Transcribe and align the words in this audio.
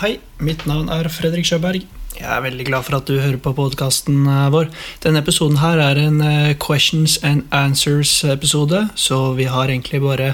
Hei, 0.00 0.14
mitt 0.40 0.62
navn 0.64 0.86
er 0.88 1.04
Fredrik 1.12 1.44
Sjøberg. 1.44 1.82
Jeg 2.16 2.24
er 2.24 2.40
veldig 2.40 2.64
glad 2.70 2.86
for 2.86 2.96
at 2.96 3.10
du 3.10 3.18
hører 3.20 3.36
på 3.44 3.50
podkasten 3.52 4.22
vår. 4.48 4.70
Denne 5.04 5.20
episoden 5.20 5.58
her 5.60 5.76
er 5.76 6.00
en 6.00 6.22
eh, 6.24 6.54
questions 6.56 7.18
and 7.20 7.44
answers-episode, 7.52 8.80
så 8.96 9.18
vi 9.36 9.44
har 9.52 9.68
egentlig 9.68 10.00
bare 10.00 10.30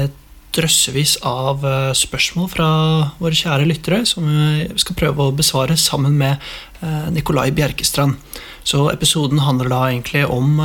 et 0.00 0.16
drøssevis 0.56 1.18
av 1.28 1.68
eh, 1.68 1.90
spørsmål 2.00 2.48
fra 2.48 2.70
våre 3.20 3.36
kjære 3.36 3.68
lyttere 3.68 4.00
som 4.08 4.24
vi 4.24 4.80
skal 4.80 4.96
prøve 5.02 5.28
å 5.28 5.36
besvare 5.36 5.76
sammen 5.76 6.16
med 6.16 6.40
eh, 6.80 7.12
Nikolai 7.12 7.50
Bjerkestrand. 7.52 8.16
Så 8.64 8.86
episoden 8.88 9.44
handler 9.44 9.68
da 9.68 9.82
egentlig 9.90 10.24
om 10.32 10.56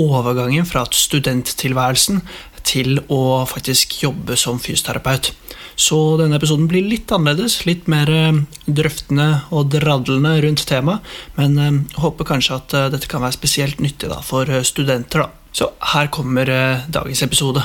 overgangen 0.00 0.64
fra 0.64 0.88
studenttilværelsen 0.88 2.24
til 2.64 3.04
å 3.12 3.44
faktisk 3.44 4.00
jobbe 4.06 4.40
som 4.40 4.56
fysioterapeut. 4.56 5.34
Så 5.80 5.96
denne 6.20 6.36
episoden 6.36 6.68
blir 6.68 6.84
litt 6.84 7.08
annerledes, 7.14 7.62
litt 7.64 7.86
mer 7.88 8.10
eh, 8.12 8.40
drøftende 8.68 9.28
og 9.48 9.70
dradlende 9.72 10.34
rundt 10.44 10.66
temaet. 10.68 11.06
Men 11.38 11.56
jeg 11.56 11.72
eh, 11.78 12.00
håper 12.04 12.28
kanskje 12.28 12.58
at 12.58 12.76
eh, 12.76 12.88
dette 12.92 13.08
kan 13.08 13.24
være 13.24 13.38
spesielt 13.38 13.80
nyttig 13.80 14.10
da, 14.12 14.20
for 14.24 14.50
studenter. 14.66 15.24
Da. 15.24 15.54
Så 15.56 15.70
her 15.94 16.10
kommer 16.12 16.50
dagens 16.92 17.24
episode. 17.24 17.64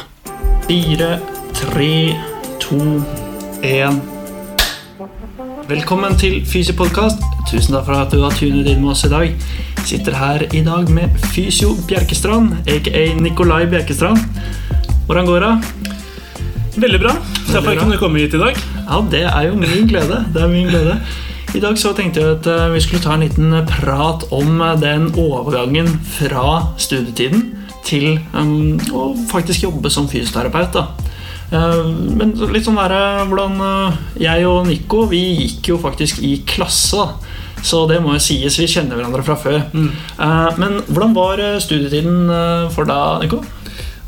Fire, 0.66 1.12
tre, 1.60 1.94
to, 2.64 2.80
én 3.62 4.00
Velkommen 5.66 6.14
til 6.22 6.40
Fysiopodkast. 6.46 7.24
Tusen 7.50 7.74
takk 7.74 7.88
for 7.88 7.98
at 7.98 8.14
du 8.14 8.22
har 8.22 8.36
tunet 8.38 8.70
inn 8.70 8.84
med 8.84 8.94
oss 8.94 9.04
i 9.08 9.12
dag. 9.12 9.48
Sitter 9.86 10.16
her 10.18 10.46
i 10.54 10.62
dag 10.66 10.92
med 10.94 11.18
Fysio 11.34 11.74
Bjerkestrand, 11.90 12.62
aka 12.70 13.04
Nikolai 13.20 13.66
Bjerkestrand. 13.70 14.22
Hvordan 15.10 15.28
går 15.30 15.46
det? 15.46 15.85
Veldig 16.76 17.00
bra. 17.00 17.14
Derfor 17.48 17.72
jeg 17.72 17.80
kunne 17.80 17.98
komme 18.00 18.20
hit 18.20 18.34
i 18.36 18.42
dag. 18.42 18.58
Ja, 18.84 19.00
Det 19.12 19.24
er 19.24 19.48
jo 19.48 19.56
min 19.56 19.88
glede. 19.88 20.26
Det 20.34 20.42
er 20.44 20.50
min 20.52 20.68
glede. 20.68 20.98
I 21.56 21.62
dag 21.64 21.78
så 21.80 21.94
tenkte 21.96 22.20
jeg 22.20 22.36
at 22.36 22.48
eh, 22.52 22.74
vi 22.74 22.82
skulle 22.84 23.04
ta 23.04 23.14
en 23.16 23.24
liten 23.24 23.54
prat 23.70 24.26
om 24.36 24.60
eh, 24.60 24.74
den 24.82 25.08
overgangen 25.16 25.88
fra 26.18 26.74
studietiden 26.76 27.54
til 27.86 28.18
um, 28.34 28.76
å 28.92 29.06
faktisk 29.30 29.64
jobbe 29.64 29.92
som 29.94 30.10
fysioterapeut. 30.10 30.74
da. 30.76 30.88
Men 32.18 32.32
litt 32.50 32.66
sånn 32.66 32.80
der, 32.80 33.22
hvordan 33.30 33.60
Jeg 34.18 34.48
og 34.50 34.66
Nico 34.66 35.04
vi 35.08 35.22
gikk 35.44 35.70
jo 35.70 35.78
faktisk 35.80 36.18
i 36.26 36.40
klasse. 36.50 36.98
da. 36.98 37.62
Så 37.62 37.86
det 37.88 38.02
må 38.02 38.18
jo 38.18 38.24
sies. 38.26 38.58
Vi 38.58 38.66
kjenner 38.68 38.98
hverandre 38.98 39.22
fra 39.24 39.38
før. 39.38 39.62
Mm. 39.72 39.92
Men 40.58 40.82
hvordan 40.90 41.14
var 41.14 41.44
studietiden 41.62 42.26
for 42.74 42.90
deg, 42.90 43.22
Nico? 43.22 43.44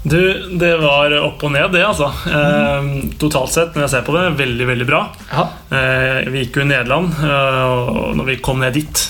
Du, 0.08 0.20
det 0.60 0.72
var 0.80 1.12
opp 1.20 1.42
og 1.44 1.52
ned, 1.52 1.72
det, 1.74 1.84
altså. 1.84 2.08
Eh, 2.32 2.90
totalt 3.20 3.52
sett, 3.52 3.76
når 3.76 3.88
jeg 3.88 3.94
ser 3.96 4.06
på 4.08 4.16
det, 4.16 4.24
veldig, 4.40 4.68
veldig 4.70 4.88
bra. 4.88 5.02
Ja. 5.32 5.46
Eh, 5.74 6.20
vi 6.32 6.46
gikk 6.46 6.60
jo 6.60 6.64
i 6.64 6.70
Nederland, 6.70 7.18
eh, 7.28 7.64
og 7.68 8.14
når 8.16 8.30
vi 8.30 8.38
kom 8.44 8.62
ned 8.64 8.78
dit 8.78 9.04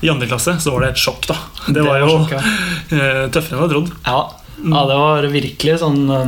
i 0.00 0.08
andre 0.08 0.30
klasse, 0.30 0.56
så 0.62 0.72
var 0.72 0.86
det 0.86 0.94
et 0.94 1.02
sjokk, 1.02 1.28
da. 1.28 1.36
Det, 1.66 1.74
det 1.76 1.84
var, 1.84 2.00
jo 2.00 2.14
sjokk, 2.14 2.38
ja. 2.38 2.44
Eh, 3.00 3.26
tøffere 3.30 3.52
enn 3.52 3.58
jeg 3.58 3.64
hadde 3.64 3.74
trodd. 3.74 3.90
Ja. 4.06 4.20
ja, 4.64 4.86
det 4.88 4.96
var 5.02 5.28
virkelig 5.30 5.76
sånn 5.82 6.00
ja, 6.08 6.22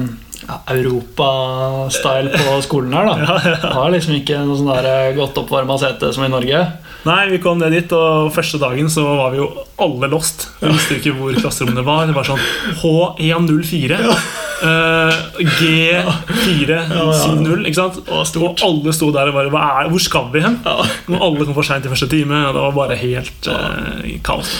Europa-style 0.72 2.33
på 2.34 2.56
skolen 2.67 2.95
her, 2.97 3.08
da. 3.08 3.17
Ja, 3.33 3.36
ja. 3.53 3.72
Var 3.77 3.92
liksom 3.95 4.17
ikke 4.19 4.41
noe 4.47 4.58
sånn 4.58 4.72
eh, 4.77 5.12
godt 5.17 5.39
oppvarma 5.42 5.78
sete 5.81 6.12
som 6.14 6.27
i 6.27 6.33
Norge. 6.33 6.62
Nei, 7.03 7.22
vi 7.33 7.41
kom 7.42 7.58
ned 7.58 7.75
dit, 7.75 7.92
og 7.97 8.31
første 8.34 8.61
dagen 8.62 8.91
så 8.92 9.03
var 9.19 9.33
vi 9.34 9.41
jo 9.41 9.48
alle 9.83 10.11
lost. 10.12 10.47
Vi 10.61 10.70
visste 10.70 11.00
ikke 11.00 11.17
hvor 11.17 11.34
klasserommene 11.34 11.83
var. 11.86 12.06
Det 12.06 12.14
var 12.14 12.28
sånn 12.28 12.42
H104. 12.78 13.98
Ja. 14.06 14.17
Uh, 14.62 15.11
G470, 15.58 17.64
ikke 17.67 17.80
sant? 17.80 17.97
Og 18.06 18.62
alle 18.62 18.95
sto 18.95 19.08
der 19.11 19.33
og 19.33 19.34
bare 19.34 19.50
er, 19.50 19.89
Hvor 19.91 20.05
skal 20.05 20.28
vi 20.30 20.45
hen? 20.45 20.61
Når 20.62 21.17
Og 21.17 21.25
alle 21.27 21.47
kom 21.48 21.56
for 21.58 21.67
seint 21.67 21.89
i 21.89 21.91
første 21.91 22.06
time. 22.12 22.45
Og 22.47 22.55
det 22.55 22.62
var 22.69 22.77
bare 22.77 23.00
helt 23.00 23.50
uh, 23.50 24.06
kaos. 24.23 24.55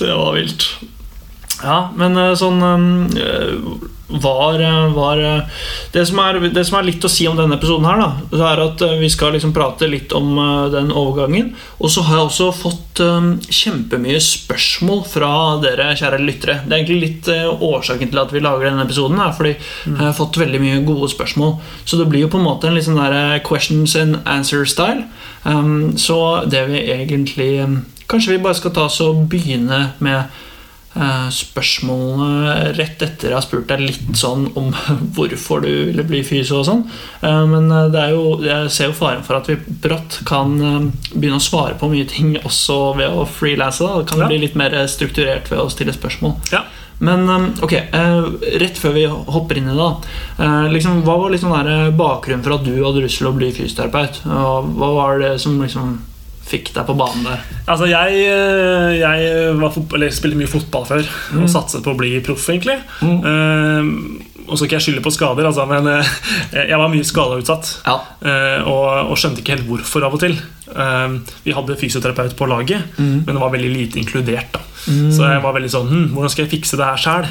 Det 0.00 0.10
var 0.10 0.34
vilt. 0.34 0.66
Ja, 1.62 1.78
men 1.96 2.18
sånn 2.36 2.58
um, 2.60 3.06
var, 4.08 4.60
eh, 4.60 4.94
var 4.94 5.18
eh, 5.18 5.42
det, 5.92 6.06
som 6.06 6.18
er, 6.18 6.40
det, 6.40 6.64
som 6.64 6.78
er, 6.78 6.86
litt 6.86 7.04
å 7.04 7.10
si 7.10 7.26
om 7.26 7.36
denne 7.38 7.56
episoden, 7.58 7.86
her 7.88 7.98
da, 7.98 8.08
det 8.30 8.42
er 8.46 8.62
at 8.62 8.84
eh, 8.86 8.98
vi 9.00 9.10
skal 9.10 9.34
liksom 9.34 9.54
prate 9.56 9.88
litt 9.90 10.14
om 10.16 10.36
den 10.72 10.92
overgangen. 10.94 11.52
Og 11.80 11.90
så 11.90 12.04
har 12.06 12.20
jeg 12.20 12.28
også 12.28 12.50
fått 12.56 13.02
kjempemye 13.52 14.20
spørsmål 14.22 15.02
fra 15.10 15.30
dere 15.60 15.90
kjære 15.98 16.22
lyttere. 16.22 16.60
Det 16.64 16.72
er 16.72 16.78
egentlig 16.78 17.00
litt 17.02 17.28
årsaken 17.60 18.08
til 18.12 18.22
at 18.22 18.32
vi 18.32 18.40
lager 18.40 18.70
denne 18.70 18.86
episoden. 18.86 19.20
Her, 19.20 19.34
fordi 19.36 19.52
jeg 19.56 19.98
har 20.00 20.16
fått 20.16 20.38
veldig 20.40 20.62
mye 20.62 20.78
gode 20.86 21.10
spørsmål. 21.12 21.58
Så 21.84 22.00
det 22.00 22.08
blir 22.08 22.24
jo 22.24 22.30
på 22.32 22.40
en 22.40 22.46
måte 22.46 22.70
en 22.70 22.78
litt 22.78 22.86
sånn 22.88 22.96
der 22.96 23.42
questions 23.44 23.98
and 24.00 24.22
answer-style. 24.24 25.04
Um, 25.44 25.92
så 26.00 26.46
det 26.48 26.64
vi 26.70 26.80
egentlig 26.90 27.50
Kanskje 28.06 28.36
vi 28.36 28.42
bare 28.42 28.54
skal 28.54 28.70
ta 28.70 28.84
oss 28.86 29.00
og 29.02 29.24
begynne 29.30 29.80
med 29.98 30.30
spørsmålene 31.32 32.72
rett 32.76 33.02
etter 33.04 33.30
jeg 33.30 33.36
har 33.36 33.44
spurt 33.44 33.68
deg 33.70 33.82
litt 33.84 34.16
sånn 34.18 34.48
om 34.58 34.70
hvorfor 35.16 35.64
du 35.64 35.70
ville 35.90 36.06
bli 36.06 36.22
fysio 36.26 36.60
og 36.60 36.66
sånn. 36.68 36.84
Eh, 37.20 37.42
men 37.50 37.68
eh, 37.70 37.90
det 37.92 38.02
er 38.02 38.14
jo, 38.16 38.38
jeg 38.44 38.72
ser 38.74 38.90
jo 38.90 38.96
faren 38.96 39.24
for 39.26 39.38
at 39.38 39.50
vi 39.50 39.58
brått 39.84 40.20
kan 40.28 40.56
begynne 41.12 41.40
å 41.40 41.44
svare 41.44 41.76
på 41.78 41.90
mye 41.92 42.08
ting 42.10 42.34
også 42.42 42.96
ved 43.00 43.12
å 43.12 43.26
freelance. 43.28 43.84
Da. 43.84 44.00
Det 44.00 44.10
kan 44.12 44.24
ja. 44.24 44.30
bli 44.32 44.42
litt 44.46 44.58
mer 44.58 44.76
strukturert 44.90 45.50
ved 45.52 45.62
å 45.62 45.70
stille 45.72 45.94
spørsmål. 45.96 46.36
Ja. 46.54 46.64
Men 46.98 47.28
ok, 47.60 47.74
rett 48.56 48.78
før 48.80 48.94
vi 48.96 49.02
hopper 49.04 49.58
inn 49.60 49.66
i 49.68 49.74
det, 49.76 49.88
liksom, 50.72 51.02
hva 51.04 51.18
var 51.20 51.34
liksom 51.34 51.52
bakgrunnen 51.98 52.40
for 52.40 52.56
at 52.56 52.64
du 52.64 52.72
hadde 52.78 53.02
lyst 53.04 53.20
til 53.20 53.28
å 53.28 53.34
bli 53.36 53.50
fysioterapeut? 53.52 54.22
Hva 54.24 54.88
var 54.96 55.20
det 55.20 55.34
som 55.44 55.58
liksom 55.60 55.98
fikk 56.46 56.70
deg 56.76 56.86
på 56.86 56.94
banen 56.98 57.26
der? 57.26 57.42
Altså, 57.66 57.88
jeg, 57.90 58.22
eh, 58.30 59.00
jeg 59.00 60.14
spilte 60.14 60.38
mye 60.38 60.50
fotball 60.50 60.86
før 60.88 61.02
mm. 61.02 61.42
og 61.42 61.50
satset 61.50 61.84
på 61.84 61.92
å 61.92 61.98
bli 61.98 62.12
proff, 62.26 62.46
egentlig. 62.52 62.78
Mm. 63.02 63.18
Uh, 63.26 64.44
og 64.46 64.54
så 64.54 64.66
ikke 64.66 64.76
jeg 64.76 64.84
skylde 64.84 65.02
på 65.02 65.10
skader, 65.10 65.48
altså, 65.48 65.64
men 65.66 65.88
uh, 65.90 66.12
jeg 66.54 66.78
var 66.78 66.92
mye 66.92 67.06
skadeutsatt. 67.06 67.72
Ja. 67.88 67.96
Uh, 68.22 68.60
og, 68.62 68.86
og, 69.08 69.16
skjønte 69.18 69.42
ikke 69.42 69.56
helt 69.56 69.66
hvorfor 69.70 70.06
av 70.06 70.14
og 70.14 70.22
til. 70.22 70.38
vi 71.46 71.54
hadde 71.54 71.76
fysioterapeut 71.78 72.34
på 72.38 72.48
laget, 72.50 72.96
mm. 72.98 73.26
men 73.26 73.34
det 73.34 73.42
var 73.42 73.52
veldig 73.54 73.74
lite 73.74 74.02
inkludert. 74.02 74.54
da 74.54 74.75
Mm. 74.86 75.08
Så 75.14 75.26
jeg 75.26 75.42
var 75.42 75.56
veldig 75.56 75.70
sånn 75.72 75.88
hm, 75.90 76.04
Hvordan 76.14 76.30
skal 76.30 76.44
jeg 76.44 76.52
fikse 76.52 76.78
det 76.78 76.86
her 76.86 77.00
sjæl? 77.02 77.26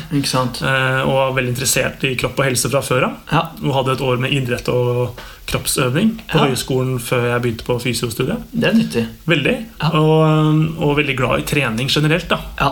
Eh, 0.66 1.00
og 1.06 1.14
var 1.14 1.38
veldig 1.38 1.54
interessert 1.54 2.04
i 2.08 2.12
kropp 2.20 2.42
og 2.42 2.50
helse 2.50 2.72
fra 2.72 2.82
før 2.84 3.08
av. 3.08 3.16
Ja. 3.32 3.44
Og 3.64 3.78
hadde 3.80 3.96
et 3.96 4.04
år 4.10 4.22
med 4.26 4.36
idrett 4.36 4.70
og 4.74 5.24
kroppsøving 5.50 6.16
på 6.26 6.42
ja. 6.42 6.50
høyskolen 6.50 7.00
før 7.04 7.30
jeg 7.30 7.44
begynte 7.44 7.68
på 7.68 7.78
fysiostudiet. 7.84 8.46
Det 8.52 8.70
er 8.70 8.78
nyttig. 8.78 9.06
Veldig. 9.30 9.56
Ja. 9.82 9.92
Og, 10.02 10.62
og, 10.82 10.96
veldig 11.00 11.18
glad 11.20 11.44
i 11.44 11.50
trening 11.50 11.92
generelt. 11.92 12.30
da 12.32 12.42
ja. 12.60 12.72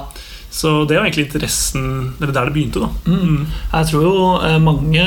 Så 0.54 0.86
det 0.86 1.00
var 1.00 1.08
egentlig 1.08 1.26
interessen 1.26 2.14
Eller 2.22 2.34
der 2.34 2.46
det 2.46 2.54
begynte. 2.54 2.80
da 2.80 2.90
mm. 3.06 3.22
mm. 3.22 3.46
Jeg 3.72 3.88
tror 3.90 4.04
jo 4.06 4.18
eh, 4.46 4.60
mange 4.62 5.06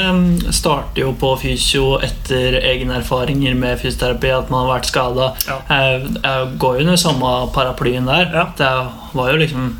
starter 0.51 1.05
jo 1.05 1.13
på 1.21 1.37
fysio 1.39 2.01
etter 2.03 2.59
egne 2.59 2.99
erfaringer 2.99 3.55
med 3.55 3.79
fysioterapi. 3.79 4.33
At 4.35 4.51
man 4.51 4.65
har 4.65 4.73
vært 4.75 4.91
skada. 4.91 5.31
Ja. 5.47 5.61
Jeg, 5.71 6.17
jeg, 6.19 6.51
går 6.59 6.75
jo 6.75 6.87
under 6.87 6.99
samme 6.99 7.33
paraplyen 7.55 8.11
der. 8.11 8.27
Ja. 8.35 8.49
Det 8.59 8.73
var 9.15 9.31
jo 9.31 9.41
liksom 9.45 9.71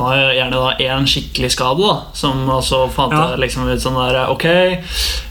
det 0.00 0.06
var 0.06 0.16
jo 0.16 0.28
gjerne 0.32 0.60
da 0.62 0.68
én 0.80 1.08
skikkelig 1.12 1.50
skade, 1.52 1.84
da 1.84 1.96
som 2.16 2.46
også 2.48 2.86
fant 2.94 3.12
ja. 3.12 3.34
liksom 3.36 3.66
ut 3.68 3.82
sånn 3.82 3.98
der 3.98 4.30
Ok, 4.32 4.46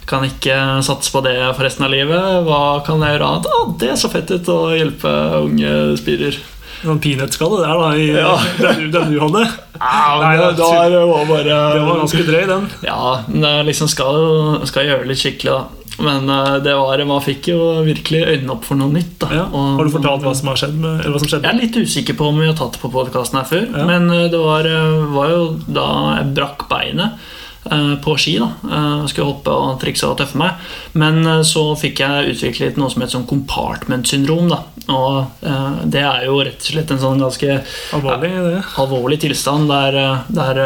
kan 0.06 0.28
ikke 0.28 0.60
satse 0.86 1.10
på 1.10 1.24
det 1.26 1.40
for 1.56 1.66
resten 1.66 1.88
av 1.88 1.96
livet. 1.96 2.44
Hva 2.46 2.84
kan 2.86 3.02
jeg 3.02 3.16
gjøre 3.16 3.32
annet? 3.32 3.50
Ah, 3.50 3.74
det 3.82 3.90
er 3.96 3.98
så 3.98 4.12
fett 4.14 4.30
ut 4.30 4.52
å 4.54 4.60
hjelpe 4.76 5.16
unge 5.40 5.74
spirer. 5.98 6.38
Sånn 6.80 7.02
peanøttskalle 7.04 7.64
der, 7.64 7.82
da, 7.82 7.88
i, 8.00 8.06
ja. 8.16 8.36
den, 8.60 8.86
den, 8.94 9.10
du 9.12 9.20
hadde. 9.20 9.42
Ja, 9.80 10.04
Nei, 10.22 10.36
det, 10.40 10.52
det, 10.60 10.64
var, 10.64 10.86
det, 10.92 11.02
var 11.10 11.28
bare 11.28 11.58
Det 11.76 11.82
var 11.84 12.00
ganske 12.04 12.24
drøy, 12.30 12.46
den. 12.54 12.70
Ja, 12.88 13.02
det 13.28 13.52
liksom 13.68 13.92
skal, 13.92 14.24
skal 14.70 14.88
gjøre 14.88 15.10
litt 15.10 15.22
skikkelig, 15.22 15.58
da. 15.58 15.80
Men 16.00 16.30
uh, 16.30 16.56
det 16.64 16.76
var, 16.80 17.02
man 17.08 17.24
fikk 17.24 17.50
jo 17.52 17.60
virkelig 17.84 18.22
øynene 18.24 18.54
opp 18.56 18.64
for 18.68 18.80
noe 18.80 18.92
nytt. 18.94 19.18
Da. 19.20 19.32
Ja. 19.36 19.46
Og, 19.52 19.80
har 19.80 19.90
du 19.90 19.94
fortalt 19.98 20.24
hva 20.24 20.36
som 20.38 20.52
har 20.52 20.62
skjedd? 20.62 20.78
Med, 20.80 21.04
hva 21.04 21.20
som 21.20 21.32
skjedde? 21.32 21.50
Jeg 21.50 21.56
er 21.56 21.60
litt 21.60 21.80
usikker 21.80 22.18
på 22.20 22.30
om 22.32 22.40
vi 22.40 22.48
har 22.48 22.56
tatt 22.60 22.78
det 22.78 22.84
på 22.84 22.92
podkasten 22.94 23.42
her 23.42 23.50
før. 23.50 23.68
Ja. 23.68 23.88
Men 23.90 24.08
uh, 24.14 24.30
det 24.32 24.40
var, 24.40 24.70
uh, 24.70 25.10
var, 25.16 25.34
jo 25.36 25.44
da 25.68 25.90
jeg 26.20 26.32
brakk 26.40 26.66
beinet. 26.72 27.30
Eh, 27.72 27.96
på 27.96 28.18
ski. 28.18 28.40
da 28.40 28.50
eh, 28.72 29.06
Skulle 29.08 29.30
hoppe 29.30 29.54
og 29.54 29.80
trikse 29.82 30.08
og 30.10 30.18
tøffe 30.20 30.40
meg. 30.40 30.70
Men 30.98 31.22
eh, 31.26 31.42
så 31.48 31.64
fikk 31.80 32.02
jeg 32.02 32.34
utviklet 32.34 32.80
noe 32.80 32.90
som 32.90 33.04
heter 33.04 33.18
sånn 33.18 33.28
compartment-syndrom. 33.30 34.50
da 34.50 34.64
Og 34.90 35.44
det 35.90 36.02
er 36.02 36.26
jo 36.26 36.40
rett 36.42 36.64
og 36.64 36.72
slett 36.74 36.94
en 36.94 37.02
sånn 37.02 37.22
ganske 37.22 37.60
alvorlig, 37.96 38.32
ja, 38.56 38.64
alvorlig 38.82 39.20
tilstand 39.22 39.70
der, 39.70 40.00
der, 40.34 40.62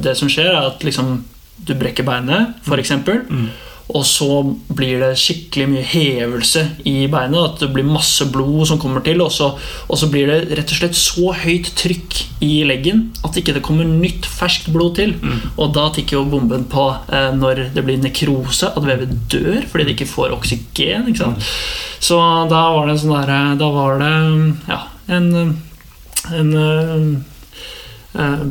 det 0.00 0.16
som 0.16 0.30
skjer, 0.32 0.54
er 0.54 0.70
at 0.70 0.86
liksom 0.86 1.18
du 1.68 1.74
brekker 1.76 2.06
beinet, 2.06 2.56
f.eks. 2.64 2.94
Mm. 3.04 3.50
Og 3.90 4.04
så 4.06 4.28
blir 4.76 5.00
det 5.02 5.18
skikkelig 5.18 5.66
mye 5.72 5.86
hevelse 5.86 6.64
i 6.88 7.06
beinet. 7.10 7.40
At 7.40 7.62
det 7.64 7.70
blir 7.74 7.86
masse 7.86 8.26
blod 8.30 8.68
som 8.70 8.80
kommer 8.82 9.04
til. 9.06 9.22
Og 9.24 9.32
så, 9.34 9.50
og 9.86 9.98
så 9.98 10.08
blir 10.12 10.30
det 10.30 10.58
rett 10.58 10.74
og 10.74 10.80
slett 10.80 10.98
så 10.98 11.32
høyt 11.42 11.72
trykk 11.78 12.20
i 12.44 12.62
leggen 12.64 13.08
at 13.26 13.36
ikke 13.36 13.54
det 13.56 13.64
kommer 13.66 13.88
nytt 13.88 14.28
ferskt 14.28 14.70
blod 14.72 14.96
til. 15.00 15.16
Mm. 15.20 15.40
Og 15.56 15.74
da 15.76 15.88
tikker 15.94 16.18
jo 16.18 16.28
bomben 16.30 16.66
på 16.70 16.86
eh, 17.12 17.30
når 17.36 17.66
det 17.74 17.84
blir 17.86 18.00
nekrose, 18.00 18.70
at 18.70 18.86
vevet 18.86 19.12
dør 19.32 19.66
fordi 19.70 19.88
det 19.88 19.96
ikke 19.96 20.12
får 20.12 20.36
oksygen. 20.38 21.10
Ikke? 21.12 21.32
Mm. 21.34 21.50
Så 22.00 22.20
da 22.50 22.62
var 22.76 22.88
det 22.88 22.96
sånn 23.02 23.12
derre 23.12 23.40
Da 23.60 23.68
var 23.74 24.00
det 24.00 24.14
ja, 24.70 24.80
en, 25.12 25.26
en, 26.32 26.54
uh, 26.56 28.20
uh, 28.20 28.46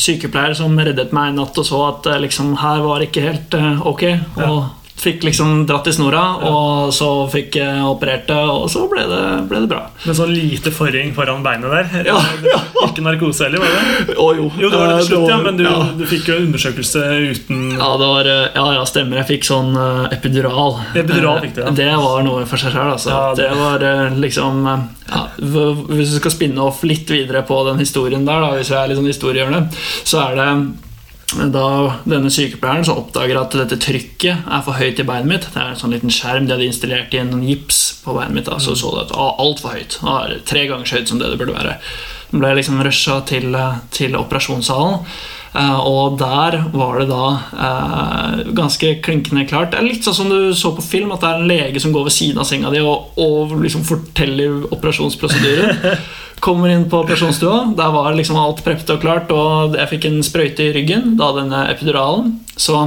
sykepleier 0.00 0.54
som 0.58 0.76
reddet 0.78 1.14
meg 1.16 1.30
en 1.30 1.40
natt 1.42 1.58
og 1.60 1.66
så 1.66 1.80
at 1.88 2.08
eh, 2.10 2.20
liksom, 2.26 2.54
her 2.60 2.82
var 2.84 3.04
ikke 3.04 3.24
helt 3.24 3.56
uh, 3.56 3.80
ok. 3.88 4.04
Og 4.36 4.44
ja. 4.44 4.60
Fikk 5.00 5.22
liksom 5.24 5.66
dratt 5.66 5.86
i 5.88 5.92
snora, 5.92 6.22
ja. 6.42 6.48
og 6.50 6.90
så 6.92 7.08
fikk 7.32 7.56
jeg 7.56 7.84
operert 7.88 8.26
det, 8.28 8.36
og 8.36 8.66
så 8.68 8.82
ble 8.90 9.06
det, 9.08 9.20
ble 9.48 9.62
det 9.64 9.70
bra. 9.70 9.86
Med 10.04 10.18
sånn 10.18 10.32
lite 10.34 10.72
forring 10.76 11.14
foran 11.16 11.40
beinet 11.44 11.72
der? 11.72 12.10
Ja, 12.10 12.18
ja. 12.50 12.58
Ikke 12.84 13.04
narkose 13.06 13.46
heller, 13.46 13.62
var 13.64 13.72
det? 13.72 14.16
Å, 14.20 14.26
jo. 14.36 14.50
jo, 14.60 14.68
det 14.68 14.82
var 14.82 14.92
det 14.92 14.98
til 15.00 15.08
slutt, 15.08 15.30
ja, 15.32 15.38
Men 15.46 15.56
du, 15.56 15.64
du 16.02 16.04
fikk 16.10 16.28
jo 16.28 16.36
undersøkelse 16.42 17.06
uten 17.30 17.62
Ja, 17.78 17.88
det 18.02 18.10
var, 18.10 18.30
ja, 18.58 18.66
ja, 18.76 18.84
stemmer. 18.88 19.22
Jeg 19.22 19.30
fikk 19.30 19.48
sånn 19.48 19.72
uh, 19.78 20.04
epidural. 20.12 20.76
Epidural 20.92 21.40
fikk 21.46 21.56
du, 21.56 21.62
ja. 21.64 21.74
Det 21.80 21.88
var 22.04 22.20
noe 22.26 22.44
for 22.50 22.60
seg 22.60 22.76
sjøl. 22.76 22.92
Altså. 22.98 23.16
det... 23.38 23.48
det 23.48 23.56
var 23.56 23.88
liksom 24.20 24.68
Hvis 25.88 26.12
du 26.12 26.20
skal 26.20 26.36
spinne 26.36 26.68
off 26.68 26.84
litt 26.84 27.08
videre 27.08 27.40
på 27.48 27.62
den 27.70 27.80
historien 27.80 28.28
der, 28.28 28.44
da, 28.44 28.52
hvis 28.58 28.74
jeg 28.74 28.82
er 28.82 28.92
litt 28.92 29.00
sånn 29.00 29.10
historiehjørne, 29.10 29.64
så 30.04 30.26
er 30.28 30.40
det 30.42 30.52
da 31.54 31.66
denne 32.08 32.30
sykepleieren 32.32 32.86
så 32.86 32.96
oppdager 32.98 33.38
at 33.38 33.54
dette 33.54 33.78
trykket 33.80 34.46
er 34.50 34.62
for 34.66 34.78
høyt 34.80 34.98
i 34.98 35.06
beinet 35.06 35.30
mitt. 35.30 35.48
Det 35.52 35.60
er 35.60 35.72
en 35.72 35.78
sånn 35.78 35.94
liten 35.94 36.12
skjerm 36.12 36.48
de 36.48 36.56
hadde 36.56 36.66
installert 36.66 37.14
i 37.14 37.20
en 37.22 37.44
gips 37.46 37.80
på 38.04 38.14
beinet 38.16 38.34
mitt. 38.36 38.48
Da, 38.50 38.58
så 38.62 38.74
så 38.78 38.94
det 38.96 39.08
at 39.08 39.18
altfor 39.18 39.76
høyt. 39.76 40.00
Tre 40.48 40.64
ganger 40.70 40.88
så 40.88 40.98
høyt 40.98 41.12
som 41.12 41.20
det 41.20 41.30
det 41.30 41.38
burde 41.40 41.54
være. 41.56 41.76
Den 42.30 42.42
ble 42.42 42.54
liksom 42.58 42.80
rusha 42.82 43.20
til, 43.30 43.54
til 43.94 44.18
operasjonssalen. 44.18 45.06
Uh, 45.50 45.80
og 45.82 46.18
der 46.20 46.60
var 46.70 47.00
det 47.00 47.08
da 47.10 47.24
uh, 47.58 48.42
ganske 48.54 48.92
klinkende 49.02 49.48
klart. 49.50 49.72
Det 49.72 49.80
er 49.80 49.88
litt 49.88 50.06
sånn 50.06 50.14
som 50.14 50.30
du 50.30 50.54
så 50.54 50.70
på 50.76 50.84
film, 50.84 51.10
at 51.10 51.24
det 51.24 51.30
er 51.30 51.40
en 51.40 51.50
lege 51.50 51.82
som 51.82 51.94
går 51.94 52.06
ved 52.06 52.14
siden 52.14 52.38
av 52.38 52.46
senga 52.46 52.70
di 52.70 52.78
og, 52.86 53.18
og 53.18 53.56
liksom 53.58 53.82
forteller 53.86 54.68
operasjonsprosedyren. 54.70 55.82
Kommer 56.40 56.72
inn 56.72 56.88
på 56.90 57.02
operasjonsstua. 57.04 57.74
Der 57.76 57.92
var 57.92 58.14
liksom 58.16 58.38
alt 58.40 58.64
preppet 58.64 58.94
og 58.94 59.02
klart, 59.02 59.30
og 59.34 59.76
jeg 59.76 59.90
fikk 59.92 60.08
en 60.08 60.22
sprøyte 60.24 60.64
i 60.64 60.74
ryggen, 60.76 61.14
da 61.20 61.30
denne 61.36 61.66
epiduralen. 61.72 62.38
Så 62.56 62.86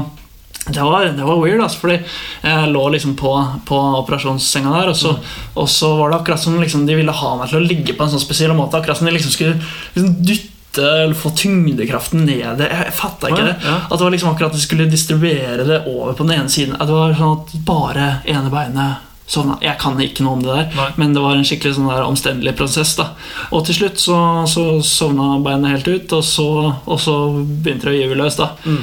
det 0.68 0.80
var, 0.80 1.06
det 1.06 1.24
var 1.24 1.42
weird, 1.44 1.62
altså, 1.62 1.80
fordi 1.82 1.98
jeg 2.42 2.72
lå 2.72 2.84
liksom 2.94 3.18
på, 3.20 3.32
på 3.68 3.80
operasjonssenga 4.00 4.72
der, 4.78 4.94
og 4.94 4.96
så, 4.96 5.12
mm. 5.12 5.34
og 5.60 5.68
så, 5.70 5.90
var 6.00 6.10
det 6.10 6.20
akkurat 6.22 6.40
som 6.40 6.56
liksom, 6.62 6.86
de 6.88 6.96
ville 6.96 7.18
ha 7.20 7.34
meg 7.36 7.52
til 7.52 7.60
å 7.60 7.66
ligge 7.66 7.96
på 7.98 8.06
en 8.06 8.14
sånn 8.14 8.24
spesiell 8.24 8.56
måte. 8.56 8.80
Akkurat 8.80 9.00
som 9.00 9.10
de 9.10 9.16
liksom 9.18 9.34
skulle 9.36 9.58
liksom 9.60 10.16
dytte 10.24 10.88
eller 11.04 11.18
få 11.20 11.34
tyngdekraften 11.38 12.24
ned. 12.26 12.64
Jeg, 12.64 12.94
fatta 12.98 13.30
ikke 13.30 13.44
det. 13.52 13.58
Ja. 13.62 13.76
At 13.86 13.98
det 13.98 14.06
var 14.08 14.16
liksom 14.16 14.32
akkurat 14.32 14.56
at 14.56 14.58
de 14.58 14.64
skulle 14.64 14.90
distribuere 14.90 15.68
det 15.68 15.84
over 15.84 16.16
på 16.16 16.26
den 16.26 16.40
ene 16.40 16.50
siden. 16.54 16.80
At 16.80 16.88
det 16.90 16.96
var 16.96 17.18
sånn 17.20 17.42
at 17.42 17.58
bare 17.68 18.08
ene 18.24 18.50
beinet 18.54 19.12
sovna. 19.34 19.58
Jeg 19.64 19.78
kan 19.82 20.00
ikke 20.02 20.26
noe 20.26 20.38
om 20.38 20.44
det 20.46 20.54
der, 20.54 20.68
Nei. 20.78 20.90
men 21.02 21.16
det 21.16 21.24
var 21.24 21.38
en 21.38 21.46
skikkelig 21.48 21.78
sånn 21.78 21.92
der 21.92 22.08
omstendelig 22.08 22.56
prosess. 22.60 22.96
da 23.00 23.12
Og 23.52 23.66
til 23.68 23.80
slutt 23.82 24.02
så, 24.02 24.18
så 24.50 24.66
sovna 24.86 25.38
beinet 25.44 25.76
helt 25.76 25.90
ut, 25.90 26.18
og 26.20 26.26
så, 26.28 26.50
og 26.86 27.00
så 27.02 27.18
begynte 27.36 27.90
det 27.90 27.96
å 27.96 28.02
gyve 28.02 28.20
løs. 28.20 28.40
da 28.40 28.52
mm. 28.64 28.82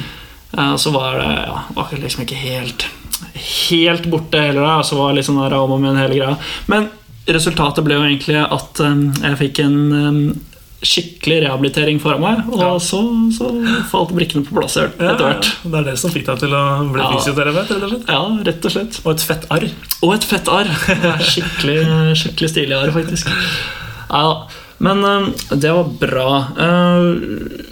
uh, 0.59 0.77
Så 0.81 0.95
var 0.95 1.21
det 1.23 1.35
ja, 1.49 1.61
var 1.77 1.99
liksom 1.99 2.27
ikke 2.27 2.41
helt 2.41 2.89
Helt 3.41 4.07
borte 4.11 4.41
heller. 4.41 4.65
da 4.65 4.83
Så 4.83 4.97
var 4.99 5.13
det 5.13 5.21
liksom 5.21 5.39
der 5.39 5.55
om 5.55 5.77
og 5.77 5.81
med 5.81 5.99
hele 6.01 6.17
greia. 6.17 6.37
Men 6.67 6.89
resultatet 7.31 7.85
ble 7.87 7.99
jo 7.99 8.07
egentlig 8.07 8.41
at 8.43 8.81
um, 8.83 9.11
jeg 9.23 9.39
fikk 9.45 9.61
en 9.63 9.77
um, 9.93 10.23
skikkelig 10.81 11.43
rehabilitering 11.45 11.99
foran 12.01 12.23
meg, 12.23 12.39
og 12.55 12.63
ja. 12.63 12.71
så, 12.81 13.01
så, 13.37 13.51
falt 13.91 14.15
brikkene 14.17 14.47
på 14.47 14.57
plass 14.57 14.79
etter 14.81 15.21
hvert. 15.21 15.51
Ja, 15.51 15.73
det 15.75 15.81
er 15.83 15.89
det 15.91 15.97
som 16.01 16.13
fikk 16.15 16.25
deg 16.31 16.41
til 16.41 16.57
å 16.57 16.63
bli 16.89 17.03
ja. 17.03 17.11
fysioterapeut? 17.17 17.75
Rett 17.75 17.85
og 17.85 17.93
slett? 17.93 18.09
Ja, 18.09 18.23
rett 18.49 18.69
og 18.71 18.75
slett. 18.77 19.01
Og 19.05 19.13
et 19.13 19.27
fett 19.29 19.47
arr? 19.53 19.69
Og 20.01 20.15
et 20.17 20.27
fett 20.31 20.51
arr. 20.53 20.73
Skikkelig, 21.35 21.79
skikkelig 22.23 22.53
stilig 22.55 22.79
arr, 22.79 22.95
faktisk. 22.97 23.29
Ja, 24.09 24.25
men 24.81 25.05
uh, 25.05 25.29
det 25.53 25.73
var 25.77 25.91
bra. 26.01 26.31
Uh, 26.57 27.11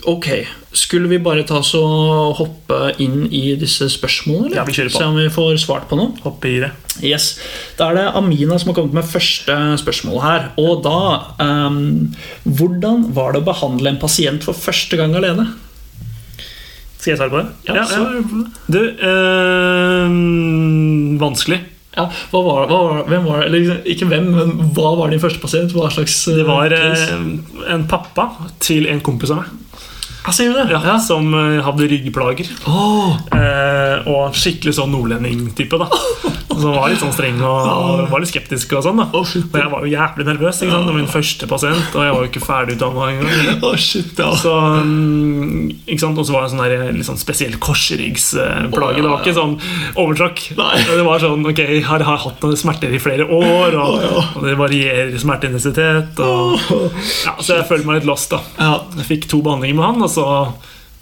ok, 0.08 0.28
skulle 0.76 1.08
vi 1.08 1.20
bare 1.22 1.46
ta 1.49 1.58
oss 1.62 1.72
og 1.78 2.37
hoppe 2.38 2.81
inn 3.02 3.25
i 3.32 3.56
disse 3.60 3.88
spørsmålene? 3.93 4.56
Ja, 4.58 4.66
vi 4.69 4.76
kjører 4.76 4.93
på. 4.93 5.00
Se 5.00 5.08
om 5.08 5.16
vi 5.16 5.31
får 5.32 5.56
svart 5.64 5.88
på 5.90 5.99
noe? 5.99 6.12
Hoppe 6.25 6.50
i 6.52 6.58
det. 6.64 6.72
Yes. 7.05 7.31
Da 7.78 7.90
er 7.90 7.99
det 7.99 8.05
Amina 8.19 8.58
som 8.58 8.72
har 8.72 8.78
kommet 8.81 8.96
med 8.99 9.08
første 9.08 9.56
spørsmål 9.81 10.20
her. 10.25 10.50
Og 10.60 10.82
da 10.84 10.99
um, 11.40 12.10
Hvordan 12.44 13.08
var 13.16 13.32
det 13.32 13.43
å 13.44 13.49
behandle 13.49 13.94
en 13.94 14.02
pasient 14.02 14.44
for 14.44 14.58
første 14.58 14.99
gang 15.00 15.16
alene? 15.16 15.46
Skal 16.99 17.12
jeg 17.14 17.20
svare 17.20 17.31
på 17.31 17.40
det? 17.40 17.49
Ja, 17.69 17.75
ja, 17.78 17.84
ja. 17.94 17.99
Du 18.66 18.81
øh, 19.08 20.08
Vanskelig. 21.22 21.61
Ja, 21.99 22.05
hva 22.31 22.43
var, 22.47 22.67
hva 22.71 22.81
var, 22.87 23.00
hvem 23.11 23.25
var 23.27 23.47
eller 23.49 23.73
Ikke 23.91 24.06
hvem, 24.11 24.29
men 24.37 24.73
hva 24.77 24.93
var 25.00 25.11
din 25.11 25.23
første 25.23 25.43
pasient? 25.43 25.75
Hva 25.75 25.91
slags 25.91 26.21
Det 26.31 26.47
var 26.47 26.75
øh, 26.75 27.17
en 27.75 27.89
pappa 27.91 28.31
til 28.62 28.87
en 28.91 29.03
kompis 29.05 29.35
av 29.35 29.43
meg. 29.43 29.56
Ja, 30.70 30.81
ja. 30.85 30.99
Som 31.03 31.32
uh, 31.35 31.61
hadde 31.65 31.88
ryggplager. 31.91 32.50
Oh. 32.69 33.17
Uh, 33.32 34.09
og 34.11 34.37
skikkelig 34.37 34.76
sånn 34.79 34.93
nordlending-type. 34.94 35.81
da 35.81 35.88
Som 36.59 36.75
var 36.75 36.91
litt 36.91 36.99
sånn 36.99 37.12
streng 37.15 37.38
og, 37.44 38.09
var 38.11 38.23
litt 38.23 38.31
skeptisk. 38.32 38.73
Og 38.79 38.85
sånn 38.85 38.99
da 38.99 39.06
oh, 39.15 39.23
Og 39.23 39.59
jeg 39.61 39.70
var 39.70 39.85
jo 39.85 39.93
jævlig 39.93 40.26
nervøs. 40.26 40.62
Ikke 40.62 40.75
sant? 40.75 40.87
Det 40.88 40.93
var 40.93 40.99
min 40.99 41.11
første 41.11 41.49
pasient, 41.50 41.94
og 41.94 42.06
jeg 42.06 42.15
var 42.17 42.25
jo 42.25 42.31
ikke 42.32 42.43
ferdigutdanna 42.44 43.09
engang. 43.12 43.62
Oh, 43.69 43.76
shit, 43.79 44.12
ja. 44.19 44.31
Så, 44.38 44.55
um, 44.55 45.69
ikke 45.85 46.00
sant? 46.03 46.19
Og 46.19 46.26
så 46.26 46.35
var 46.35 46.47
det 46.47 46.50
en 46.50 46.59
sånn 46.59 46.99
litt 46.99 47.09
sånn 47.09 47.21
spesiell 47.21 47.55
korsryggsplage. 47.62 48.99
Det 48.99 49.06
var 49.06 49.23
ikke 49.23 49.37
sånn 49.37 49.55
overtråkk. 49.94 50.44
Det 50.59 51.06
var 51.06 51.23
sånn 51.23 51.47
ok, 51.49 51.62
jeg 51.62 51.85
har, 51.87 52.05
har 52.06 52.21
hatt 52.25 52.44
noen 52.44 52.59
smerter 52.59 52.94
i 52.94 53.03
flere 53.03 53.29
år, 53.29 53.79
og, 53.79 54.09
og 54.38 54.47
det 54.47 54.56
varierer 54.59 55.14
smerteintensitet. 55.21 56.19
Og, 56.25 56.59
ja, 57.26 57.37
så 57.38 57.61
jeg 57.61 57.69
følte 57.71 57.88
meg 57.88 58.00
litt 58.00 58.09
lost. 58.09 58.35
da 58.35 58.43
Jeg 58.99 59.09
fikk 59.12 59.29
to 59.31 59.43
behandlinger 59.47 59.79
med 59.79 59.87
han. 59.87 60.06
Og 60.06 60.07
så 60.12 60.26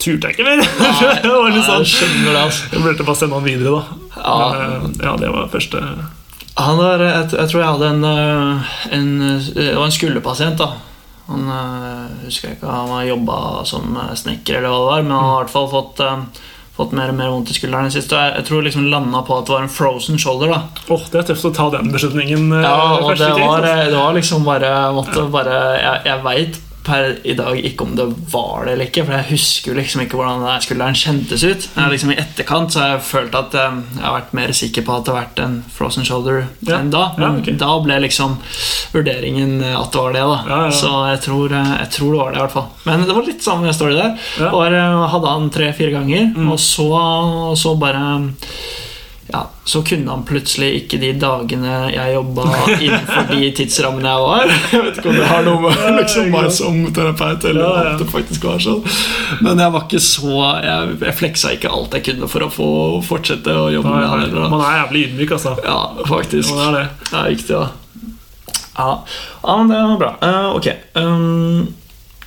turte 0.02 0.28
jeg 0.28 0.36
ikke 0.36 0.46
mer. 0.46 0.62
Det 1.22 1.30
var 1.32 1.54
litt 1.54 1.66
sånn, 1.66 1.84
jeg 1.84 1.92
skjønner 1.94 2.32
det 2.32 2.42
altså. 2.42 2.68
Jeg 2.72 2.84
burde 2.84 3.08
bare 3.08 3.20
sende 3.22 3.38
han 3.40 3.46
videre, 3.46 3.72
da. 3.78 4.02
Ja, 4.16 4.36
Men, 4.52 4.92
eh, 4.92 5.06
ja 5.06 5.16
det 5.20 5.32
var 5.34 5.50
første 5.52 5.82
han 6.56 6.78
var, 6.80 7.02
jeg, 7.04 7.24
jeg, 7.36 7.48
tror 7.50 7.60
jeg 7.60 7.68
hadde 7.68 7.88
en, 7.92 8.04
eh, 8.08 8.68
en 8.96 9.08
Det 9.52 9.64
var 9.76 9.82
en 9.84 9.92
skulderpasient. 9.92 10.56
da 10.56 10.70
Han 11.28 11.50
jeg 11.52 12.30
husker 12.30 12.54
ikke 12.54 12.70
Han 12.70 12.94
har 12.94 13.10
jobba 13.10 13.40
som 13.68 13.98
snekker, 14.16 14.62
eller 14.62 14.72
hva 14.72 14.78
det 14.78 14.86
var, 14.86 15.02
men 15.02 15.12
han 15.18 15.26
har 15.26 15.34
i 15.34 15.44
hvert 15.44 15.52
fall 15.52 15.68
fått 15.74 16.00
fått 16.76 16.92
mer 16.92 17.08
og 17.08 17.16
mer 17.16 17.30
vondt 17.32 17.50
i 17.50 17.56
skulderen. 17.56 17.88
Jeg, 17.88 18.04
jeg 18.12 18.44
tror 18.48 18.64
liksom 18.66 18.88
landa 18.92 19.22
på 19.24 19.38
at 19.38 19.48
det 19.48 19.54
var 19.54 19.64
en 19.64 19.72
frozen 19.72 20.20
shoulder. 20.20 20.52
da 20.52 20.92
oh, 20.92 21.06
Det 21.08 21.22
er 21.22 21.28
tøft 21.30 21.48
å 21.48 21.52
ta 21.56 21.70
den 21.72 21.88
beslutningen. 21.92 22.50
Ja, 22.52 22.74
og 23.00 23.16
det 23.16 23.30
var, 23.32 23.64
det 23.64 23.96
var, 23.96 24.12
liksom 24.16 24.44
bare, 24.44 24.72
måtte 24.96 25.24
bare 25.32 25.56
Jeg, 25.80 26.02
jeg 26.10 26.24
veit 26.26 26.60
per 26.86 27.18
i 27.26 27.34
dag 27.38 27.58
ikke 27.58 27.86
om 27.86 27.96
det 27.98 28.06
var 28.32 28.66
det 28.66 28.76
eller 28.76 28.88
ikke, 28.88 29.04
for 29.06 29.16
jeg 29.16 29.30
husker 29.32 29.72
jo 29.72 29.78
liksom 29.78 30.04
ikke 30.04 30.18
hvordan 30.18 30.44
den 30.46 30.64
skulderen 30.64 30.98
kjentes 30.98 31.44
ut. 31.44 31.68
Jeg, 31.74 31.92
liksom 31.92 32.12
I 32.14 32.18
etterkant 32.22 32.74
så 32.74 32.82
har 32.82 32.94
jeg 32.94 33.06
følt 33.08 33.36
at 33.38 33.56
um, 33.58 33.82
jeg 33.96 34.04
har 34.04 34.16
vært 34.20 34.36
mer 34.38 34.54
sikker 34.60 34.86
på 34.86 34.96
at 34.96 35.06
det 35.06 35.14
har 35.14 35.20
vært 35.24 35.42
en 35.44 35.58
frozen 35.76 36.06
shoulder 36.06 36.44
ja. 36.44 36.78
enn 36.78 36.92
da. 36.94 37.08
Men 37.18 37.26
ja, 37.26 37.42
okay. 37.42 37.58
da 37.60 37.72
ble 37.84 37.98
liksom 38.06 38.38
vurderingen 38.94 39.58
at 39.66 39.92
det 39.92 40.02
var 40.02 40.16
det. 40.16 40.24
da 40.24 40.38
ja, 40.54 40.62
Så 40.74 40.92
jeg 41.10 41.22
tror, 41.26 41.52
eh, 41.58 41.74
jeg 41.82 41.92
tror, 41.98 42.12
det 42.12 42.22
var 42.22 42.32
det, 42.32 42.38
i 42.38 42.44
hvert 42.44 42.56
fall. 42.56 42.68
Men 42.86 43.06
det 43.06 43.18
var 43.18 43.28
litt 43.28 43.44
samme 43.44 43.76
story 43.76 43.98
der. 43.98 44.16
Var, 44.54 44.80
eh, 44.80 45.06
hadde 45.14 45.36
han 45.36 45.52
tre-fire 45.54 45.94
ganger, 45.94 46.28
mm. 46.36 46.50
og 46.52 46.60
så, 46.62 46.90
så 47.58 47.76
bare 47.80 48.02
ja, 49.28 49.48
så 49.64 49.82
kunne 49.82 50.10
han 50.10 50.22
plutselig 50.26 50.68
ikke 50.80 50.98
de 51.02 51.08
dagene 51.18 51.78
jeg 51.90 52.12
jobba 52.14 52.44
innenfor 52.76 53.30
de 53.32 53.48
tidsrammene 53.58 54.12
jeg 54.12 54.26
var. 54.26 54.52
Jeg 54.76 54.82
vet 54.84 55.00
ikke 55.00 55.10
om 55.10 55.16
det 55.18 55.30
har 55.30 55.46
noe 55.46 55.62
med 55.64 55.96
liksom, 55.98 56.28
meg 56.30 56.50
som 56.54 56.78
terapeut 56.94 57.46
eller 57.48 57.64
ja, 57.64 57.72
ja. 57.74 57.94
at 57.94 58.02
det 58.02 58.06
faktisk 58.10 58.46
var 58.46 58.62
sånn. 58.62 58.84
Men 59.42 59.62
jeg 59.62 59.72
var 59.74 59.86
ikke 59.86 60.00
så 60.02 60.34
Jeg, 60.62 60.92
jeg 61.02 61.16
fleksa 61.18 61.52
ikke 61.56 61.72
alt 61.72 61.96
jeg 61.96 62.04
kunne 62.10 62.28
for 62.30 62.46
å 62.46 62.50
få 62.52 62.68
fortsette 63.06 63.54
å 63.56 63.66
jobbe 63.74 63.96
med 63.96 64.30
det. 64.30 64.44
Man 64.52 64.62
er 64.62 64.78
jævlig 64.82 65.02
ydmyk, 65.08 65.34
altså. 65.38 65.56
Ja, 65.64 65.80
faktisk. 66.06 66.52
Man 66.54 66.62
er 66.68 66.78
det. 66.78 66.86
det 67.10 67.18
er 67.18 67.34
viktig, 67.34 67.56
da. 67.56 67.66
Ja. 68.76 68.88
ja, 69.42 69.56
men 69.56 69.72
det 69.72 69.82
var 69.82 69.98
bra. 70.04 70.12
Uh, 70.22 70.56
ok. 70.56 70.70
Um, 70.94 71.74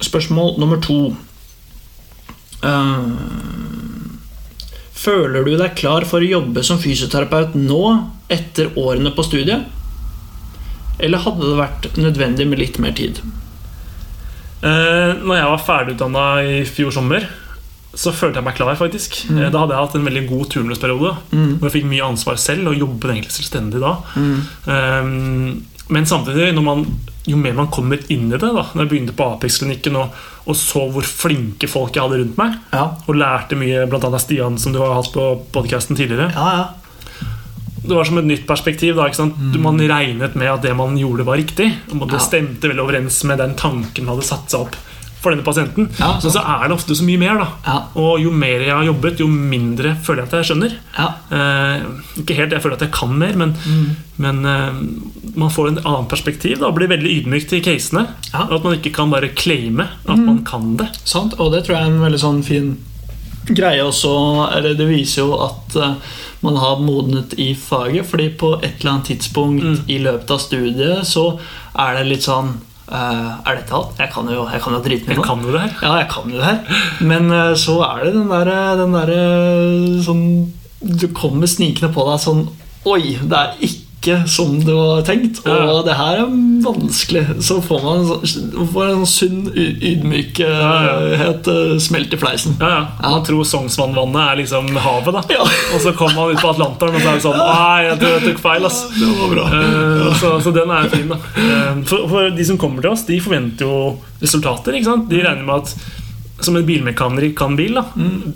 spørsmål 0.02 0.60
nummer 0.60 0.82
to. 0.84 1.00
Uh, 2.64 3.59
Føler 5.00 5.46
du 5.48 5.54
deg 5.56 5.78
klar 5.80 6.06
for 6.08 6.20
å 6.20 6.28
jobbe 6.28 6.64
som 6.66 6.80
fysioterapeut 6.82 7.54
nå, 7.56 7.84
etter 8.32 8.74
årene 8.80 9.14
på 9.16 9.24
studiet? 9.28 9.68
Eller 11.00 11.24
hadde 11.24 11.46
det 11.46 11.60
vært 11.60 11.92
nødvendig 12.00 12.48
med 12.50 12.60
litt 12.60 12.80
mer 12.84 12.96
tid? 12.98 13.22
Eh, 14.60 15.14
når 15.24 15.38
jeg 15.38 15.52
var 15.54 15.64
ferdigutdanna 15.64 16.26
i 16.44 16.58
fjor 16.68 16.92
sommer, 16.92 17.30
så 17.96 18.12
følte 18.14 18.42
jeg 18.42 18.46
meg 18.46 18.58
klar, 18.58 18.76
faktisk. 18.78 19.22
Mm. 19.30 19.38
Eh, 19.40 19.52
Da 19.54 19.64
hadde 19.64 19.76
jeg 19.76 19.86
hatt 19.86 19.96
en 19.98 20.10
veldig 20.10 20.26
god 20.30 20.50
turnusperiode. 20.54 21.14
Mm. 21.32 21.54
Hvor 21.58 21.70
jeg 21.70 21.78
fikk 21.80 21.90
mye 21.94 22.10
ansvar 22.12 22.42
selv 22.42 22.72
og 22.72 22.78
jobbet 22.84 23.14
egentlig 23.16 23.38
selvstendig 23.38 23.82
da. 23.82 23.96
Mm. 24.20 24.36
Um, 24.68 25.66
men 25.90 26.06
samtidig, 26.06 26.52
når 26.54 26.66
man, 26.68 26.84
jo 27.28 27.38
mer 27.38 27.54
man 27.58 27.68
kommer 27.68 28.00
inn 28.10 28.28
i 28.30 28.38
det 28.38 28.40
da 28.42 28.64
Når 28.74 28.80
jeg 28.86 28.90
begynte 28.90 29.16
på 29.18 29.26
Apex-klinikken 29.36 29.98
og, 30.00 30.14
og 30.48 30.56
så 30.56 30.86
hvor 30.94 31.04
flinke 31.06 31.68
folk 31.70 31.96
jeg 31.96 32.04
hadde 32.06 32.20
rundt 32.24 32.38
meg, 32.40 32.56
Ja. 32.74 32.86
og 33.08 33.16
lærte 33.20 33.58
mye, 33.60 33.86
blant 33.92 34.06
annet 34.08 34.22
Stian, 34.24 34.58
som 34.58 34.74
du 34.74 34.80
har 34.80 34.96
hatt 34.96 35.12
på 35.14 35.26
podkasten 35.52 35.98
tidligere 36.00 36.32
ja, 36.34 36.50
ja. 36.58 36.68
Det 37.80 37.96
var 37.96 38.04
som 38.06 38.18
et 38.20 38.26
nytt 38.28 38.46
perspektiv. 38.46 38.96
da, 38.98 39.06
sant? 39.16 39.38
Man 39.58 39.80
regnet 39.80 40.36
med 40.36 40.50
at 40.52 40.62
det 40.62 40.74
man 40.76 40.98
gjorde, 41.00 41.24
var 41.26 41.38
riktig. 41.40 41.70
Og 41.96 42.10
det 42.12 42.20
stemte 42.22 42.68
vel 42.70 42.80
overens 42.84 43.24
med 43.24 43.40
den 43.40 43.56
tanken 43.56 44.06
man 44.06 44.18
hadde 44.18 44.28
satt 44.28 44.52
seg 44.52 44.66
opp 44.68 44.76
for 45.20 45.32
denne 45.34 45.44
pasienten. 45.44 45.90
Ja, 46.00 46.14
Men 46.24 46.32
så 46.32 46.40
er 46.40 46.68
det 46.70 46.76
ofte 46.78 46.96
så 46.96 47.04
mye 47.04 47.20
mer. 47.20 47.38
da 47.42 47.48
Ja. 47.66 47.78
Og 47.96 48.20
jo 48.24 48.32
mer 48.32 48.62
jeg 48.64 48.72
har 48.72 48.84
jobbet, 48.88 49.20
jo 49.20 49.28
mindre 49.28 49.96
føler 50.02 50.24
jeg 50.24 50.28
at 50.30 50.38
jeg 50.40 50.50
skjønner. 50.50 50.76
ja. 50.98 51.08
Eh, 51.32 51.84
ikke 52.22 52.36
helt, 52.38 52.52
jeg 52.56 52.62
føler 52.64 52.76
at 52.80 52.86
jeg 52.88 52.92
kan 52.96 53.14
mer, 53.20 53.36
men, 53.36 53.56
men 54.18 54.46
eh, 54.46 54.74
man 55.36 55.50
får 55.52 55.68
en 55.74 55.78
annen 55.86 56.08
perspektiv 56.08 56.60
da, 56.60 56.68
og 56.68 56.76
blir 56.80 56.88
veldig 56.88 57.12
ydmyk 57.22 57.48
til 57.50 57.62
casene. 57.62 58.08
Og 58.34 58.54
At 58.60 58.64
man 58.64 58.78
ikke 58.80 58.94
kan 58.96 59.10
bare 59.12 59.30
claime 59.36 59.88
at 60.08 60.18
man 60.18 60.44
kan 60.48 60.78
det. 60.78 60.88
Sant, 61.04 61.36
og 61.40 61.52
det 61.52 61.66
tror 61.66 61.78
jeg 61.78 61.84
er 61.88 61.92
en 61.94 62.02
veldig 62.08 62.20
sånn 62.24 62.44
fin 62.44 62.78
greie 63.50 63.82
også. 63.84 64.12
Eller 64.56 64.76
det 64.78 64.88
viser 64.90 65.24
jo 65.26 65.36
at 65.44 65.76
eh, 65.76 65.94
man 66.42 66.56
har 66.56 66.80
modnet 66.80 67.34
i 67.40 67.54
faget, 67.60 68.06
fordi 68.08 68.30
på 68.40 68.54
et 68.64 68.80
eller 68.80 68.92
annet 68.98 69.10
tidspunkt 69.12 69.64
Mm. 69.64 69.80
i 69.92 69.98
løpet 70.00 70.32
av 70.32 70.40
studiet 70.40 71.06
så 71.06 71.24
er 71.76 71.98
det 71.98 72.08
litt 72.08 72.24
sånn 72.24 72.54
eh, 72.92 73.50
Er 73.50 73.60
dette 73.60 73.76
alt? 73.76 73.98
Jeg 74.00 74.12
kan 74.14 74.30
jo, 74.30 74.46
jeg 74.50 74.64
kan 74.64 74.78
jo 74.78 74.82
drite 74.86 75.10
meg 75.10 75.22
her. 75.26 75.76
Ja, 75.82 75.92
jeg 76.02 76.10
kan 76.12 76.32
jo 76.32 76.40
det 76.40 76.48
her. 76.48 76.80
Men 77.12 77.30
uh, 77.32 77.54
så 77.58 77.80
er 77.88 78.08
det 78.08 78.16
den 78.18 78.32
derre 78.32 78.62
den 78.80 78.98
der, 78.98 79.14
sånn 80.06 80.26
Du 80.80 81.08
kommer 81.16 81.50
snikende 81.50 81.92
på 81.94 82.08
deg 82.10 82.24
sånn 82.24 82.48
Oi, 82.88 83.18
det 83.20 83.36
er 83.36 83.56
ikke 83.60 83.89
som 84.32 84.60
det 84.64 84.74
var 84.74 85.02
tenkt, 85.04 85.42
og 85.46 85.50
Ja. 85.52 85.82
det 85.84 85.96
her 85.98 86.20
er 86.24 86.30
vanskelig. 86.64 87.24
Så 87.44 87.60
får 87.62 87.84
man 87.84 88.06
sånn, 88.06 88.68
får 88.74 88.86
en 88.86 89.06
sånn 89.06 89.06
sunn 89.06 89.52
ydmykhet 89.56 91.48
eh, 91.48 91.78
smelt 91.80 92.14
i 92.14 92.18
fleisen. 92.18 92.56
Ja, 92.60 92.70
ja. 92.70 93.10
Man 93.10 93.24
tror 93.28 93.44
Sognsvannvannet 93.44 94.22
er 94.24 94.40
liksom 94.42 94.70
havet, 94.76 95.14
da. 95.14 95.24
Ja. 95.34 95.44
Og 95.76 95.82
så 95.84 95.94
kommer 95.98 96.16
man 96.16 96.36
ut 96.36 96.42
på 96.42 96.50
Atlanteren, 96.54 96.96
og 96.96 97.02
så 97.02 97.10
er 97.12 97.20
det 97.20 97.26
sånn 97.26 97.38
Nei, 97.40 97.84
jeg 97.88 98.00
tror 98.02 98.16
jeg 98.16 98.26
tok 98.28 98.42
feil, 98.44 98.66
ass. 98.70 98.80
Det 98.96 99.12
var 99.20 99.34
bra. 99.36 99.46
Uh, 99.54 100.14
så, 100.20 100.34
så 100.44 100.54
den 100.56 100.70
er 100.76 100.90
fin, 100.92 101.08
da. 101.12 101.20
Uh, 101.38 101.84
for, 101.90 102.08
for 102.12 102.30
de 102.36 102.46
som 102.46 102.58
kommer 102.62 102.86
til 102.86 102.92
oss, 102.96 103.06
de 103.08 103.20
forventer 103.24 103.66
jo 103.68 103.80
resultater. 104.22 104.76
ikke 104.80 104.90
sant? 104.92 105.10
De 105.12 105.22
regner 105.24 105.46
med 105.48 105.64
at 105.64 105.76
som 106.42 106.56
en 106.56 106.66
bilmekaniker 106.66 107.34
kan 107.38 107.56
bil. 107.60 107.74
da 107.76 107.84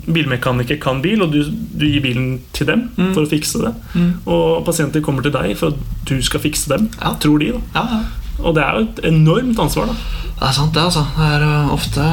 Bilmekaniker 0.06 0.78
kan 0.82 1.00
bil, 1.04 1.22
og 1.24 1.32
du, 1.32 1.42
du 1.48 1.86
gir 1.86 2.02
bilen 2.04 2.40
til 2.52 2.66
dem 2.68 2.88
for 3.14 3.22
å 3.24 3.30
fikse 3.30 3.62
det. 3.62 3.72
Og 4.26 4.64
pasienter 4.66 5.00
kommer 5.04 5.22
til 5.24 5.32
deg 5.34 5.56
for 5.60 5.72
at 5.74 6.04
du 6.08 6.18
skal 6.22 6.40
fikse 6.44 6.68
dem, 6.74 6.90
Ja. 7.00 7.14
tror 7.20 7.38
de. 7.40 7.52
da 7.52 7.60
Ja, 7.80 7.86
ja. 7.98 8.02
Og 8.44 8.56
det 8.56 8.64
er 8.64 8.74
jo 8.74 8.82
et 8.88 9.04
enormt 9.06 9.58
ansvar. 9.62 9.86
da 9.86 9.94
Det 10.40 10.48
er 10.48 10.52
sant, 10.56 10.72
det. 10.74 10.82
altså 10.82 11.04
Det 11.16 11.28
er 11.36 11.42
eh, 11.46 11.72
ofte, 11.72 12.06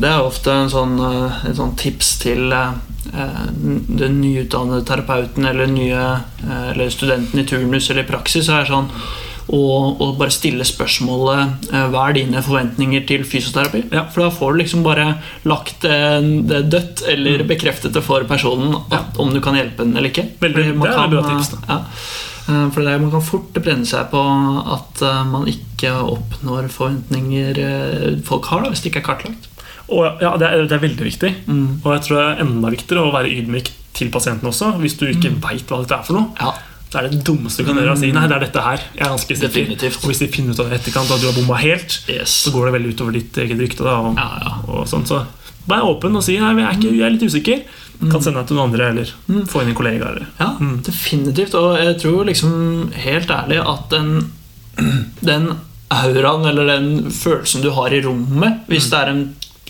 det 0.00 0.08
er 0.10 0.24
ofte 0.26 0.50
en 0.50 0.68
sånn, 0.72 0.96
eh, 0.98 1.36
et 1.50 1.56
sånn 1.56 1.76
tips 1.78 2.18
til 2.18 2.50
eh, 2.52 2.72
den 3.86 4.20
nyutdannede 4.20 4.82
terapeuten 4.84 5.46
eller 5.46 5.66
nye 5.70 6.02
Eller 6.72 6.90
studenten 6.90 7.38
i 7.40 7.44
turnus 7.46 7.88
eller 7.90 8.02
i 8.02 8.10
praksis. 8.10 8.48
er 8.48 8.66
sånn 8.66 8.90
å, 9.46 9.62
og 10.02 10.16
bare 10.18 10.34
stille 10.34 10.64
spørsmålet 10.66 11.70
eh, 11.70 11.84
Hva 11.92 12.08
er 12.08 12.16
dine 12.18 12.42
forventninger 12.42 13.04
til 13.06 13.26
fysioterapi? 13.28 13.84
Ja. 13.94 14.06
For 14.10 14.26
da 14.26 14.30
får 14.34 14.54
du 14.54 14.62
liksom 14.62 14.86
bare 14.86 15.08
lagt 15.46 15.86
eh, 15.86 16.18
det 16.50 16.64
dødt 16.72 17.04
eller 17.12 17.44
bekreftet 17.46 17.94
det 17.94 18.02
for 18.06 18.26
personen 18.26 18.74
ja. 18.92 19.04
om 19.22 19.30
du 19.34 19.42
kan 19.44 19.58
hjelpe 19.58 19.86
den 19.86 19.94
eller 19.96 20.10
ikke. 20.10 20.28
Veldig- 20.42 20.72
det 20.72 20.90
er 20.90 21.04
et 21.04 21.14
bra 21.14 21.26
tips, 21.30 21.52
eh, 21.54 21.68
Ja. 21.76 21.82
Eh, 22.46 22.68
For 22.70 22.82
det 22.82 22.92
er, 22.94 22.98
Man 23.02 23.10
kan 23.14 23.24
fort 23.26 23.54
brenne 23.58 23.86
seg 23.88 24.10
på 24.12 24.22
at 24.76 25.02
eh, 25.02 25.24
man 25.30 25.48
ikke 25.50 25.92
oppnår 26.16 26.70
forventninger 26.72 27.58
eh, 27.62 28.20
folk 28.26 28.50
har, 28.50 28.62
da, 28.64 28.70
hvis 28.74 28.82
det 28.84 28.92
ikke 28.92 29.02
er 29.04 29.08
kartlagt. 29.12 29.50
Og 29.86 30.22
ja, 30.22 30.32
det 30.38 30.46
er, 30.48 30.64
det 30.66 30.74
er 30.74 30.82
veldig 30.82 31.06
viktig. 31.06 31.32
Mm. 31.46 31.66
Og 31.84 31.92
jeg 31.94 32.06
tror 32.06 32.18
det 32.18 32.24
er 32.26 32.40
enda 32.42 32.70
viktigere 32.74 33.04
å 33.06 33.12
være 33.14 33.30
ydmyk 33.30 33.70
til 33.96 34.10
pasienten 34.10 34.50
også. 34.50 34.72
Hvis 34.82 34.98
du 34.98 35.06
ikke 35.06 35.30
vet 35.38 35.70
hva 35.70 35.78
dette 35.82 36.00
er 36.00 36.06
for 36.06 36.18
noe. 36.18 36.32
Ja, 36.40 36.54
Så 36.96 37.02
er 37.02 37.08
det 37.12 37.18
dummeste 37.28 37.60
du 37.60 37.68
kan 37.68 37.76
gjøre 37.76 37.92
å 37.92 37.98
si 38.00 38.08
nei, 38.16 38.22
det 38.30 38.36
er 38.38 38.44
dette 38.46 38.62
her. 38.64 38.84
Jeg 38.96 39.04
er 39.04 39.10
ganske 39.12 39.34
sikker. 39.36 39.48
Definitivt. 39.52 39.98
Og 40.00 40.08
hvis 40.08 40.22
de 40.22 40.28
finner 40.32 40.54
ut 40.56 40.60
av 40.64 40.70
det 40.70 40.78
i 40.78 40.80
etterkant 40.80 41.10
at 41.12 41.20
du 41.20 41.26
har 41.28 41.34
bomma 41.36 41.58
helt, 41.60 41.98
yes. 42.08 42.32
så 42.46 42.52
går 42.54 42.70
det 42.70 42.72
veldig 42.78 42.92
utover 42.96 43.12
ditt 43.18 43.36
eget 43.44 43.60
rykte. 43.60 43.84
Da, 43.84 43.98
og, 44.00 44.16
Ja, 44.16 44.28
ja. 44.46 44.54
og 44.72 44.86
sånt, 44.88 45.10
så 45.12 45.26
Vær 45.66 45.82
åpen 45.82 46.14
og 46.14 46.22
si 46.22 46.36
nei, 46.38 46.52
jeg 46.54 46.62
er, 46.62 46.76
ikke, 46.78 46.90
jeg 46.94 47.04
er 47.04 47.10
litt 47.16 47.24
usikker. 47.26 47.62
Kan 48.06 48.22
sende 48.22 48.38
deg 48.38 48.46
til 48.46 48.56
noen 48.56 48.68
andre, 48.70 48.86
eller 48.94 49.46
få 49.50 49.64
inn 49.64 49.72
en 49.72 49.74
kollega. 49.74 50.12
Eller. 50.14 50.28
Ja, 50.38 50.52
Mm. 50.62 50.76
definitivt. 50.86 51.54
Og 51.58 51.76
jeg 51.76 51.96
tror 52.00 52.24
liksom 52.24 52.92
helt 52.94 53.28
ærlig 53.34 53.58
at 53.66 53.90
den, 53.90 54.30
den 55.26 55.48
auraen 55.90 56.46
eller 56.46 56.66
den 56.70 57.10
følelsen 57.10 57.62
du 57.66 57.70
har 57.74 57.90
i 57.94 58.00
rommet, 58.04 58.62
hvis 58.70 58.88
det 58.92 58.98
er 59.00 59.10
en 59.12 59.24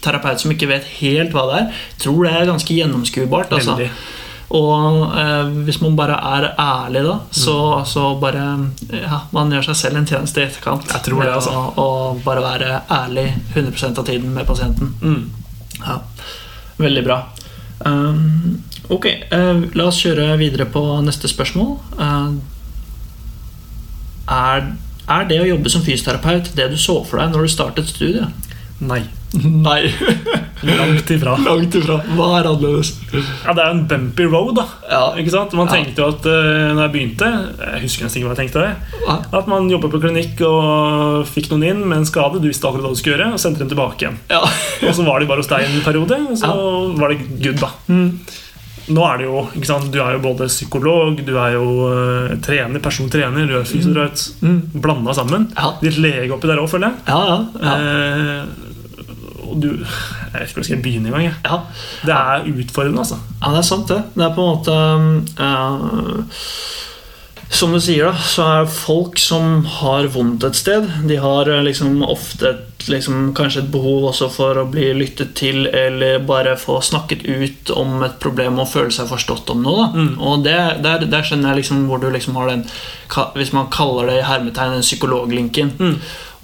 terapeut 0.05 0.41
som 0.43 0.53
ikke 0.53 0.69
vet 0.71 0.85
helt 1.01 1.33
hva 1.35 1.47
det 1.51 1.57
er, 1.63 1.81
tror 2.05 2.25
det 2.29 2.33
er 2.43 2.51
ganske 2.53 2.77
gjennomskuebart. 2.77 3.53
Altså. 3.57 3.77
Veldig. 3.81 3.91
Og 4.55 5.17
eh, 5.19 5.49
hvis 5.67 5.81
man 5.83 5.97
bare 5.99 6.17
er 6.23 6.45
ærlig 6.63 7.03
da, 7.03 7.17
så, 7.35 7.57
så 7.89 8.13
bare 8.21 8.45
ja, 8.95 9.25
Man 9.35 9.51
gjør 9.51 9.73
seg 9.73 9.79
selv 9.81 9.99
en 9.99 10.07
tjeneste 10.07 10.43
i 10.43 10.47
etterkant. 10.47 10.87
Jeg 10.93 11.03
tror 11.09 11.25
det, 11.25 11.33
altså. 11.35 11.51
å, 11.51 11.73
å 11.83 11.89
bare 12.23 12.45
være 12.45 12.81
ærlig 12.95 13.27
100% 13.57 13.99
av 13.99 14.07
tiden 14.07 14.31
med 14.37 14.47
pasienten. 14.47 14.95
Mm. 15.03 15.25
Ja, 15.81 16.01
Veldig 16.77 17.03
bra. 17.05 17.23
Um, 17.87 18.63
ok, 18.93 19.07
uh, 19.33 19.65
la 19.77 19.87
oss 19.89 19.99
kjøre 20.05 20.37
videre 20.41 20.67
på 20.69 20.83
neste 21.05 21.29
spørsmål. 21.33 21.77
Uh, 21.97 22.37
er, 24.33 24.71
er 25.09 25.29
det 25.31 25.41
å 25.41 25.49
jobbe 25.49 25.73
som 25.73 25.85
fysioterapeut 25.85 26.53
det 26.57 26.71
du 26.73 26.77
så 26.81 27.01
for 27.07 27.23
deg 27.23 27.33
når 27.33 27.47
du 27.47 27.53
startet 27.53 27.91
studiet? 27.91 28.53
Nei. 28.85 29.03
Nei. 29.45 29.91
Langt 30.67 31.11
ifra. 31.13 31.37
Langt 31.45 31.75
ifra. 31.79 31.99
Hva 32.17 32.29
er 32.39 32.49
annerledes? 32.49 32.95
Ja, 33.13 33.53
det 33.55 33.63
er 33.63 33.73
en 33.75 33.83
bumpy 33.91 34.25
road, 34.31 34.55
da. 34.59 34.65
Ja. 34.91 35.03
Ikke 35.21 35.35
sant? 35.35 35.53
Man 35.59 35.69
tenkte 35.71 36.03
jo 36.03 36.09
at 36.15 36.25
uh, 36.27 36.73
når 36.73 36.81
jeg 36.87 36.95
begynte 36.95 37.29
Jeg 37.29 37.83
husker 37.85 38.07
nesten 38.07 38.23
ikke 38.23 38.31
hva 38.31 38.35
jeg 38.37 38.41
tenkte. 38.47 38.65
det 38.65 39.05
Ja. 39.07 39.19
At 39.41 39.51
man 39.51 39.69
jobber 39.71 39.93
på 39.93 40.01
klinikk 40.03 40.41
og 40.49 41.29
fikk 41.31 41.51
noen 41.53 41.69
inn 41.69 41.85
med 41.85 42.01
en 42.01 42.09
skade, 42.09 42.41
du 42.41 42.49
visste 42.49 42.67
akkurat 42.69 42.89
hva 42.89 42.95
du 42.97 42.99
skulle 42.99 43.19
gjøre, 43.19 43.31
og 43.37 43.43
sendte 43.43 43.63
dem 43.63 43.71
tilbake 43.73 44.07
igjen. 44.07 44.19
Ja. 44.33 44.43
Og 44.89 44.97
så 44.97 45.07
var 45.07 45.21
de 45.21 45.29
bare 45.31 45.45
hos 45.45 45.53
deg 45.53 45.69
en 45.69 45.85
periode, 45.87 46.19
og 46.33 46.41
så 46.41 46.51
var 46.99 47.13
det 47.15 47.21
good, 47.45 47.63
da. 47.63 47.71
Nå 48.87 49.03
er 49.03 49.19
det 49.19 49.25
jo, 49.27 49.41
ikke 49.59 49.67
sant? 49.67 49.89
Du 49.91 49.99
er 49.99 50.15
jo 50.15 50.21
både 50.23 50.47
psykolog, 50.47 51.19
du 51.27 51.33
er 51.43 51.57
jo 51.57 51.65
uh, 51.91 52.37
trener, 52.45 52.79
personlig 52.83 53.17
trener, 53.17 53.49
du 53.51 53.57
er 53.59 53.67
fysioterapeut. 53.67 54.23
Mm. 54.47 54.61
Blanda 54.85 55.15
sammen. 55.17 55.49
Ja. 55.57 55.73
Litt 55.83 55.99
lege 56.03 56.31
oppi 56.37 56.51
der 56.51 56.63
òg, 56.63 56.71
føler 56.71 56.93
jeg. 56.93 57.03
Ja, 57.11 57.19
ja, 57.27 57.39
ja. 57.67 57.75
Eh, 57.77 58.67
og 59.47 59.61
du 59.63 59.69
Jeg 59.77 60.33
vet 60.33 60.49
ikke 60.49 60.59
hvor 60.59 60.65
jeg 60.65 60.71
skal 60.71 60.83
begynne 60.85 61.13
engang. 61.13 61.37
ja. 61.45 61.61
Det 62.07 62.17
er 62.17 62.49
utfordrende, 62.53 63.05
altså. 63.05 63.21
Ja, 63.43 63.53
det 63.55 63.63
er 63.63 63.69
sant, 63.71 63.89
det. 63.89 64.03
Det 64.15 64.25
er 64.27 64.35
på 64.35 64.43
en 64.43 64.51
måte 64.57 64.77
uh, 65.41 66.25
Som 67.49 67.73
du 67.73 67.79
sier, 67.81 68.09
da, 68.11 68.19
så 68.27 68.43
er 68.43 68.67
folk 68.67 69.21
som 69.23 69.61
har 69.79 70.09
vondt 70.11 70.45
et 70.49 70.59
sted, 70.59 70.89
de 71.07 71.17
har 71.23 71.47
eh, 71.47 71.63
liksom 71.63 72.01
ofte 72.03 72.49
et, 72.51 72.89
liksom, 72.91 73.31
kanskje 73.39 73.63
et 73.63 73.71
behov 73.71 74.09
også 74.11 74.27
for 74.35 74.59
å 74.59 74.67
bli 74.69 74.89
lyttet 74.99 75.37
til, 75.39 75.69
eller 75.71 76.19
bare 76.27 76.57
få 76.59 76.81
snakket 76.83 77.23
ut 77.23 77.71
om 77.71 78.03
et 78.03 78.19
problem 78.23 78.59
og 78.59 78.69
føle 78.73 78.91
seg 78.91 79.07
forstått 79.09 79.55
om 79.55 79.63
noe. 79.63 79.87
Da. 79.95 80.07
Og 80.27 80.43
det, 80.43 80.59
der, 80.83 81.07
der 81.07 81.23
skjønner 81.27 81.55
jeg 81.55 81.63
liksom 81.63 81.87
hvor 81.87 82.03
du 82.03 82.11
liksom 82.11 82.37
har 82.37 82.51
den 82.51 82.67
Hvis 83.39 83.55
man 83.55 83.71
kaller 83.71 84.11
det 84.11 84.19
i 84.21 84.27
hermetegn 84.27 84.75
den 84.75 84.83
psykologlinken. 84.85 85.71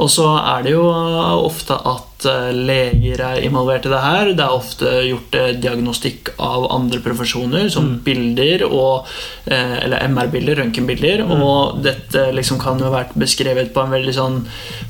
Og 0.01 0.09
så 0.11 0.29
er 0.39 0.65
det 0.65 0.73
jo 0.75 0.87
ofte 0.87 1.77
at 1.77 2.27
eh, 2.29 2.51
leger 2.55 3.21
er 3.27 3.43
involvert 3.45 3.87
i 3.87 3.93
det 3.93 4.01
her. 4.03 4.33
Det 4.33 4.45
er 4.45 4.57
ofte 4.57 4.93
gjort 5.07 5.37
eh, 5.39 5.53
diagnostikk 5.61 6.33
av 6.43 6.69
andre 6.73 7.03
profesjoner, 7.05 7.69
som 7.73 7.99
bilder 8.05 8.65
og 8.69 9.09
eh, 9.47 9.77
Eller 9.85 10.07
MR-bilder, 10.09 10.63
røntgenbilder. 10.63 11.25
Og 11.37 11.83
dette 11.85 12.31
liksom 12.37 12.61
kan 12.63 12.81
jo 12.81 12.89
ha 12.89 12.95
vært 12.97 13.17
beskrevet 13.19 13.73
på 13.75 13.85
en 13.85 13.95
veldig 13.97 14.17
sånn 14.17 14.39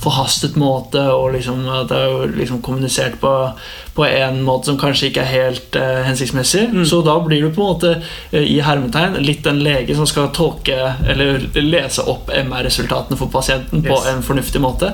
forhastet 0.03 0.59
måte, 0.61 1.03
og 1.13 1.33
liksom 1.37 1.65
at 1.71 1.91
det 1.91 2.03
er 2.03 2.37
liksom 2.37 2.63
kommunisert 2.65 3.19
på, 3.23 3.33
på 3.95 4.07
en 4.07 4.41
måte 4.47 4.71
som 4.71 4.79
kanskje 4.81 5.11
ikke 5.11 5.23
er 5.25 5.31
helt 5.31 5.77
uh, 5.79 6.03
hensiktsmessig. 6.07 6.65
Så 6.89 7.03
da 7.07 7.19
blir 7.25 7.45
du 7.45 7.51
på 7.53 7.63
en 7.63 7.71
måte 7.75 7.93
eh, 8.31 8.47
i 8.55 8.59
hermetegn 8.65 9.19
litt 9.23 9.47
en 9.47 9.61
lege 9.63 9.97
som 9.99 10.09
skal 10.09 10.31
tolke 10.37 10.79
eller 11.09 11.43
lese 11.61 12.05
opp 12.11 12.31
MR-resultatene 12.33 13.19
for 13.21 13.33
pasienten 13.33 13.85
på 13.85 13.99
en 14.11 14.25
fornuftig 14.25 14.63
måte. 14.63 14.92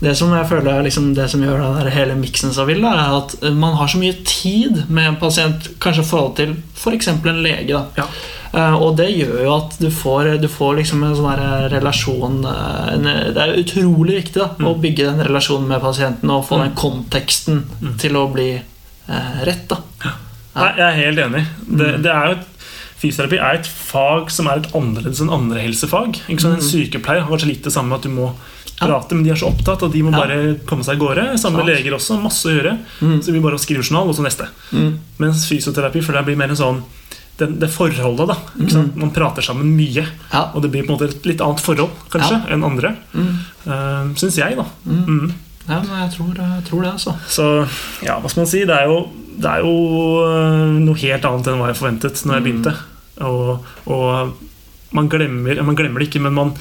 Det 0.00 0.16
som 0.16 0.32
jeg 0.32 0.48
føler 0.48 0.72
er 0.72 0.86
liksom 0.86 1.12
det 1.16 1.28
som 1.32 1.42
gjør 1.44 1.62
den 1.80 1.92
hele 1.92 2.16
miksen 2.16 2.54
så 2.56 2.64
vill, 2.68 2.84
er 2.88 3.16
at 3.18 3.34
man 3.52 3.76
har 3.76 3.90
så 3.92 4.00
mye 4.00 4.16
tid 4.24 4.84
med 4.88 5.10
en 5.10 5.18
pasient, 5.20 5.72
kanskje 5.82 6.04
i 6.06 6.10
forhold 6.10 6.36
til 6.40 6.54
f.eks. 6.76 7.10
en 7.12 7.42
lege. 7.44 7.72
da 7.74 7.86
Ja. 8.00 8.10
Eh, 8.50 8.74
og 8.82 8.96
det 8.98 9.12
gjør 9.14 9.44
jo 9.44 9.50
at 9.54 9.76
du 9.78 9.86
får, 9.94 10.32
du 10.42 10.48
får 10.50 10.80
liksom 10.80 11.04
en 11.06 11.14
sånn 11.14 11.42
relasjon 11.70 12.40
eh, 12.50 12.88
en, 12.96 13.04
Det 13.30 13.44
er 13.44 13.60
utrolig 13.60 14.16
viktig 14.24 14.40
da, 14.40 14.48
å 14.66 14.72
bygge 14.80 15.06
den 15.06 15.22
relasjonen 15.28 15.68
med 15.70 15.82
pasienten 15.84 16.32
og 16.34 16.48
få 16.48 16.58
den 16.64 16.74
konteksten 16.78 17.62
til 18.02 18.18
å 18.18 18.26
bli 18.32 18.48
eh, 18.58 19.36
rett. 19.46 19.68
da 19.70 19.78
ja. 20.02 20.16
Nei, 20.56 20.70
Jeg 20.80 20.86
er 20.88 20.98
helt 20.98 21.22
enig. 21.28 21.44
Det, 21.60 21.92
mm. 21.94 22.00
det 22.02 22.14
er 22.14 22.32
jo 22.32 22.40
Fysioterapi 23.00 23.38
er 23.40 23.56
et 23.56 23.68
fag 23.70 24.32
som 24.34 24.48
er 24.50 24.58
et 24.60 24.74
annerledes 24.76 25.22
enn 25.24 25.30
andre 25.32 25.62
helsefag. 25.62 26.18
En 26.28 26.36
mm. 26.36 26.58
sykepleier 26.60 27.22
har 27.22 27.30
kanskje 27.30 27.48
litt 27.48 27.64
det 27.64 27.72
samme 27.72 27.96
at 27.96 28.04
du 28.04 28.10
må 28.12 28.26
prate, 28.80 29.16
men 29.16 29.26
de 29.26 29.32
er 29.34 29.40
så 29.40 29.50
opptatt 29.50 29.84
at 29.86 29.92
de 29.92 30.02
må 30.04 30.12
bare 30.14 30.38
komme 30.68 30.86
seg 30.86 30.96
av 30.96 31.02
gårde. 31.04 31.26
Samme 31.40 31.60
med 31.60 31.70
leger 31.72 31.96
også. 31.96 32.16
Masse 32.22 32.48
å 32.48 32.54
gjøre. 32.54 32.76
Mm. 33.00 33.18
Så 33.24 33.34
vi 33.34 33.42
bare 33.44 33.60
skriver 33.60 33.86
journal, 33.86 34.10
og 34.10 34.16
så 34.16 34.24
neste. 34.24 34.48
Mm. 34.72 34.94
Mens 35.20 35.44
fysioterapi 35.50 36.02
for 36.04 36.16
det 36.16 36.24
blir 36.28 36.40
mer 36.40 36.54
en 36.54 36.60
sånn 36.60 36.82
det, 37.40 37.48
det 37.60 37.70
forholdet. 37.72 38.28
da 38.28 38.36
mm. 38.56 38.90
Man 39.00 39.12
prater 39.16 39.44
sammen 39.44 39.72
mye. 39.76 40.04
Ja. 40.32 40.42
Og 40.54 40.64
det 40.64 40.72
blir 40.72 40.84
på 40.84 40.92
en 40.92 40.98
måte 40.98 41.10
et 41.10 41.28
litt 41.28 41.44
annet 41.44 41.62
forhold 41.64 41.94
kanskje 42.12 42.36
ja. 42.36 42.42
enn 42.54 42.66
andre. 42.66 42.94
Mm. 43.14 43.30
Uh, 43.64 43.72
eh, 43.76 44.10
Syns 44.20 44.40
jeg, 44.40 44.58
da. 44.58 44.66
Mm. 44.84 45.06
mm. 45.06 45.38
Ja, 45.70 45.78
men 45.86 45.98
jeg 46.00 46.12
tror, 46.16 46.30
jeg 46.34 46.62
tror, 46.66 46.82
det, 46.82 46.92
altså. 46.96 47.12
Så 47.30 47.44
ja, 48.02 48.16
hva 48.18 48.30
skal 48.30 48.42
man 48.42 48.50
si? 48.50 48.64
Det 48.66 48.74
er 48.74 48.88
jo, 48.90 49.02
det 49.38 49.50
er 49.50 49.62
jo 49.62 49.74
uh, 50.24 50.78
noe 50.82 50.98
helt 51.04 51.26
annet 51.28 51.50
enn 51.50 51.60
hva 51.60 51.68
jeg 51.70 51.78
forventet 51.78 52.22
når 52.24 52.38
jeg 52.38 52.42
mm. 52.42 52.48
begynte. 52.48 52.74
Og, 53.28 53.68
og 53.92 54.94
man, 54.96 55.10
glemmer, 55.12 55.60
man, 55.62 55.76
glemmer, 55.78 56.02
det 56.02 56.10
ikke, 56.10 56.24
men 56.24 56.34
man, 56.36 56.54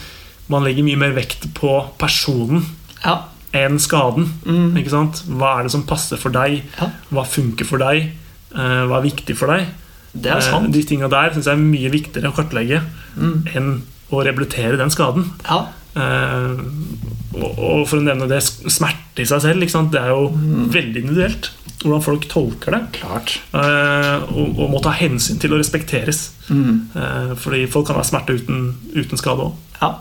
man 0.50 0.66
legger 0.66 0.86
mye 0.86 1.00
mer 1.00 1.18
vekt 1.18 1.50
på 1.58 1.76
personen. 2.02 2.66
Ja 3.04 3.22
enn 3.56 3.80
skaden. 3.82 4.28
Mm. 4.46 4.78
Ikke 4.80 4.94
sant? 4.94 5.24
Hva 5.30 5.58
er 5.58 5.68
det 5.68 5.74
som 5.74 5.86
passer 5.90 6.20
for 6.22 6.34
deg? 6.34 6.62
Ja. 6.78 6.90
Hva 7.14 7.26
funker 7.28 7.68
for 7.68 7.82
deg? 7.82 8.12
Uh, 8.54 8.86
hva 8.90 9.00
er 9.00 9.08
viktig 9.10 9.36
for 9.38 9.54
deg? 9.54 9.70
Det 10.14 10.32
er 10.34 10.44
sant. 10.46 10.72
De 10.74 10.84
tinga 10.86 11.10
der 11.12 11.34
syns 11.36 11.50
jeg 11.50 11.58
er 11.58 11.62
mye 11.62 11.92
viktigere 11.94 12.32
å 12.32 12.38
kartlegge 12.38 12.82
mm. 13.16 13.36
enn 13.54 13.76
å 14.10 14.24
rehabilitere 14.24 14.80
den 14.80 14.94
skaden. 14.94 15.28
Ja. 15.46 15.68
Uh, 15.94 16.62
og, 17.40 17.86
for 17.90 18.00
å 18.00 18.04
nevne 18.04 18.30
det, 18.30 18.42
smerte 18.42 19.24
i 19.24 19.30
seg 19.30 19.44
selv. 19.46 19.66
Det 19.94 20.02
er 20.02 20.12
jo 20.14 20.30
mm. 20.34 20.68
veldig 20.74 21.06
individuelt 21.06 21.54
hvordan 21.80 22.04
folk 22.04 22.26
tolker 22.28 22.76
det. 22.76 22.80
Klart. 22.98 23.38
Og, 23.56 24.50
og, 24.50 24.66
må 24.74 24.82
ta 24.84 24.92
hensyn 25.00 25.40
til 25.40 25.54
å 25.56 25.60
respekteres. 25.62 26.26
Mm. 26.52 26.90
Fordi 27.40 27.62
folk 27.72 27.88
kan 27.88 27.96
ha 27.96 28.04
smerte 28.04 28.36
uten, 28.36 28.66
uten 28.92 29.22
skade 29.22 29.46
òg. 29.46 29.54
Ja, 29.80 29.94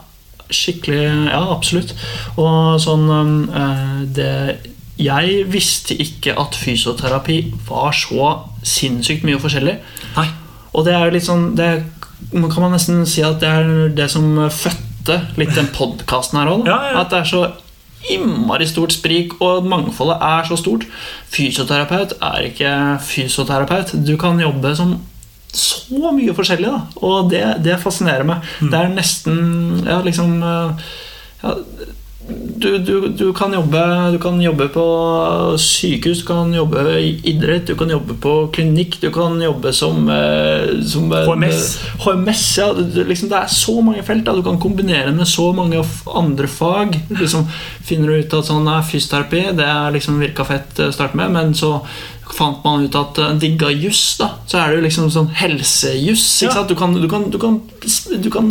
skikkelig. 0.50 1.04
Ja, 1.28 1.42
absolutt. 1.54 1.94
Og 2.40 2.80
sånn 2.82 3.06
det 4.16 4.32
jeg 4.98 5.44
visste 5.46 5.94
ikke 5.94 6.32
at 6.42 6.56
fysioterapi 6.58 7.36
var 7.68 7.92
så 7.94 8.32
sinnssykt 8.66 9.22
mye 9.28 9.38
forskjellig. 9.38 9.76
Nei. 10.16 10.26
Og 10.74 10.84
det 10.88 10.96
er 10.96 11.04
jo 11.06 11.14
litt 11.14 11.26
sånn 11.28 11.52
det 11.58 11.70
kan 12.32 12.64
man 12.64 12.74
nesten 12.74 13.04
si 13.06 13.22
at 13.22 13.38
det 13.38 13.48
er 13.60 13.94
det 13.94 14.08
som 14.10 14.26
fødte 14.50 15.20
litt 15.38 15.54
den 15.54 15.70
podkasten 15.70 16.40
her 16.40 16.50
òg. 16.50 16.66
Ja, 16.66 16.78
ja. 16.90 16.96
At 17.04 17.14
det 17.14 17.20
er 17.22 17.30
så 17.30 17.44
innmari 18.10 18.66
stort 18.66 18.94
sprik, 18.94 19.36
og 19.42 19.66
mangfoldet 19.70 20.18
er 20.22 20.44
så 20.46 20.58
stort. 20.58 20.84
Fysioterapeut 21.30 22.16
er 22.18 22.50
ikke 22.50 22.72
fysioterapeut. 23.06 23.94
Du 24.06 24.16
kan 24.20 24.38
jobbe 24.42 24.74
som 24.78 24.98
så 25.52 26.12
mye 26.12 26.34
forskjellig, 26.36 26.68
da. 26.68 27.04
Og 27.04 27.30
det, 27.32 27.44
det 27.64 27.78
fascinerer 27.82 28.26
meg. 28.28 28.44
Mm. 28.60 28.72
Det 28.72 28.80
er 28.80 28.96
nesten 28.96 29.38
ja, 29.88 30.00
liksom 30.04 30.34
ja, 30.42 31.54
du, 32.28 32.78
du, 32.78 33.08
du, 33.08 33.32
kan 33.32 33.52
jobbe, 33.52 33.80
du, 34.12 34.18
kan 34.20 34.40
jobbe, 34.42 34.66
på 34.68 34.84
sykehus, 35.60 36.20
du 36.20 36.26
kan 36.28 36.50
jobbe 36.54 36.82
i 37.00 37.12
idrett, 37.30 37.66
du 37.70 37.76
kan 37.78 37.90
jobbe 37.90 38.16
på 38.20 38.32
klinikk, 38.52 38.98
du 39.00 39.08
kan 39.14 39.38
jobbe 39.40 39.72
som, 39.72 40.08
eh, 40.12 40.82
som 40.84 41.08
HMS. 41.12 41.62
HMS 42.04 42.44
ja. 42.58 42.68
liksom, 43.08 43.30
det 43.32 43.38
er 43.38 43.54
så 43.54 43.78
mange 43.80 44.04
felt. 44.04 44.26
Da. 44.26 44.36
Du 44.36 44.42
kan 44.44 44.60
kombinere 44.60 45.14
med 45.14 45.28
så 45.28 45.48
mange 45.56 45.80
andre 46.06 46.50
fag. 46.52 46.98
Liksom, 47.08 47.48
finner 47.88 48.12
du 48.12 48.20
ut 48.20 48.38
at 48.40 48.50
sånn, 48.50 48.68
fysioterapi 48.90 49.46
det 49.56 49.72
liksom 49.96 50.20
virka 50.20 50.44
fett 50.48 50.84
å 50.84 50.92
starte 50.92 51.16
med, 51.16 51.32
men 51.32 51.56
så 51.56 51.78
fant 52.36 52.64
man 52.64 52.84
ut 52.86 52.96
at 52.98 53.18
uh, 53.22 53.32
digga 53.40 53.70
juss, 53.72 54.02
da, 54.20 54.30
så 54.48 54.60
er 54.60 54.70
det 54.70 54.78
jo 54.78 54.84
liksom 54.86 55.10
sånn 55.12 55.30
helsejuss. 55.38 56.26
Ja. 56.44 56.52
Du, 56.68 56.74
kan, 56.78 56.94
du, 56.96 57.06
kan, 57.10 57.28
du, 57.32 57.38
kan, 57.40 57.58
du, 58.10 58.30
kan, 58.32 58.50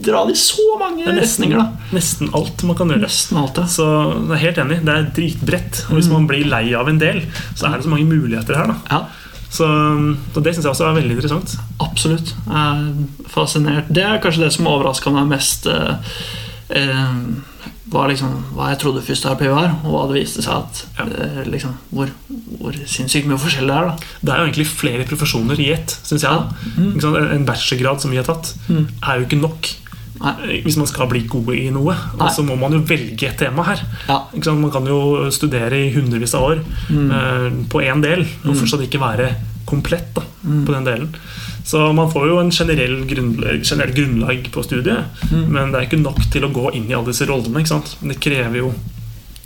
dra 0.00 0.24
det 0.28 0.36
i 0.36 0.40
så 0.40 0.66
mange 0.80 1.04
retninger. 1.04 1.58
da 1.60 1.94
Nesten 1.96 2.32
alt 2.36 2.64
man 2.66 2.78
kan 2.78 2.92
gjøre. 2.92 3.04
Nesten 3.04 3.40
alt, 3.40 3.60
ja. 3.60 3.66
Så 3.70 3.86
jeg 3.86 4.36
er 4.36 4.44
helt 4.46 4.60
enig. 4.64 4.82
Det 4.86 4.96
er 4.96 5.08
dritbredt. 5.16 5.82
Og 5.88 5.98
hvis 5.98 6.10
mm. 6.10 6.14
man 6.16 6.28
blir 6.30 6.48
lei 6.48 6.66
av 6.78 6.88
en 6.90 7.00
del, 7.00 7.24
så 7.52 7.68
er 7.68 7.78
det 7.78 7.88
så 7.88 7.92
mange 7.92 8.08
muligheter 8.08 8.60
her. 8.60 8.72
da 8.72 8.78
ja. 8.90 9.02
Så, 9.50 9.66
så, 10.34 10.40
det 10.40 10.54
syns 10.54 10.64
jeg 10.64 10.70
også 10.70 10.86
er 10.86 10.98
veldig 11.00 11.16
interessant. 11.16 11.56
Absolutt. 11.82 12.34
Jeg 12.46 12.56
er 12.56 13.30
fascinert. 13.32 13.90
Det 13.90 14.04
er 14.06 14.20
kanskje 14.22 14.44
det 14.46 14.52
som 14.54 14.68
overraska 14.70 15.10
meg 15.14 15.26
mest. 15.32 15.66
Eh, 15.66 16.20
eh, 16.78 17.16
var 17.90 18.10
liksom, 18.10 18.32
hva 18.54 18.70
jeg 18.70 18.80
trodde 18.84 19.02
fysioterapi 19.02 19.50
var, 19.50 19.72
og 19.82 19.94
hva 19.94 20.04
det 20.10 20.20
viste 20.20 20.44
seg 20.44 20.62
at 20.62 20.82
ja. 21.00 21.06
Eh, 21.10 21.42
liksom, 21.50 21.74
hvor, 21.90 22.12
hvor, 22.60 22.76
sinnssykt 22.86 23.26
mye 23.26 23.40
forskjell 23.40 23.70
det 23.70 23.76
er. 23.76 23.90
da 23.90 23.96
Det 24.20 24.32
er 24.32 24.40
jo 24.40 24.48
egentlig 24.48 24.68
flere 24.70 25.06
profesjoner 25.10 25.62
i 25.62 25.70
ett, 25.74 25.96
syns 26.06 26.26
jeg. 26.26 26.30
Ja. 26.30 26.78
Mm. 26.78 27.30
En 27.36 27.46
bachelorgrad 27.48 28.02
som 28.04 28.14
vi 28.14 28.20
har 28.20 28.28
tatt, 28.28 28.52
mm. 28.68 28.84
er 29.02 29.18
jo 29.18 29.26
ikke 29.26 29.40
nok. 29.42 29.72
Nei. 30.20 30.60
Hvis 30.66 30.76
man 30.76 30.88
skal 30.88 31.08
bli 31.08 31.22
gode 31.32 31.56
i 31.56 31.70
noe, 31.72 31.94
så 32.34 32.44
må 32.44 32.54
man 32.60 32.74
jo 32.76 32.82
velge 32.86 33.30
et 33.30 33.38
tema 33.40 33.64
her. 33.70 33.82
Ja. 34.06 34.20
Man 34.52 34.72
kan 34.72 34.86
jo 34.86 35.30
studere 35.32 35.78
i 35.80 35.92
hundrevis 35.94 36.36
av 36.36 36.44
år 36.50 36.60
mm. 36.60 37.06
uh, 37.08 37.46
på 37.72 37.80
én 37.86 38.04
del 38.04 38.26
og 38.26 38.52
mm. 38.52 38.58
fortsatt 38.60 38.84
ikke 38.84 39.00
være 39.00 39.30
komplett 39.70 40.12
da, 40.18 40.26
mm. 40.44 40.60
på 40.66 40.76
den 40.76 40.90
delen. 40.90 41.14
Så 41.64 41.92
man 41.92 42.10
får 42.12 42.28
jo 42.28 42.38
en 42.40 42.50
generell 42.50 43.04
grunnlag, 43.06 43.64
generell 43.64 43.92
grunnlag 43.94 44.48
på 44.52 44.62
studiet, 44.64 45.04
mm. 45.30 45.44
men 45.52 45.72
det 45.72 45.80
er 45.80 45.88
ikke 45.88 46.00
nok 46.00 46.22
til 46.32 46.46
å 46.46 46.52
gå 46.54 46.70
inn 46.78 46.88
i 46.90 46.96
alle 46.96 47.12
disse 47.12 47.28
rollene. 47.28 47.60
ikke 47.60 47.74
sant? 47.74 47.96
Det 48.00 48.18
krever 48.22 48.62
jo 48.62 48.72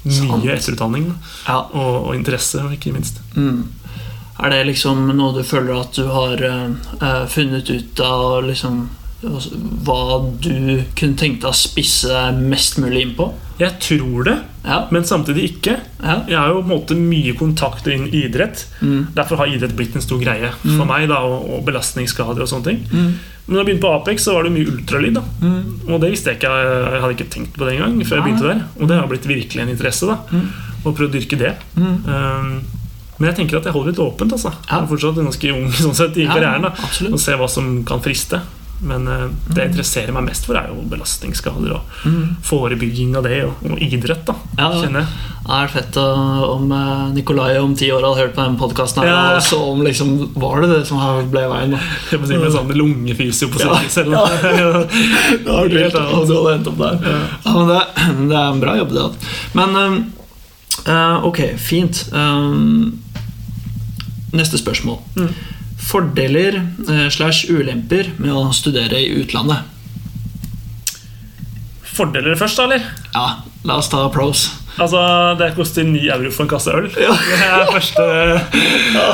mye 0.04 0.52
etterutdanning 0.52 1.08
ja. 1.46 1.58
og, 1.72 1.94
og, 2.08 2.12
interesse, 2.16 2.60
ikke 2.76 2.92
minst. 2.94 3.20
Mm. 3.36 3.64
Er 4.44 4.50
det 4.50 4.64
liksom 4.68 5.06
noe 5.14 5.32
du 5.36 5.44
føler 5.46 5.78
at 5.78 5.96
du 5.96 6.08
har 6.10 6.42
uh, 6.42 7.24
funnet 7.30 7.70
ut 7.70 8.00
av 8.04 8.44
liksom, 8.48 8.88
hva 9.24 10.20
du 10.42 10.84
kunne 10.98 11.18
tenkt 11.18 11.42
deg 11.44 11.50
å 11.50 11.56
spisse 11.56 12.10
deg 12.10 12.44
mest 12.52 12.78
mulig 12.82 13.06
inn 13.06 13.16
på? 13.18 13.30
Jeg 13.54 13.76
tror 13.78 14.24
det, 14.26 14.34
ja. 14.66 14.80
men 14.90 15.04
samtidig 15.06 15.44
ikke. 15.52 15.76
Ja. 16.02 16.16
Jeg 16.26 16.34
har 16.34 16.48
jo 16.50 16.58
på 16.58 16.64
en 16.64 16.72
måte 16.72 16.96
mye 16.98 17.36
kontakt 17.38 17.86
innen 17.86 18.10
idrett. 18.10 18.64
Mm. 18.80 19.12
Derfor 19.14 19.38
har 19.38 19.52
idrett 19.52 19.76
blitt 19.78 19.94
en 19.94 20.02
stor 20.02 20.18
greie 20.18 20.50
mm. 20.50 20.72
for 20.72 20.88
meg. 20.88 21.06
da, 21.12 21.20
og, 21.22 21.46
og, 21.54 21.62
belastningsskader 21.68 22.42
og 22.42 22.50
sånne 22.50 22.72
ting. 22.72 22.80
Mm. 22.90 23.12
Men 23.44 23.54
da 23.54 23.60
jeg 23.60 23.68
begynte 23.68 23.86
på 23.86 23.92
Apex, 23.94 24.26
så 24.26 24.34
var 24.34 24.48
det 24.48 24.54
mye 24.56 24.72
ultralyd. 24.72 25.20
da 25.20 25.22
mm. 25.22 25.60
Og 25.86 26.00
det 26.02 26.10
visste 26.16 26.32
jeg 26.32 26.40
ikke, 26.40 26.54
jeg 26.56 27.04
hadde 27.04 27.16
ikke 27.18 27.30
tenkt 27.36 27.54
på 27.54 27.68
det 27.68 27.76
engang 27.76 28.00
før 28.02 28.18
jeg 28.18 28.26
begynte 28.26 28.50
der. 28.50 28.64
Og 28.80 28.90
det 28.90 28.98
har 28.98 29.12
blitt 29.12 29.30
virkelig 29.30 29.62
en 29.62 29.74
interesse. 29.76 30.10
da 30.10 30.18
mm. 30.34 30.48
Å 30.82 30.90
prøve 30.90 31.12
å 31.12 31.14
dyrke 31.14 31.38
det. 31.38 31.54
Mm. 31.78 31.94
Um, 32.10 32.82
men 33.20 33.30
jeg 33.30 33.38
tenker 33.38 33.60
at 33.60 33.68
jeg 33.68 33.76
holder 33.76 33.94
litt 33.94 34.02
åpent. 34.02 34.34
altså 34.34 34.50
Jeg 34.50 34.74
er 34.80 34.90
fortsatt 34.90 35.22
ganske 35.22 35.54
ung 35.54 35.70
sånn 35.84 35.96
sett, 36.02 36.18
i 36.18 36.26
karrieren. 36.26 36.66
da 36.66 36.74
Og 37.12 37.20
se 37.22 37.38
hva 37.38 37.50
som 37.50 37.76
kan 37.86 38.02
friste. 38.02 38.42
Men 38.84 39.06
uh, 39.08 39.28
det 39.50 39.62
jeg 39.62 39.72
interesserer 39.72 40.14
meg 40.14 40.26
mest 40.28 40.46
for, 40.48 40.58
er 40.58 40.70
jo 40.72 40.84
belastningsskader 40.90 41.74
og 41.76 41.94
mm. 42.04 42.24
forebygging 42.44 43.14
av 43.18 43.26
det, 43.26 43.40
og, 43.48 43.62
og 43.70 43.82
idrett. 43.84 44.24
da 44.28 44.36
ja, 44.58 44.68
kjenner 44.82 45.04
jeg. 45.04 45.30
Det 45.44 45.58
er 45.58 45.72
fett 45.74 45.98
om 46.00 46.70
uh, 46.72 47.12
Nikolai 47.12 47.58
om 47.60 47.74
ti 47.76 47.90
år 47.92 48.04
hadde 48.06 48.22
hørt 48.22 48.34
på 48.36 48.44
denne 48.44 48.60
podkasten. 48.60 49.06
Ja. 49.08 49.20
Og 49.36 49.44
så 49.44 49.60
om 49.72 49.84
liksom, 49.84 50.14
var 50.40 50.64
det 50.64 50.70
det 50.72 50.82
som 50.88 51.02
ble 51.32 51.44
veien. 51.50 51.76
Da. 51.76 51.82
Jeg 52.12 52.22
må 52.22 52.30
si 52.30 52.40
Med 52.40 52.54
sånn 52.54 52.74
lungefysio 52.76 53.50
på 53.52 53.62
sykehuset. 53.62 54.10
Ja, 54.12 54.24
ja. 54.56 54.82
da 55.44 55.60
har 55.60 55.78
helt 55.78 56.00
og 56.04 56.28
du 56.28 56.36
hadde 56.38 56.58
endt 56.58 56.72
opp 56.72 56.82
der. 56.82 57.00
Ja. 57.08 57.54
Det, 57.70 57.80
det, 58.30 58.36
er 58.36 58.44
en 58.44 58.62
bra 58.62 58.76
jobb, 58.80 58.94
det. 58.96 59.08
Men 59.56 59.80
uh, 60.88 61.26
ok, 61.28 61.42
fint. 61.60 62.06
Um, 62.12 63.00
neste 64.34 64.58
spørsmål. 64.58 64.98
Mm. 65.16 65.34
Fordeler 65.84 66.56
eh, 66.88 67.06
slash 67.12 67.50
ulemper 67.52 68.10
med 68.16 68.32
å 68.32 68.48
studere 68.56 69.00
i 69.02 69.10
utlandet? 69.20 69.70
Fordeler 71.94 72.38
først, 72.38 72.58
da, 72.58 72.66
eller? 72.66 72.86
Ja, 73.14 73.26
la 73.68 73.78
oss 73.78 73.90
ta 73.92 74.02
pros. 74.12 74.48
Altså, 74.74 75.00
Det 75.38 75.52
koster 75.56 75.86
9 75.86 76.02
euro 76.10 76.30
for 76.34 76.44
en 76.44 76.50
kasse 76.50 76.74
øl. 76.74 76.90
Ja. 76.98 77.14
Det 77.14 77.40
er 77.46 77.70
første 77.70 78.04
ja, 78.94 79.08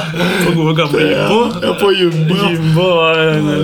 på 0.46 0.54
gode 0.56 0.74
gamle 0.78 1.06
Jumbo. 1.06 1.40
Ja, 1.60 1.72
på 1.80 1.90
Jumbo, 1.96 2.36
ja. 2.36 2.50
Jumbo 2.54 2.86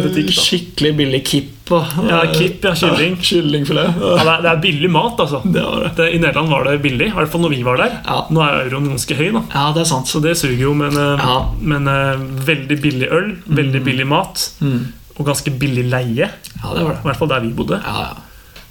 butikk. 0.04 0.32
Skikkelig 0.36 0.92
billig 1.00 1.22
Kipp. 1.26 1.52
Ja, 1.70 2.20
Kipp, 2.30 2.62
ja, 2.62 2.74
kylling. 2.78 3.16
Ja, 3.16 3.26
kyllingfilet. 3.30 3.96
Ja, 3.98 4.12
det, 4.20 4.26
er, 4.26 4.44
det 4.44 4.50
er 4.52 4.60
billig 4.62 4.90
mat, 4.92 5.18
altså. 5.24 5.40
Det 5.42 5.64
var 5.64 5.86
det. 5.86 5.94
det. 5.98 6.10
I 6.14 6.20
Nederland 6.22 6.52
var 6.52 6.68
det 6.68 6.76
billig, 6.84 7.08
i 7.10 7.16
hvert 7.16 7.32
fall 7.32 7.42
når 7.46 7.56
vi 7.56 7.62
var 7.66 7.80
der. 7.80 7.96
Ja. 8.06 8.20
Nå 8.30 8.44
er 8.44 8.60
euroen 8.66 8.92
ganske 8.92 9.18
høy, 9.18 9.26
da. 9.34 9.42
Ja, 9.56 9.64
det 9.74 9.82
er 9.82 9.90
sant 9.90 10.12
Så 10.12 10.22
det 10.24 10.36
suger 10.38 10.62
jo, 10.68 10.76
men, 10.78 10.94
eh, 11.00 11.26
ja. 11.26 11.40
men 11.72 11.90
uh, 11.90 12.22
veldig 12.46 12.78
billig 12.84 13.10
øl, 13.10 13.34
veldig 13.48 13.82
mm. 13.82 13.88
billig 13.88 14.08
mat. 14.12 14.46
Mm. 14.60 14.80
Og 15.16 15.26
ganske 15.32 15.52
billig 15.58 15.88
leie. 15.90 16.28
Ja, 16.28 16.72
det 16.76 16.84
var 16.84 16.92
det 16.92 17.02
I 17.02 17.10
hvert 17.10 17.22
fall 17.24 17.34
der 17.34 17.46
vi 17.48 17.54
bodde. 17.56 17.82
Ja, 17.82 18.08
ja. 18.12 18.22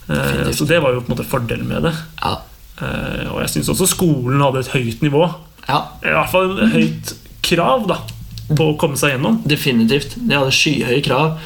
Uh, 0.06 0.52
så 0.54 0.68
det 0.70 0.78
var 0.84 0.94
jo 0.94 1.02
på 1.02 1.10
en 1.10 1.18
måte 1.18 1.26
fordelen 1.28 1.66
med 1.72 1.90
det. 1.90 1.98
Ja 2.22 2.38
og 2.82 3.38
jeg 3.40 3.52
syns 3.54 3.70
også 3.72 3.88
skolen 3.88 4.42
hadde 4.44 4.66
et 4.66 4.74
høyt 4.74 5.04
nivå. 5.06 5.28
Ja. 5.68 5.80
I 6.04 6.12
hvert 6.12 6.32
fall 6.34 6.58
et 6.60 6.74
høyt 6.76 7.14
krav 7.46 7.86
da 7.90 8.02
på 8.46 8.72
å 8.72 8.78
komme 8.80 8.98
seg 9.00 9.16
gjennom. 9.16 9.40
Definitivt. 9.48 10.18
De 10.20 10.38
hadde 10.38 10.54
skyhøye 10.54 11.02
krav. 11.06 11.38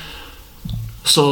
Så, 1.07 1.25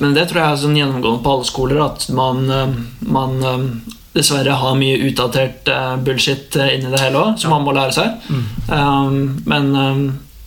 men 0.00 0.14
det 0.16 0.28
tror 0.30 0.40
jeg 0.40 0.46
er 0.46 0.60
sånn 0.62 0.76
gjennomgående 0.78 1.24
på 1.24 1.32
alle 1.34 1.48
skoler. 1.48 1.80
At 1.82 2.06
man, 2.14 2.44
eh, 2.54 2.76
man, 3.10 3.38
eh, 3.42 3.96
dessverre 4.14 4.58
har 4.62 4.78
mye 4.78 5.00
utdatert 5.08 5.70
bullshit 6.06 6.56
inni 6.60 6.90
det 6.90 7.02
hele 7.02 7.20
òg, 7.20 7.38
som 7.38 7.50
ja. 7.50 7.56
man 7.56 7.66
må 7.66 7.74
lære 7.76 7.94
seg. 7.94 8.30
Mm. 8.30 8.44
Um, 8.70 9.18
men, 9.46 9.68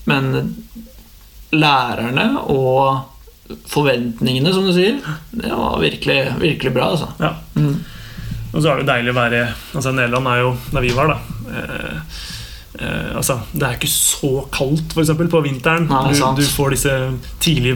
men 0.09 0.29
lærerne 1.53 2.27
og 2.51 3.57
forventningene, 3.69 4.51
som 4.55 4.67
du 4.67 4.73
sier, 4.75 4.99
det 5.31 5.51
var 5.51 5.79
virkelig, 5.83 6.19
virkelig 6.41 6.73
bra. 6.75 6.89
Altså. 6.95 7.11
Ja. 7.21 7.35
Mm. 7.55 7.77
Og 8.53 8.61
så 8.61 8.69
er 8.69 8.77
det 8.77 8.85
jo 8.85 8.91
deilig 8.91 9.13
å 9.13 9.17
være 9.17 9.41
altså 9.73 9.91
Nederland 9.95 10.29
er 10.29 10.43
jo 10.43 10.53
der 10.69 10.85
vi 10.85 10.93
var, 10.93 11.09
da. 11.09 11.37
Eh, 11.49 12.19
eh, 12.77 13.09
altså, 13.17 13.39
det 13.53 13.65
er 13.65 13.79
ikke 13.79 13.89
så 13.89 14.31
kaldt 14.53 14.93
for 14.93 15.01
eksempel, 15.03 15.31
på 15.33 15.41
vinteren. 15.45 15.87
Nei, 15.89 16.13
du, 16.13 16.21
du, 16.37 16.45
får 16.53 16.75
disse 16.75 16.93
tidlig 17.43 17.75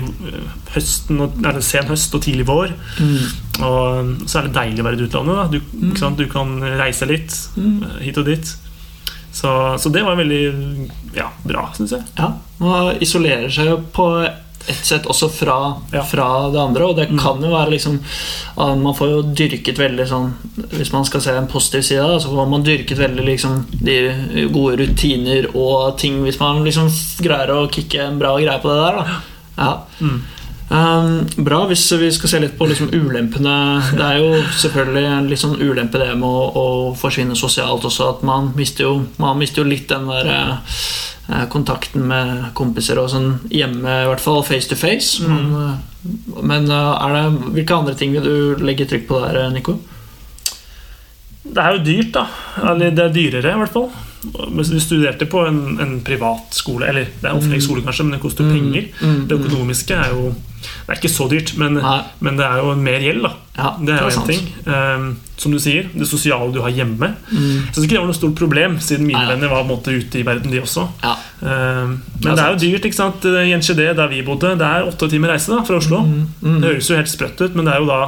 høsten 0.76 1.24
høsten 1.24 1.26
eller 1.26 1.66
sen 1.66 1.90
høst 1.90 2.14
og 2.14 2.24
tidlig 2.26 2.48
vår. 2.48 2.74
Mm. 3.02 3.18
Og 3.66 4.30
så 4.30 4.40
er 4.40 4.48
det 4.48 4.56
deilig 4.60 4.84
å 4.84 4.88
være 4.88 5.02
i 5.02 5.08
utlandet. 5.08 5.58
Du, 5.58 5.78
mm. 5.88 6.18
du, 6.20 6.26
kan 6.32 6.58
reise 6.80 7.10
litt 7.10 7.34
mm. 7.58 7.76
Eh, 7.82 8.00
hit 8.08 8.22
og 8.22 8.30
dit. 8.30 8.56
Så, 9.38 9.50
så, 9.78 9.90
det 9.94 10.02
var 10.06 10.18
veldig 10.18 10.44
ja, 11.18 11.28
bra, 11.46 11.68
syns 11.78 11.94
jeg. 11.94 12.06
Ja, 12.18 12.32
Man 12.62 13.02
isolerer 13.04 13.52
seg 13.54 13.70
jo 13.70 13.82
på 13.94 14.08
ett 14.68 14.86
sett 14.86 15.06
også 15.08 15.30
fra, 15.32 15.58
ja. 15.92 16.04
fra, 16.04 16.50
det 16.52 16.62
andre. 16.62 16.86
Og 16.86 16.96
det 16.98 17.08
mm. 17.10 17.20
kan 17.20 17.44
jo 17.44 17.54
være 17.54 17.72
liksom 17.76 18.00
Man 18.58 18.96
får 18.98 19.12
jo 19.12 19.20
dyrket 19.38 19.80
veldig 19.80 20.08
sånn 20.10 20.32
Hvis 20.74 20.92
man 20.92 21.06
skal 21.08 21.24
se 21.24 21.36
en 21.38 21.50
positiv 21.52 21.86
side, 21.88 22.08
så 22.24 22.32
får 22.34 22.50
man 22.52 22.66
dyrket 22.66 23.00
veldig 23.00 23.28
liksom 23.30 23.62
de 23.72 23.98
gode 24.52 24.82
rutiner 24.82 25.48
og 25.54 25.98
ting 26.02 26.20
hvis 26.26 26.40
man 26.42 26.64
liksom 26.66 26.90
greier 27.24 27.54
å 27.54 27.68
kicke 27.72 28.02
en 28.04 28.20
bra 28.20 28.34
greie 28.42 28.60
på 28.64 28.72
det 28.72 28.80
der. 28.82 28.98
Da. 28.98 29.20
Ja. 29.58 29.72
Mm. 30.02 30.20
Um, 30.68 31.22
bra 31.48 31.62
hvis 31.70 31.86
vi 31.96 32.10
skal 32.12 32.32
se 32.32 32.40
litt 32.44 32.58
på 32.60 32.68
liksom 32.68 32.90
ulempene. 32.92 33.56
Det 33.96 34.04
er 34.04 34.18
jo 34.20 34.42
selvfølgelig 34.60 35.04
en 35.08 35.30
litt 35.32 35.42
sånn 35.42 35.60
ulempe 35.62 36.02
det 36.02 36.12
med 36.20 36.28
å, 36.28 36.48
å 36.52 36.66
forsvinne 37.00 37.38
sosialt 37.40 37.88
også. 37.88 38.12
At 38.18 38.26
man 38.28 38.52
mister 38.58 38.88
jo, 38.88 38.96
man 39.22 39.40
mister 39.40 39.64
jo 39.64 39.70
litt 39.70 39.88
den 39.92 40.10
der 40.12 40.32
uh, 40.34 41.46
kontakten 41.54 42.08
med 42.10 42.50
kompiser 42.58 43.00
og 43.00 43.12
sånn 43.14 43.38
hjemme, 43.48 44.02
i 44.04 44.10
hvert 44.12 44.24
fall 44.24 44.44
face 44.48 44.68
to 44.68 44.80
face. 44.80 45.24
Mm. 45.24 45.38
Men, 45.38 45.54
uh, 45.56 46.42
men 46.44 46.72
uh, 46.72 47.08
det, 47.16 47.54
hvilke 47.60 47.80
andre 47.80 47.96
ting 48.00 48.16
vil 48.16 48.28
du 48.28 48.66
legge 48.68 48.90
trykk 48.90 49.08
på 49.08 49.24
der, 49.24 49.48
Nico? 49.56 49.80
Det 51.54 51.64
er 51.64 51.78
jo 51.78 51.86
dyrt, 51.86 52.12
da. 52.16 52.28
Eller 52.74 52.94
det 52.96 53.06
er 53.06 53.16
dyrere, 53.16 53.54
i 53.56 53.62
hvert 53.64 53.74
fall. 53.74 53.90
Du 54.28 54.80
studerte 54.82 55.28
på 55.30 55.44
en, 55.48 55.62
en 55.82 56.00
privat 56.06 56.56
skole, 56.58 56.88
eller 56.90 57.08
det 57.22 57.30
er 57.30 57.36
offentlig 57.38 57.62
mm. 57.62 57.66
skole, 57.68 57.84
kanskje, 57.86 58.06
men 58.08 58.18
det 58.18 58.24
koster 58.24 58.48
mm. 58.48 58.54
penger. 58.56 58.90
Mm. 59.00 59.24
Det 59.30 59.40
økonomiske 59.40 59.98
er 59.98 60.14
jo 60.16 60.34
Det 60.58 60.90
er 60.90 60.98
ikke 60.98 61.14
så 61.14 61.28
dyrt, 61.30 61.54
men, 61.62 61.78
men 62.20 62.40
det 62.40 62.46
er 62.46 62.60
jo 62.60 62.74
mer 62.82 63.04
gjeld, 63.06 63.24
da. 63.28 63.32
Ja, 63.58 63.70
det 63.80 63.94
er 63.94 64.04
jo 64.04 64.10
en 64.10 64.28
ting. 64.28 64.50
Um, 64.66 65.06
som 65.38 65.54
du 65.54 65.60
sier, 65.62 65.88
det 65.94 66.08
sosiale 66.10 66.50
du 66.54 66.60
har 66.66 66.74
hjemme. 66.74 67.12
Mm. 67.30 67.38
Jeg 67.38 67.76
syns 67.76 67.86
ikke 67.86 67.94
det 67.94 68.02
var 68.02 68.10
noe 68.10 68.18
stort 68.18 68.38
problem, 68.40 68.78
siden 68.84 69.06
mine 69.08 69.24
venner 69.30 69.54
var 69.54 69.68
måte, 69.70 69.94
ute 69.94 70.20
i 70.20 70.26
verden, 70.26 70.52
de 70.52 70.62
også. 70.62 70.88
Ja. 71.06 71.14
Um, 71.42 72.00
men 72.24 72.32
det 72.32 72.42
er, 72.42 72.56
jo 72.56 72.62
dyrt. 72.66 72.90
ikke 72.90 73.00
sant? 73.00 73.26
I 73.26 73.54
NCD, 73.58 73.84
der 73.98 74.12
vi 74.12 74.26
bodde, 74.26 74.56
det 74.60 74.68
er 74.68 74.90
åtte 74.90 75.10
timer 75.14 75.36
reise 75.36 75.54
da, 75.54 75.62
fra 75.68 75.78
Oslo. 75.78 76.02
Mm. 76.06 76.24
Mm. 76.42 76.62
Det 76.64 76.72
høres 76.74 76.90
jo 76.90 76.98
helt 77.00 77.14
sprøtt 77.14 77.46
ut, 77.46 77.54
men 77.58 77.70
det 77.70 77.78
er 77.78 77.86
jo 77.86 77.92
da 77.92 78.02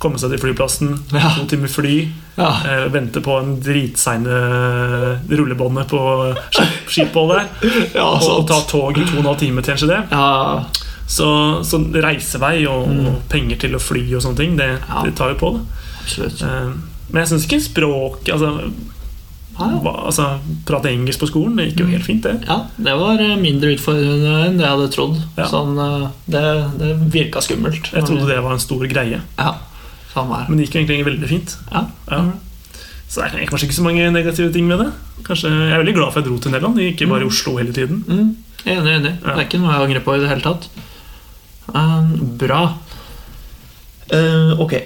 komme 0.00 0.20
seg 0.20 0.32
til 0.32 0.40
flyplassen, 0.40 0.94
ja. 1.12 1.34
to 1.36 1.46
timer 1.50 1.70
fly, 1.70 1.94
ja. 2.38 2.50
eh, 2.64 2.86
vente 2.92 3.20
på 3.24 3.36
en 3.36 3.56
dritseine 3.60 4.38
rullebåndet 5.28 5.90
på 5.90 6.00
skipholdet 6.88 7.50
der, 7.60 7.74
ja, 8.00 8.06
og 8.08 8.46
ta 8.48 8.62
tog 8.70 8.96
i 8.96 9.04
to 9.04 9.18
og 9.18 9.24
en 9.24 9.32
halv 9.34 9.42
time 9.42 9.64
til 9.66 9.76
NCD. 9.76 9.92
Så, 11.10 11.26
så, 11.66 11.80
reisevei 12.00 12.62
og, 12.70 12.86
mm. 12.86 13.02
og, 13.10 13.18
penger 13.32 13.58
til 13.66 13.74
å 13.74 13.82
fly 13.82 14.04
og 14.14 14.22
sånne 14.22 14.38
ting, 14.38 14.56
det, 14.60 14.70
det 15.04 15.12
tar 15.18 15.34
jo 15.34 15.40
på. 15.40 15.52
det 16.14 16.30
eh, 16.46 16.70
Men 17.10 17.24
jeg 17.24 17.32
syns 17.32 17.46
ikke 17.48 17.64
språk 17.64 18.30
altså, 18.30 18.52
hva, 19.58 19.94
altså, 20.06 20.28
Prate 20.68 20.92
engelsk 20.94 21.20
på 21.20 21.28
skolen 21.28 21.58
det 21.58 21.66
gikk 21.72 21.82
jo 21.82 21.88
helt 21.90 22.06
fint, 22.06 22.22
det. 22.24 22.46
Ja, 22.46 22.62
Det 22.78 22.94
var 23.02 23.20
eh, 23.20 23.34
mindre 23.42 23.74
utfordrende 23.74 24.36
enn 24.46 24.56
det 24.56 24.64
jeg 24.64 24.76
hadde 24.78 24.92
trodd. 24.94 25.18
Sånn, 25.50 25.74
eh, 25.84 26.06
det, 26.30 26.44
det 26.78 26.94
virka 27.18 27.42
skummelt. 27.44 27.90
Jeg 27.90 28.06
trodde 28.06 28.30
det 28.30 28.38
var 28.46 28.54
en 28.54 28.64
stor 28.70 28.86
greie. 28.88 29.20
Ja 29.36 29.56
men 30.16 30.58
det 30.58 30.66
gikk 30.66 30.80
egentlig 30.80 31.04
veldig 31.06 31.28
fint. 31.30 31.56
Ja. 31.70 31.84
ja. 32.10 32.20
Så 33.10 33.24
det 33.26 33.42
er 33.42 33.50
kanskje 33.50 33.66
ikke 33.66 33.78
så 33.80 33.86
mange 33.86 34.10
negative 34.14 34.52
ting 34.54 34.68
med 34.70 34.84
det. 34.84 34.90
Kanskje, 35.26 35.50
jeg 35.50 35.74
er 35.74 35.82
veldig 35.82 35.96
glad 35.96 36.12
for 36.12 36.20
at 36.20 36.24
jeg 36.24 36.30
dro 36.30 36.38
til 36.38 36.54
Nederland, 36.54 36.78
ikke 36.84 37.10
bare 37.10 37.24
i 37.24 37.26
mm. 37.26 37.32
Oslo 37.32 37.56
hele 37.58 37.74
tiden. 37.74 38.04
Mm. 38.06 38.30
Enig, 38.66 38.92
enig. 38.94 39.12
Ja. 39.24 39.32
Det 39.32 39.36
er 39.36 39.46
ikke 39.48 39.60
noe 39.62 39.74
jeg 39.74 39.88
angrer 39.88 40.04
på 40.06 40.14
i 40.14 40.22
det 40.22 40.30
hele 40.30 40.44
tatt. 40.44 40.68
Um, 41.74 42.36
bra. 42.38 42.62
Uh, 44.10 44.60
ok. 44.62 44.76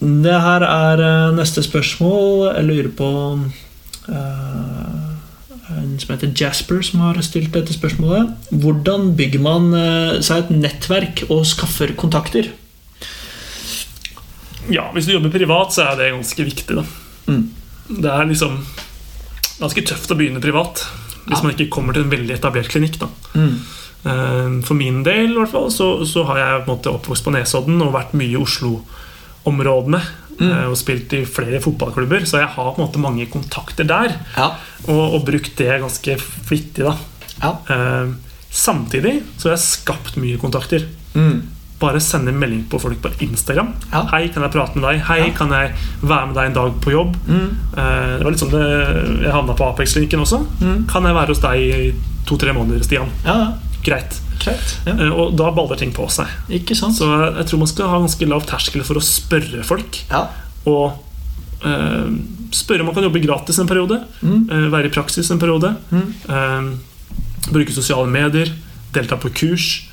Det 0.00 0.36
her 0.46 0.64
er 0.66 1.02
uh, 1.04 1.36
neste 1.36 1.62
spørsmål. 1.66 2.50
Jeg 2.56 2.66
lurer 2.68 2.90
på 2.96 3.10
uh, 3.38 4.98
En 5.70 5.98
som 6.02 6.14
heter 6.14 6.32
Jasper, 6.34 6.82
som 6.82 7.04
har 7.04 7.20
stilt 7.22 7.54
dette 7.54 7.74
spørsmålet. 7.76 8.32
Hvordan 8.50 9.12
bygger 9.18 9.42
man 9.44 9.70
seg 10.26 10.42
et 10.42 10.50
nettverk 10.64 11.22
og 11.28 11.44
skaffer 11.46 11.94
kontakter? 11.94 12.50
Ja, 14.68 14.90
hvis 14.94 15.08
du 15.08 15.14
jobber 15.14 15.32
privat, 15.32 15.72
så 15.74 15.88
er 15.88 15.98
det 15.98 16.12
ganske 16.14 16.46
viktig. 16.46 16.76
Da. 16.76 16.84
Mm. 17.30 17.44
Det 17.90 18.12
er 18.12 18.28
liksom 18.28 18.58
ganske 19.60 19.84
tøft 19.88 20.12
å 20.12 20.16
begynne 20.16 20.40
privat 20.42 20.86
hvis 21.26 21.36
ja. 21.36 21.44
man 21.44 21.52
ikke 21.52 21.72
kommer 21.74 21.94
til 21.94 22.06
en 22.06 22.12
veldig 22.12 22.34
etablert 22.34 22.70
klinikk. 22.72 22.96
Da. 23.00 23.08
Mm. 23.36 23.52
Eh, 24.10 24.54
for 24.66 24.78
min 24.78 25.02
del 25.06 25.34
i 25.34 25.36
hvert 25.36 25.52
fall, 25.52 25.68
så, 25.72 25.92
så, 26.08 26.24
har 26.28 26.40
jeg 26.40 26.64
på 26.64 26.64
en 26.64 26.72
måte 26.72 26.94
oppvokst 26.94 27.26
på 27.26 27.34
Nesodden 27.34 27.84
og 27.84 27.94
vært 27.94 28.16
mye 28.18 28.32
i 28.32 28.40
Oslo-områdene. 28.40 30.00
Mm. 30.40 30.48
Eh, 30.48 30.66
og 30.72 30.78
spilt 30.80 31.12
i 31.16 31.22
flere 31.28 31.60
fotballklubber, 31.62 32.24
så 32.26 32.40
jeg 32.42 32.50
har 32.56 32.72
på 32.72 32.80
en 32.80 32.86
måte 32.86 33.04
mange 33.04 33.28
kontakter 33.30 33.86
der. 33.88 34.16
Ja. 34.34 34.50
Og, 34.88 35.04
og, 35.04 35.22
brukt 35.28 35.54
det 35.60 35.78
ganske 35.84 36.18
flittig. 36.18 36.88
da 36.88 36.96
ja. 37.40 37.54
Eh, 37.72 38.12
samtidig 38.50 39.20
så 39.36 39.50
har 39.50 39.58
jeg 39.58 39.66
skapt 39.68 40.20
mye 40.20 40.40
kontakter. 40.40 40.88
Mm 41.14 41.59
bare 41.80 42.00
sende 42.04 42.32
melding 42.36 42.66
på 42.70 42.78
folk 42.80 43.00
på 43.02 43.10
Instagram. 43.24 43.72
Ja. 43.92 44.04
'Hei, 44.10 44.28
kan 44.28 44.44
jeg 44.44 44.52
prate 44.52 44.76
med 44.76 44.84
deg?' 44.84 45.02
'Hei, 45.06 45.18
ja. 45.18 45.30
kan 45.36 45.50
jeg 45.50 45.72
være 46.02 46.26
med 46.26 46.34
deg 46.36 46.46
en 46.46 46.58
dag 46.58 46.80
på 46.80 46.92
jobb?' 46.92 47.16
Mm. 47.26 47.50
Eh, 47.76 48.16
det 48.18 48.24
var 48.24 48.30
litt 48.30 48.42
sånn 48.42 48.52
det, 48.52 49.24
Jeg 49.24 49.32
havna 49.32 49.56
på 49.56 49.68
Apex-linken 49.70 50.20
også. 50.20 50.44
Mm. 50.60 50.86
'Kan 50.86 51.04
jeg 51.04 51.14
være 51.14 51.32
hos 51.32 51.40
deg 51.40 51.56
i 51.58 51.94
to-tre 52.26 52.52
måneder, 52.52 52.84
Stian?' 52.84 53.12
Ja. 53.24 53.54
Greit. 53.82 54.20
Greit. 54.40 54.78
Eh, 54.86 55.08
og 55.08 55.36
da 55.36 55.50
baller 55.50 55.76
ting 55.76 55.92
på 55.92 56.08
seg. 56.12 56.28
Ikke 56.48 56.76
sant? 56.76 56.96
Så 56.96 57.08
jeg 57.36 57.46
tror 57.48 57.58
man 57.58 57.70
skal 57.70 57.88
ha 57.88 58.00
ganske 58.00 58.28
lav 58.28 58.44
terskel 58.48 58.84
for 58.84 59.00
å 59.00 59.04
spørre 59.04 59.64
folk. 59.64 60.02
Ja. 60.10 60.26
Og 60.66 61.00
eh, 61.64 62.08
spørre 62.52 62.80
om 62.80 62.90
man 62.90 62.94
kan 62.94 63.04
jobbe 63.08 63.24
gratis 63.24 63.58
en 63.58 63.70
periode. 63.70 64.02
Mm. 64.20 64.70
Være 64.72 64.90
i 64.90 64.92
praksis 64.92 65.30
en 65.30 65.40
periode. 65.40 65.74
Mm. 65.90 66.14
Eh, 66.28 67.50
bruke 67.50 67.72
sosiale 67.72 68.08
medier. 68.08 68.52
Delta 68.92 69.16
på 69.16 69.32
kurs. 69.32 69.86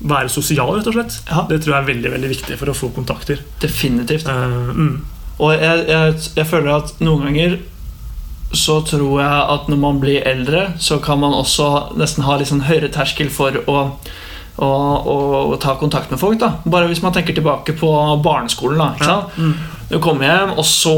Være 0.00 0.30
sosial, 0.32 0.70
rett 0.78 0.88
og 0.90 0.96
slett. 0.96 1.18
Ja. 1.28 1.44
Det 1.50 1.60
tror 1.62 1.76
jeg 1.76 1.82
er 1.82 1.90
veldig 1.90 2.14
veldig 2.16 2.30
viktig 2.32 2.56
for 2.60 2.72
å 2.72 2.76
få 2.76 2.90
kontakter. 2.94 3.42
Definitivt. 3.62 4.26
Uh, 4.26 4.72
mm. 4.74 4.96
Og 5.42 5.54
jeg, 5.54 5.84
jeg, 5.88 6.16
jeg, 6.36 6.48
føler 6.48 6.74
at 6.74 6.96
noen 7.02 7.28
ganger 7.28 7.60
så 8.52 8.80
tror 8.84 9.22
jeg 9.22 9.44
at 9.54 9.70
når 9.72 9.78
man 9.80 10.00
blir 10.02 10.26
eldre, 10.28 10.66
så 10.82 10.98
kan 11.02 11.22
man 11.22 11.34
også 11.36 11.96
nesten 11.96 12.26
ha 12.26 12.36
litt 12.36 12.50
sånn 12.50 12.66
høyere 12.66 12.90
terskel 12.92 13.30
for 13.32 13.56
å, 13.64 13.78
å, 14.60 14.68
å, 14.68 15.16
å 15.54 15.60
ta 15.62 15.78
kontakt 15.80 16.12
med 16.12 16.20
folk. 16.20 16.38
da 16.42 16.58
Bare 16.66 16.90
hvis 16.90 17.02
man 17.04 17.14
tenker 17.16 17.36
tilbake 17.38 17.74
på 17.78 17.92
barneskolen. 18.24 18.82
da 18.82 18.90
ikke 18.92 19.08
sant? 19.08 19.38
Ja. 19.38 19.46
Mm. 19.48 19.78
Du 19.92 19.98
kommer 20.00 20.24
hjem, 20.24 20.54
og 20.56 20.64
så 20.64 20.96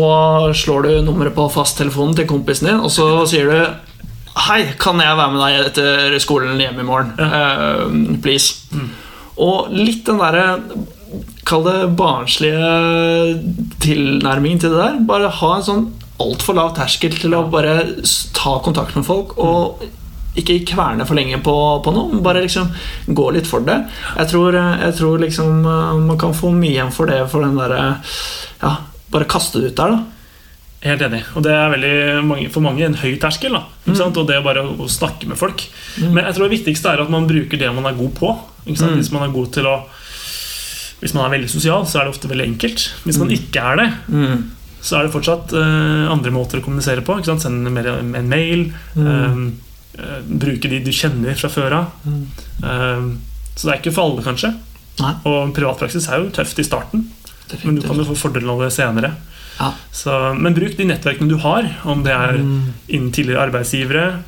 slår 0.54 0.86
du 0.86 0.90
nummeret 1.02 1.34
på 1.34 1.48
fasttelefonen 1.50 2.14
til 2.14 2.28
kompisen 2.30 2.68
din, 2.70 2.82
og 2.82 2.92
så 2.94 3.08
sier 3.26 3.50
du 3.50 3.93
Hei, 4.34 4.64
kan 4.82 4.98
jeg 4.98 5.14
være 5.14 5.30
med 5.30 5.42
deg 5.44 5.68
etter 5.68 6.16
skolen 6.22 6.58
hjemme 6.58 6.82
i 6.82 6.88
morgen? 6.88 7.12
Uh, 7.18 8.18
please. 8.22 8.66
Mm. 8.74 8.88
Og 9.44 9.72
litt 9.74 10.04
den 10.08 10.20
derre 10.22 10.46
Kall 11.44 11.62
det 11.66 11.90
barnslige 11.94 12.68
tilnærmingen 13.84 14.62
til 14.62 14.72
det 14.72 14.80
der. 14.80 14.96
Bare 15.06 15.28
ha 15.30 15.50
en 15.54 15.66
sånn 15.66 15.84
altfor 16.24 16.56
lav 16.56 16.72
terskel 16.74 17.12
til 17.20 17.36
å 17.36 17.44
bare 17.52 17.74
ta 18.34 18.56
kontakt 18.64 18.96
med 18.96 19.04
folk. 19.06 19.36
Og 19.38 19.84
ikke 20.40 20.62
kverne 20.72 21.06
for 21.06 21.18
lenge 21.18 21.38
på, 21.44 21.54
på 21.84 21.92
noe. 21.94 22.22
Bare 22.24 22.42
liksom 22.42 22.72
gå 23.06 23.28
litt 23.36 23.46
for 23.50 23.62
det. 23.66 23.76
Jeg 24.16 24.32
tror, 24.32 24.56
jeg 24.56 24.96
tror 24.98 25.22
liksom 25.22 25.68
eh, 25.68 26.00
man 26.08 26.18
kan 26.18 26.34
få 26.34 26.50
mye 26.56 26.72
igjen 26.72 26.94
for 26.96 27.12
det 27.12 27.20
for 27.30 27.44
den 27.44 27.60
derre 27.60 27.84
Ja, 28.64 28.78
bare 29.12 29.30
kaste 29.30 29.60
det 29.60 29.74
ut 29.74 29.78
der, 29.78 29.94
da. 29.94 30.13
Helt 30.84 31.02
enig. 31.06 31.22
Og 31.32 31.44
det 31.46 31.52
er 31.56 32.20
mange, 32.26 32.50
for 32.52 32.64
mange 32.64 32.84
en 32.84 32.96
høy 33.00 33.14
terskel. 33.20 33.56
Mm. 33.86 33.94
Og 34.04 34.24
det 34.28 34.36
er 34.36 34.44
bare 34.44 34.64
å, 34.68 34.88
snakke 34.90 35.28
med 35.30 35.40
folk. 35.40 35.64
Mm. 35.96 36.10
Men 36.12 36.26
jeg 36.26 36.36
tror 36.36 36.46
det 36.46 36.56
viktigste 36.58 36.92
er 36.92 37.04
at 37.06 37.12
man 37.12 37.28
bruker 37.28 37.60
det 37.60 37.70
man 37.72 37.88
er 37.88 37.96
god 37.96 38.12
på. 38.18 38.32
Mm. 38.66 38.98
Hvis 38.98 39.12
man 39.14 39.24
er 39.24 39.32
god 39.32 39.52
til 39.56 39.68
å 39.68 39.78
Hvis 41.00 41.12
man 41.12 41.26
er 41.26 41.34
veldig 41.34 41.50
sosial, 41.52 41.82
så 41.88 42.00
er 42.00 42.06
det 42.06 42.14
ofte 42.14 42.28
veldig 42.30 42.46
enkelt. 42.52 42.84
Hvis 43.04 43.18
man 43.20 43.28
mm. 43.28 43.34
ikke 43.36 43.64
er 43.64 43.80
det, 43.80 43.88
mm. 44.08 44.44
så 44.80 44.98
er 44.98 45.04
det 45.04 45.12
fortsatt 45.12 45.52
uh, 45.52 46.12
andre 46.12 46.32
måter 46.32 46.60
å 46.60 46.64
kommunisere 46.64 47.04
på. 47.04 47.18
Send 47.26 47.68
en 47.68 48.30
mail. 48.30 48.70
Um, 48.96 49.42
uh, 49.98 50.20
bruke 50.24 50.70
de 50.70 50.80
du 50.84 50.92
kjenner 50.94 51.36
fra 51.36 51.50
før 51.52 51.80
av. 51.80 52.06
Um, 52.08 53.10
så 53.54 53.66
det 53.66 53.74
er 53.74 53.82
ikke 53.82 53.96
for 53.96 54.08
alle, 54.08 54.24
kanskje. 54.24 54.54
Nei. 55.02 55.12
Og 55.28 55.52
privatpraksis 55.56 56.08
er 56.08 56.22
jo 56.22 56.32
tøft 56.32 56.60
i 56.60 56.66
starten. 56.66 57.08
Definitivt. 57.50 57.66
Men 57.68 57.80
du 57.80 57.86
kan 57.88 58.00
jo 58.00 58.08
få 58.12 58.20
fordelen 58.26 58.52
av 58.54 58.64
det 58.64 58.72
senere. 58.76 59.12
Ja. 59.60 59.72
Så, 59.92 60.34
men 60.38 60.54
bruk 60.56 60.76
de 60.76 60.84
nettverkene 60.88 61.28
du 61.30 61.36
har, 61.38 61.68
om 61.84 62.02
det 62.04 62.12
er 62.12 62.38
Mm. 62.38 62.72
innen 62.88 63.12
tidligere 63.12 63.46
arbeidsgivere, 63.48 64.22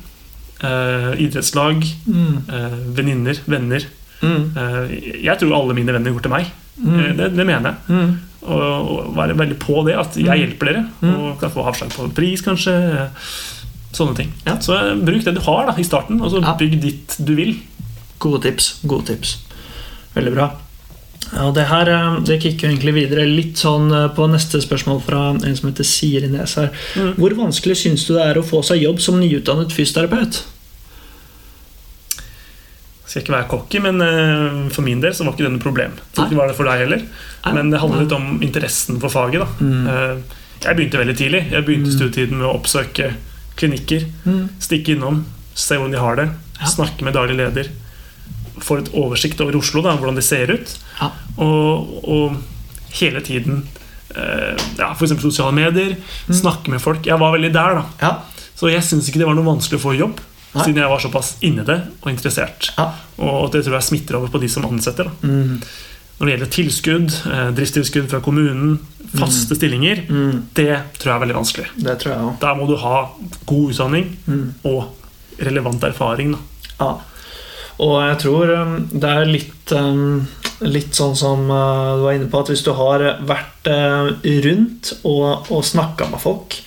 eh, 0.63 1.11
idrettslag, 1.25 1.83
Mm. 2.07 2.37
eh, 2.49 2.77
venninner, 2.95 3.37
venner. 3.45 3.85
Mm. 4.21 4.53
Eh, 4.57 5.23
jeg 5.23 5.37
tror 5.39 5.53
alle 5.53 5.73
mine 5.73 5.91
venner 5.93 6.11
går 6.15 6.21
til 6.21 6.31
meg. 6.31 6.47
Mm. 6.79 6.99
Eh, 6.99 7.13
det, 7.17 7.35
det 7.35 7.45
mener 7.45 7.69
jeg. 7.73 7.75
Mm. 7.89 8.19
Og, 8.47 8.61
og 8.61 9.15
være 9.17 9.35
veldig 9.37 9.59
på 9.59 9.83
det, 9.85 9.95
at 9.99 10.15
jeg 10.15 10.25
Mm. 10.25 10.39
hjelper 10.39 10.65
dere. 10.65 10.85
Og 11.13 11.39
kan 11.39 11.49
få 11.51 11.65
avslag 11.67 11.89
på 11.89 12.13
pris, 12.13 12.41
kanskje. 12.41 12.73
eh, 13.01 13.07
Sånne 13.93 14.15
ting. 14.15 14.31
Ja. 14.45 14.57
Så 14.61 14.75
eh, 14.75 14.95
bruk 14.95 15.23
det 15.23 15.33
du 15.35 15.41
har 15.41 15.65
da, 15.65 15.73
i 15.79 15.83
starten, 15.83 16.21
og 16.21 16.29
så 16.31 16.41
bygg 16.57 16.79
ditt 16.81 17.15
du 17.23 17.33
vil. 17.35 17.55
Gode 18.19 18.41
tips. 18.43 18.79
Gode 18.85 19.05
tips. 19.07 19.37
Veldig 20.15 20.33
bra. 20.35 20.51
Ja, 21.33 21.51
det 21.51 21.65
her 21.67 21.89
eh, 21.91 22.19
det 22.23 22.37
kicker 22.41 22.69
egentlig 22.69 22.93
videre 22.95 23.25
litt 23.27 23.57
sånn 23.59 23.89
eh, 23.93 24.07
på 24.15 24.27
neste 24.31 24.61
spørsmål 24.63 25.01
fra 25.03 25.23
en 25.35 25.55
som 25.57 25.69
heter 25.69 25.83
Siri 25.87 26.29
Nes 26.31 26.53
her. 26.55 26.69
Mm. 26.95 27.13
Hvor 27.19 27.35
vanskelig 27.35 27.75
syns 27.81 28.05
du 28.07 28.13
det 28.15 28.23
er 28.29 28.39
å 28.39 28.45
få 28.47 28.61
seg 28.63 28.81
jobb 28.85 29.01
som 29.03 29.19
nyutdannet 29.19 29.73
fysioterapeut? 29.75 30.43
Skal 33.07 33.21
ikke 33.23 33.31
være 33.37 33.47
cocky, 33.51 33.79
men 33.83 34.01
eh, 34.03 34.57
for 34.75 34.83
min 34.83 34.99
del 35.03 35.13
så 35.15 35.23
var 35.27 35.35
ikke 35.35 35.45
det 35.45 35.53
noe 35.53 35.63
problem. 35.63 35.93
Nei. 36.17 36.25
ikke 36.27 36.39
var 36.41 36.49
det 36.51 36.57
for 36.57 36.67
deg 36.67 36.81
heller. 36.83 37.05
Nei. 37.45 37.53
Men 37.55 37.69
det 37.71 37.79
handler 37.83 38.03
litt 38.03 38.15
om 38.17 38.41
interessen 38.43 38.99
for 39.03 39.13
faget. 39.13 39.43
da. 39.45 39.47
Mm. 39.63 39.87
Eh, 39.87 40.43
Jeg 40.65 40.73
begynte 40.75 40.97
veldig 40.97 41.13
tidlig. 41.19 41.39
Jeg 41.53 41.65
begynte 41.67 41.91
Mm. 41.91 41.95
studietiden 41.99 42.37
med 42.39 42.47
å 42.47 42.55
oppsøke 42.57 43.11
klinikker. 43.55 44.07
Mm. 44.25 44.47
Stikke 44.59 44.95
innom, 44.95 45.19
se 45.53 45.75
hvordan 45.75 45.91
de 45.93 45.99
har 46.01 46.15
det. 46.17 46.25
Ja. 46.59 46.65
Snakke 46.65 47.03
med 47.05 47.13
daglig 47.13 47.37
leder. 47.37 47.69
Få 48.63 48.77
et 48.81 48.89
oversikt 48.93 49.41
over 49.41 49.55
Oslo, 49.59 49.81
da, 49.85 49.95
hvordan 49.97 50.15
det 50.15 50.23
ser 50.27 50.51
ut. 50.53 50.77
Ja. 51.01 51.11
Og, 51.37 52.03
og 52.07 52.37
hele 53.01 53.21
tiden 53.21 53.63
eh, 54.15 54.55
ja, 54.79 54.91
F.eks. 54.93 55.13
sosiale 55.21 55.53
medier. 55.53 55.95
Mm. 56.27 56.33
Snakke 56.41 56.71
med 56.73 56.81
folk. 56.81 57.05
Jeg 57.05 57.19
var 57.19 57.35
veldig 57.35 57.51
der, 57.53 57.81
da. 57.81 57.85
Ja. 58.01 58.13
Så 58.57 58.71
jeg 58.71 58.81
syns 58.83 59.07
ikke 59.09 59.19
det 59.21 59.27
var 59.29 59.35
noe 59.37 59.45
vanskelig 59.45 59.77
å 59.79 59.83
få 59.83 59.93
jobb. 59.97 60.19
Nei. 60.55 60.63
Siden 60.63 60.79
jeg 60.81 60.89
var 60.89 61.01
såpass 61.03 61.35
inni 61.45 61.63
det 61.67 61.75
og 62.01 62.07
interessert. 62.09 62.71
Ja. 62.77 62.87
Og 63.21 63.51
det 63.53 63.65
tror 63.65 63.75
jeg 63.77 63.85
smitter 63.91 64.17
over 64.17 64.31
på 64.33 64.39
de 64.41 64.47
som 64.49 64.65
ansetter. 64.65 65.09
Da. 65.11 65.27
Mm. 65.27 65.59
Når 66.17 66.25
det 66.25 66.31
gjelder 66.33 66.53
tilskudd, 66.55 67.11
eh, 67.29 67.49
driftstilskudd 67.59 68.07
fra 68.09 68.21
kommunen, 68.25 68.79
faste 69.13 69.55
stillinger, 69.55 70.01
Mm. 70.09 70.47
det 70.57 70.71
tror 70.97 71.11
jeg 71.11 71.15
er 71.15 71.21
veldig 71.25 71.35
vanskelig. 71.37 71.67
Det 71.77 71.93
tror 72.01 72.11
jeg 72.13 72.23
også. 72.25 72.39
Der 72.41 72.55
må 72.57 72.65
du 72.67 72.75
ha 72.81 72.95
god 73.45 73.69
utdanning 73.71 74.09
Mm. 74.27 74.53
og 74.65 74.89
relevant 75.39 75.83
erfaring. 75.83 76.31
Da. 76.33 76.39
Ja. 76.79 76.89
Og 77.83 77.95
jeg 78.01 78.17
tror 78.23 78.51
um, 78.57 78.75
det 78.89 79.09
er 79.09 79.29
litt, 79.29 79.73
um, 79.77 80.25
litt 80.65 80.97
sånn 80.97 81.15
som 81.17 81.45
uh, 81.51 81.97
du 81.99 82.05
var 82.07 82.17
inne 82.17 82.29
på, 82.31 82.41
at 82.41 82.49
hvis 82.49 82.65
du 82.65 82.71
har 82.77 83.03
vært 83.29 83.69
uh, 83.69 84.09
rundt 84.47 84.95
og, 85.03 85.51
og 85.53 85.65
snakka 85.65 86.09
med 86.09 86.23
folk, 86.23 86.57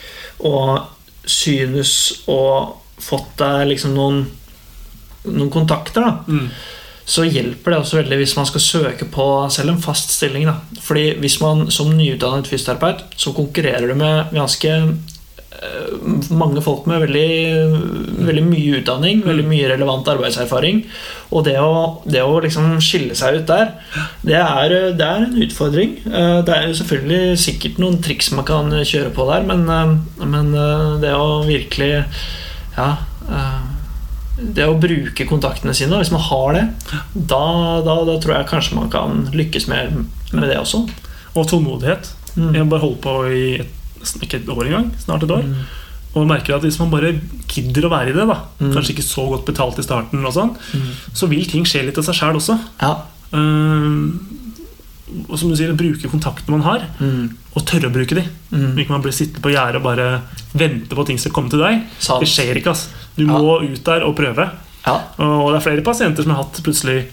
og 0.47 0.79
synes 1.27 1.95
og 2.31 2.77
fått 3.01 3.41
deg 3.41 3.73
liksom 3.73 3.97
noen, 3.97 4.23
noen 5.27 5.51
kontakter, 5.53 6.05
da, 6.05 6.13
Mm. 6.31 6.47
så 7.11 7.25
hjelper 7.27 7.73
det 7.73 7.79
også 7.81 7.99
veldig 7.99 8.21
hvis 8.21 8.37
man 8.39 8.47
skal 8.47 8.63
søke 8.63 9.07
på 9.11 9.27
selv 9.51 9.75
en 9.75 9.83
fast 9.83 10.13
stilling. 10.15 10.47
Da. 10.47 10.61
Fordi 10.85 11.17
hvis 11.19 11.41
man 11.43 11.67
som 11.75 11.91
nyutdannet 11.91 12.47
fysioterapeut, 12.47 13.03
så 13.19 13.35
konkurrerer 13.35 13.91
du 13.91 13.97
med 13.99 14.31
ganske 14.37 14.77
mange 16.33 16.63
folk 16.65 16.87
med 16.89 17.03
veldig, 17.05 17.31
veldig 18.27 18.45
mye 18.47 18.79
utdanning, 18.81 19.23
veldig 19.27 19.45
mye 19.49 19.69
relevant 19.73 20.09
arbeidserfaring. 20.09 20.85
Og 21.31 21.45
det 21.47 21.57
å, 21.61 22.01
det 22.09 22.23
å 22.25 22.39
liksom 22.41 22.79
skille 22.85 23.17
seg 23.19 23.41
ut 23.43 23.51
der, 23.51 23.75
det 24.25 24.39
er, 24.41 24.77
det 24.97 25.07
er 25.07 25.27
en 25.27 25.37
utfordring. 25.45 25.99
Eh, 26.09 26.39
Det 26.47 26.55
er 26.55 26.69
jo 26.69 26.79
selvfølgelig 26.81 27.43
sikkert 27.45 27.83
noen 27.83 28.01
triks 28.05 28.31
man 28.33 28.49
kan 28.49 28.73
kjøre 28.73 29.13
på 29.17 29.29
der, 29.29 29.45
men, 29.51 29.67
eh, 29.69 30.25
men 30.25 30.55
eh, 30.55 30.89
det 31.05 31.13
å 31.17 31.43
virkelig 31.49 31.93
Ja 32.79 32.91
eh, 33.29 33.61
det 34.41 34.65
å 34.65 34.79
bruke 34.81 35.27
kontaktene 35.29 35.75
sine, 35.77 35.99
hvis 36.01 36.13
man 36.15 36.23
har 36.25 36.55
det, 36.57 36.63
da, 37.13 37.45
da, 37.85 37.97
da 38.09 38.15
tror 38.23 38.39
jeg 38.39 38.49
kanskje 38.49 38.79
man 38.79 38.89
kan 38.93 39.27
lykkes 39.37 39.67
mer 39.69 39.91
med 40.33 40.47
det 40.49 40.57
også. 40.57 40.87
Og 41.35 41.45
tålmodighet. 41.51 42.09
Mm. 42.39 42.55
Jeg 42.57 42.71
bare 42.71 42.85
holdt 42.87 43.03
på 43.05 43.15
i 43.29 43.43
et, 43.61 43.75
ikke 44.01 44.41
et 44.41 44.49
år 44.49 44.65
engang, 44.67 44.91
snart 44.99 45.23
et 45.23 45.31
år. 45.31 45.43
Mm. 45.45 45.55
Og 46.17 46.27
merker 46.27 46.57
at 46.57 46.63
hvis 46.63 46.79
man 46.81 46.91
bare 46.91 47.13
gidder 47.47 47.87
å 47.87 47.91
være 47.93 48.11
i 48.11 48.13
det, 48.17 48.27
da, 48.27 48.39
Mm. 48.61 48.73
kanskje 48.75 48.95
ikke 48.97 49.07
så 49.07 49.29
godt 49.31 49.47
betalt 49.47 49.79
i 49.79 49.83
starten, 49.83 50.25
og 50.27 50.33
sånn, 50.35 50.57
Mm. 50.75 50.91
så 51.15 51.29
vil 51.29 51.45
ting 51.47 51.65
skje 51.65 51.85
litt 51.87 51.99
av 51.99 52.05
seg 52.05 52.15
sjæl 52.15 52.35
også. 52.37 52.59
Ja. 52.81 53.03
Uh, 53.33 54.11
og 55.29 55.39
som 55.39 55.49
du 55.51 55.57
sier, 55.57 55.73
bruke 55.75 56.09
kontaktene 56.11 56.51
man 56.59 56.63
har, 56.63 56.87
Mm. 57.01 57.31
og 57.57 57.65
tørre 57.67 57.91
å 57.91 57.93
bruke 57.93 58.15
de. 58.15 58.25
Mm. 58.53 58.77
Ikke 58.79 58.91
man 58.91 59.03
blir 59.03 59.13
sittende 59.13 59.43
på 59.43 59.51
gjerdet 59.53 59.77
og 59.77 59.83
bare 59.83 60.23
vente 60.55 60.89
på 60.95 61.01
at 61.01 61.07
ting 61.07 61.19
skal 61.19 61.33
komme 61.33 61.51
til 61.51 61.59
deg. 61.59 61.83
Sant. 61.99 62.21
Det 62.21 62.29
skjer 62.29 62.57
ikke. 62.57 62.71
Altså. 62.71 62.89
Du 63.17 63.27
Ja. 63.27 63.33
må 63.39 63.63
ut 63.63 63.85
der 63.85 64.03
og 64.05 64.17
prøve. 64.17 64.51
Ja. 64.87 65.01
Og 65.19 65.53
det 65.53 65.61
er 65.61 65.71
flere 65.71 65.83
pasienter 65.83 66.23
som 66.23 66.33
har 66.33 66.45
hatt 66.45 66.63
plutselig 66.63 67.07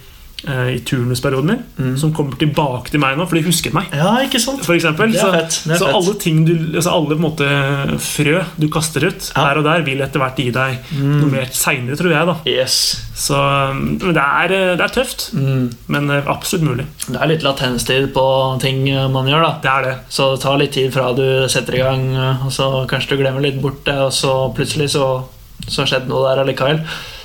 i 0.46 0.78
turnusperioden 0.86 1.46
min, 1.50 1.64
Mm. 1.78 1.98
som 1.98 2.12
kommer 2.14 2.38
tilbake 2.38 2.92
til 2.92 3.00
meg 3.00 3.18
nå, 3.18 3.26
for 3.28 3.36
de 3.36 3.42
husket 3.42 3.74
meg. 3.74 3.88
ja, 3.92 4.12
ikke 4.22 4.40
sant? 4.40 4.64
For 4.64 4.76
eksempel. 4.76 5.12
Så 5.18 5.78
så 5.80 5.88
alle 5.90 6.14
ting 6.22 6.46
du, 6.46 6.54
altså 6.78 6.92
alle 6.94 7.16
på 7.16 7.18
en 7.18 7.26
måte 7.26 8.00
frø 8.00 8.44
du 8.60 8.68
kaster 8.70 9.04
ut 9.08 9.32
Ja. 9.36 9.48
her 9.48 9.58
og 9.58 9.64
der, 9.66 9.82
vil 9.82 10.00
etter 10.02 10.20
hvert 10.20 10.38
gi 10.38 10.52
deg 10.52 10.78
Mm. 10.94 11.20
noe 11.22 11.30
mer 11.32 11.46
seinere, 11.52 11.98
tror 11.98 12.12
jeg. 12.12 12.26
da 12.28 12.36
Yes. 12.46 13.04
Så 13.16 13.34
men 13.74 14.14
det 14.14 14.18
er, 14.24 14.54
eh, 14.54 14.76
det 14.78 14.82
er 14.86 14.94
tøft, 15.02 15.34
Mm. 15.34 15.74
men 15.88 16.10
eh, 16.12 16.22
absolutt 16.28 16.64
mulig. 16.64 16.86
Det 17.10 17.20
er 17.20 17.28
litt 17.28 17.42
latenstid 17.44 18.14
på 18.14 18.60
ting 18.62 18.88
eh, 18.90 19.08
man 19.08 19.26
gjør, 19.26 19.42
da. 19.42 19.60
Det 19.62 19.72
er 19.72 19.82
det. 19.90 20.00
Så 20.10 20.36
det 20.36 20.42
tar 20.44 20.58
litt 20.60 20.72
tid 20.72 20.94
fra 20.94 21.14
du 21.14 21.48
setter 21.50 21.74
i 21.76 21.80
gang, 21.82 22.16
eh, 22.16 22.46
og 22.46 22.52
så 22.52 22.88
kanskje 22.88 23.10
du 23.10 23.18
glemmer 23.24 23.42
litt 23.42 23.60
bort 23.62 23.84
det, 23.86 23.96
og 23.98 24.12
så 24.12 24.54
plutselig 24.56 24.92
så, 24.92 25.24
så 25.68 25.84
skjedde 25.84 26.08
noe 26.08 26.36
der 26.36 26.44
allikevel. 26.46 26.84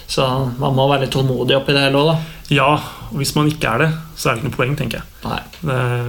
Så 0.09 0.25
man 0.59 0.75
må 0.75 0.89
være 0.91 1.03
litt 1.03 1.11
tålmodig 1.13 1.57
oppi 1.57 1.73
det 1.73 1.81
hele 1.83 1.97
òg, 2.01 2.07
da. 2.13 2.19
Ja, 2.51 2.73
og 3.11 3.17
hvis 3.21 3.35
man 3.37 3.49
ikke 3.49 3.71
er 3.71 3.79
det, 3.85 3.91
så 4.17 4.29
er 4.29 4.35
det 4.35 4.43
ikke 4.43 4.51
noe 4.51 4.59
poeng, 4.59 4.75
tenker 4.77 5.01
jeg. 5.01 5.07
Nei. 5.25 5.41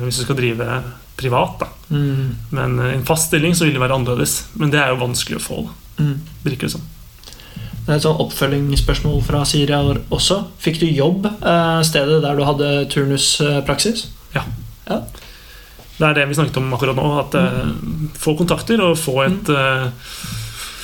Hvis 0.04 0.18
du 0.20 0.26
skal 0.26 0.40
drive 0.40 0.82
privat, 1.20 1.62
da. 1.62 1.68
Mm. 1.94 2.34
Men 2.58 2.80
i 2.82 2.96
en 2.96 3.06
fast 3.06 3.30
stilling 3.30 3.54
så 3.56 3.68
vil 3.68 3.78
det 3.78 3.84
være 3.84 4.00
annerledes. 4.00 4.48
Men 4.60 4.74
det 4.74 4.82
er 4.82 4.92
jo 4.92 5.02
vanskelig 5.04 5.40
å 5.40 5.46
få. 5.46 5.62
da 5.68 6.04
Mm. 6.04 6.20
Virker 6.44 6.68
det 6.68 6.74
som. 6.74 6.82
Det 7.84 7.92
er 7.92 7.98
et 8.00 8.06
sånn 8.06 8.22
oppfølgingsspørsmål 8.24 9.20
fra 9.28 9.42
Siri 9.48 9.76
også. 9.76 10.40
Fikk 10.64 10.80
du 10.82 10.88
jobb 10.88 11.28
eh, 11.28 11.82
stedet 11.84 12.22
der 12.24 12.38
du 12.38 12.46
hadde 12.48 12.70
turnuspraksis? 12.94 14.06
Det 15.94 16.08
er 16.08 16.16
det 16.18 16.24
vi 16.30 16.38
snakket 16.38 16.62
om 16.62 16.72
akkurat 16.74 16.98
nå. 16.98 17.10
At 17.22 17.36
mm. 17.36 18.14
Få 18.20 18.38
kontakter 18.40 18.82
og 18.82 18.96
få 19.00 19.20
et 19.28 19.52
eh, 19.52 19.92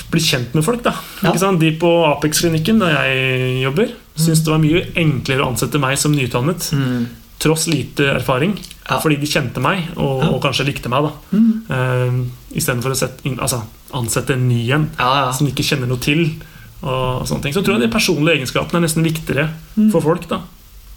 Bli 0.09 0.21
kjent 0.25 0.55
med 0.57 0.65
folk. 0.65 0.83
da 0.83 0.95
Ja. 1.23 1.33
De 1.33 1.71
på 1.79 1.89
Apex-klinikken 2.09 2.79
der 2.81 2.95
jeg 2.97 3.63
jobber, 3.63 3.91
syns 4.19 4.43
det 4.43 4.51
var 4.51 4.59
mye 4.59 4.83
enklere 4.95 5.43
å 5.45 5.49
ansette 5.53 5.79
meg 5.79 5.97
som 5.97 6.11
nyutdannet. 6.15 6.69
Mm. 6.75 7.07
Tross 7.39 7.67
lite 7.71 8.03
erfaring. 8.17 8.57
Ja. 8.89 8.97
Fordi 8.99 9.15
de 9.21 9.27
kjente 9.29 9.61
meg, 9.63 9.85
og, 9.95 10.23
Ja. 10.23 10.29
og 10.33 10.41
kanskje 10.43 10.65
likte 10.67 10.89
meg. 10.89 11.03
da 11.03 11.37
Mm. 11.37 11.63
uh, 11.69 12.25
Istedenfor 12.55 12.91
å 12.91 12.97
sette 12.97 13.21
altså, 13.37 13.61
ansette 13.93 14.33
en 14.33 14.47
ny 14.49 14.71
en 14.73 14.89
Ja, 14.99 15.31
som 15.31 15.45
de 15.47 15.53
ikke 15.53 15.63
kjenner 15.69 15.87
noe 15.87 15.99
til. 15.99 16.35
Og 16.81 17.27
sånne 17.27 17.41
ting 17.43 17.53
Så 17.53 17.61
tror 17.63 17.79
jeg 17.79 17.89
de 17.89 17.93
personlige 17.97 18.37
egenskapene 18.39 18.75
er 18.79 18.87
nesten 18.87 19.03
viktigere 19.03 19.49
Mm. 19.77 19.91
for 19.91 20.01
folk 20.01 20.27
da 20.27 20.39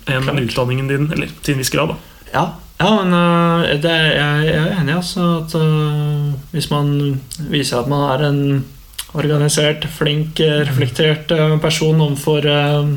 enn 0.06 0.22
Klart. 0.22 0.40
utdanningen 0.40 0.88
din. 0.88 1.12
Eller 1.12 1.28
til 1.42 1.54
en 1.54 1.58
viss 1.58 1.70
grad. 1.70 1.88
da 1.88 1.96
Ja, 2.34 2.52
ja 2.80 3.02
men 3.04 3.80
det, 3.80 3.90
jeg, 3.90 4.46
jeg 4.46 4.54
er 4.56 4.80
enig 4.80 4.96
altså, 4.96 5.44
at 5.44 5.54
uh, 5.54 6.32
hvis 6.52 6.70
man 6.70 7.20
viser 7.50 7.78
at 7.80 7.88
man 7.88 8.20
er 8.20 8.24
en 8.28 8.64
organisert, 9.14 9.84
flink, 9.92 10.40
øh, 10.40 10.62
reflektert 10.68 11.30
øh, 11.30 11.58
person 11.60 12.00
overfor 12.00 12.46
øh, 12.46 12.92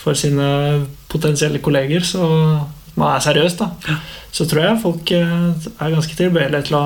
for 0.00 0.14
sine 0.14 0.86
potensielle 1.08 1.58
kolleger, 1.58 2.00
så 2.00 2.26
man 2.96 3.14
er 3.16 3.20
seriøs, 3.20 3.54
da, 3.58 3.66
så 4.32 4.46
tror 4.48 4.60
jeg 4.62 4.78
folk 4.82 5.10
er 5.12 5.90
ganske 5.90 6.14
tilbøyelige 6.16 6.62
til 6.70 6.76
å 6.78 6.84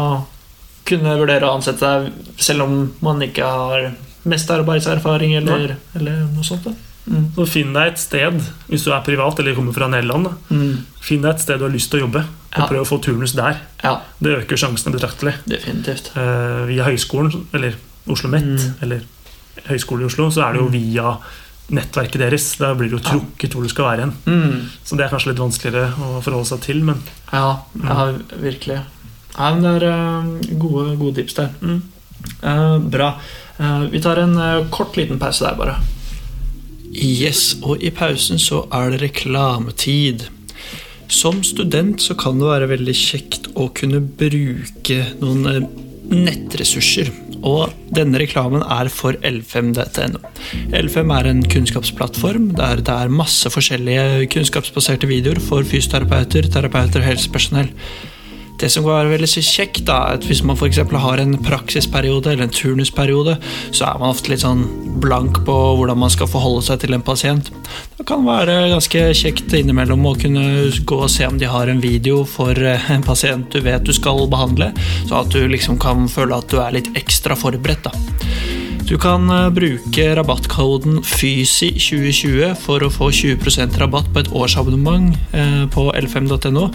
kunne 0.88 1.14
vurdere 1.18 1.46
å 1.48 1.54
ansette 1.56 1.84
deg 1.84 2.40
selv 2.44 2.62
om 2.66 2.74
man 3.04 3.22
ikke 3.24 3.44
har 3.44 3.86
mest 4.28 4.50
arbeidserfaring 4.52 5.34
eller, 5.38 5.76
eller 5.96 6.26
noe 6.34 6.44
sånt. 6.44 6.64
da. 6.64 6.72
Mm. 7.06 7.24
Så 7.36 7.44
Finn 7.52 7.72
deg 7.76 7.90
et 7.92 8.00
sted, 8.00 8.38
hvis 8.70 8.84
du 8.86 8.90
er 8.94 9.02
privat 9.04 9.38
eller 9.40 9.56
kommer 9.56 9.74
fra 9.76 9.88
Nederland. 9.92 10.30
Mm. 10.48 10.84
Finn 11.04 11.24
deg 11.24 11.34
et 11.34 11.42
sted 11.44 11.60
du 11.60 11.66
har 11.66 11.72
lyst 11.74 11.90
til 11.92 12.00
å 12.00 12.06
jobbe, 12.06 12.22
og 12.24 12.60
Ja. 12.62 12.66
prøv 12.70 12.80
å 12.84 12.88
få 12.88 12.98
turnus 13.02 13.32
der. 13.36 13.58
Ja, 13.82 13.98
Det 14.22 14.38
øker 14.38 14.56
sjansene 14.56 14.92
betraktelig. 14.94 15.34
definitivt. 15.48 16.12
Uh, 16.16 16.64
via 16.66 16.84
høyskolen, 16.84 17.46
eller 17.52 17.74
Oslo 18.08 18.28
Met, 18.30 18.44
Mm. 18.44 18.74
eller 18.82 19.00
Høgskolen 19.68 20.02
i 20.02 20.06
Oslo, 20.06 20.30
så 20.30 20.42
er 20.48 20.52
det 20.52 20.60
jo 20.60 20.68
Mm. 20.68 20.72
via 20.72 21.16
nettverket 21.70 22.18
deres. 22.20 22.56
Da 22.58 22.74
blir 22.74 22.90
det 22.90 22.98
jo 23.00 23.10
trukket 23.10 23.52
hvor 23.54 23.62
du 23.62 23.68
skal 23.68 23.84
være 23.84 24.00
hen. 24.00 24.12
Mm. 24.26 24.68
Så 24.84 24.96
det 24.96 25.06
er 25.06 25.08
kanskje 25.16 25.28
litt 25.32 25.38
vanskeligere 25.38 25.94
å 25.96 26.22
forholde 26.22 26.46
seg 26.46 26.60
til, 26.60 26.82
men 26.84 27.00
Ja, 27.32 27.58
ja 27.82 28.12
virkelig. 28.40 28.82
Ja, 29.38 29.54
men 29.54 29.62
det 29.62 29.82
er 29.82 29.88
eh, 29.88 30.58
gode, 30.58 30.96
gode 30.98 31.14
tips 31.16 31.34
der. 31.34 31.48
mm. 31.62 31.82
Eh, 32.42 32.78
bra. 32.78 33.18
Eh, 33.60 33.86
vi 33.90 34.00
tar 34.00 34.16
en 34.18 34.68
kort 34.70 34.94
liten 34.96 35.18
pause 35.18 35.40
der, 35.44 35.54
bare. 35.56 35.76
Yes, 36.92 37.56
og 37.62 37.82
i 37.82 37.90
pausen 37.90 38.38
så 38.38 38.66
er 38.72 38.90
det 38.90 39.00
reklametid. 39.02 40.28
Som 41.08 41.42
student 41.42 42.00
så 42.00 42.14
kan 42.16 42.38
det 42.38 42.46
være 42.46 42.68
veldig 42.78 42.94
kjekt 42.94 43.48
å 43.56 43.68
kunne 43.74 44.00
bruke 44.00 45.00
noen 45.20 45.66
nettressurser. 46.08 47.10
Og 47.44 47.74
denne 47.94 48.20
reklamen 48.22 48.64
er 48.64 48.88
for 48.92 49.18
l5.no. 49.20 50.22
L5 50.80 51.12
er 51.18 51.28
en 51.30 51.44
kunnskapsplattform 51.52 52.50
der 52.56 52.80
det 52.84 52.94
er 52.94 53.12
masse 53.12 53.52
forskjellige 53.52 54.30
kunnskapsbaserte 54.32 55.10
videoer 55.10 55.42
for 55.44 55.66
fysioterapeuter, 55.68 56.48
terapeuter 56.52 57.04
og 57.04 57.10
helsepersonell. 57.10 57.70
Det 58.60 58.70
som 58.70 58.84
kan 58.84 59.00
være 59.00 59.14
veldig 59.16 59.28
kjekt, 59.42 59.82
da, 59.88 60.14
at 60.14 60.24
hvis 60.28 60.44
man 60.46 60.56
for 60.56 60.70
har 61.02 61.20
en 61.20 61.34
praksisperiode 61.42 62.32
eller 62.32 62.46
en 62.46 62.54
turnusperiode, 62.54 63.36
så 63.74 63.88
er 63.88 63.98
man 63.98 64.14
ofte 64.14 64.30
litt 64.30 64.44
sånn 64.44 64.62
blank 65.02 65.42
på 65.46 65.56
hvordan 65.78 65.98
man 65.98 66.12
skal 66.12 66.30
forholde 66.30 66.62
seg 66.66 66.84
til 66.84 66.94
en 66.94 67.04
pasient. 67.04 67.50
Det 67.98 68.06
kan 68.08 68.24
være 68.26 68.70
ganske 68.72 69.04
kjekt 69.18 69.52
innimellom 69.58 70.06
å 70.06 70.14
kunne 70.18 70.46
gå 70.86 71.00
og 71.06 71.10
se 71.12 71.26
om 71.26 71.38
de 71.40 71.50
har 71.50 71.70
en 71.70 71.82
video 71.82 72.22
for 72.28 72.54
eh, 72.54 72.90
en 72.94 73.04
pasient 73.04 73.50
du 73.50 73.60
vet 73.64 73.84
du 73.84 73.92
skal 73.96 74.26
behandle, 74.30 74.70
så 75.08 75.24
at 75.24 75.34
du 75.34 75.42
liksom 75.50 75.80
kan 75.82 76.06
føle 76.10 76.38
at 76.38 76.50
du 76.50 76.60
er 76.62 76.78
litt 76.78 76.92
ekstra 76.98 77.36
forberedt. 77.38 77.90
da. 77.90 78.73
Du 78.84 78.98
kan 79.00 79.30
eh, 79.30 79.50
bruke 79.50 80.04
rabattkoden 80.16 80.98
FYSI2020 81.08 82.50
for 82.60 82.84
å 82.84 82.90
få 82.92 83.08
20% 83.16 83.78
rabatt 83.80 84.10
på 84.12 84.20
et 84.20 84.28
årsabonnement 84.36 85.14
eh, 85.32 85.62
på 85.72 85.86
l5.no. 85.96 86.66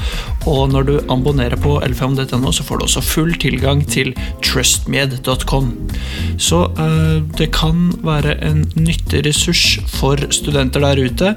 Og 0.49 0.63
når 0.73 0.87
du 0.87 0.95
abonnerer 1.05 1.59
på 1.61 1.75
l5.no, 1.85 2.49
så 2.55 2.65
får 2.65 2.81
du 2.81 2.87
også 2.87 3.05
full 3.05 3.35
tilgang 3.41 3.85
til 3.85 4.15
trustmed.com. 4.41 5.69
Så 6.41 6.63
eh, 6.81 7.21
det 7.37 7.51
kan 7.53 7.91
være 8.01 8.39
en 8.47 8.65
nyttig 8.73 9.27
ressurs 9.29 9.77
for 9.93 10.17
studenter 10.33 10.87
der 10.87 11.05
ute. 11.05 11.35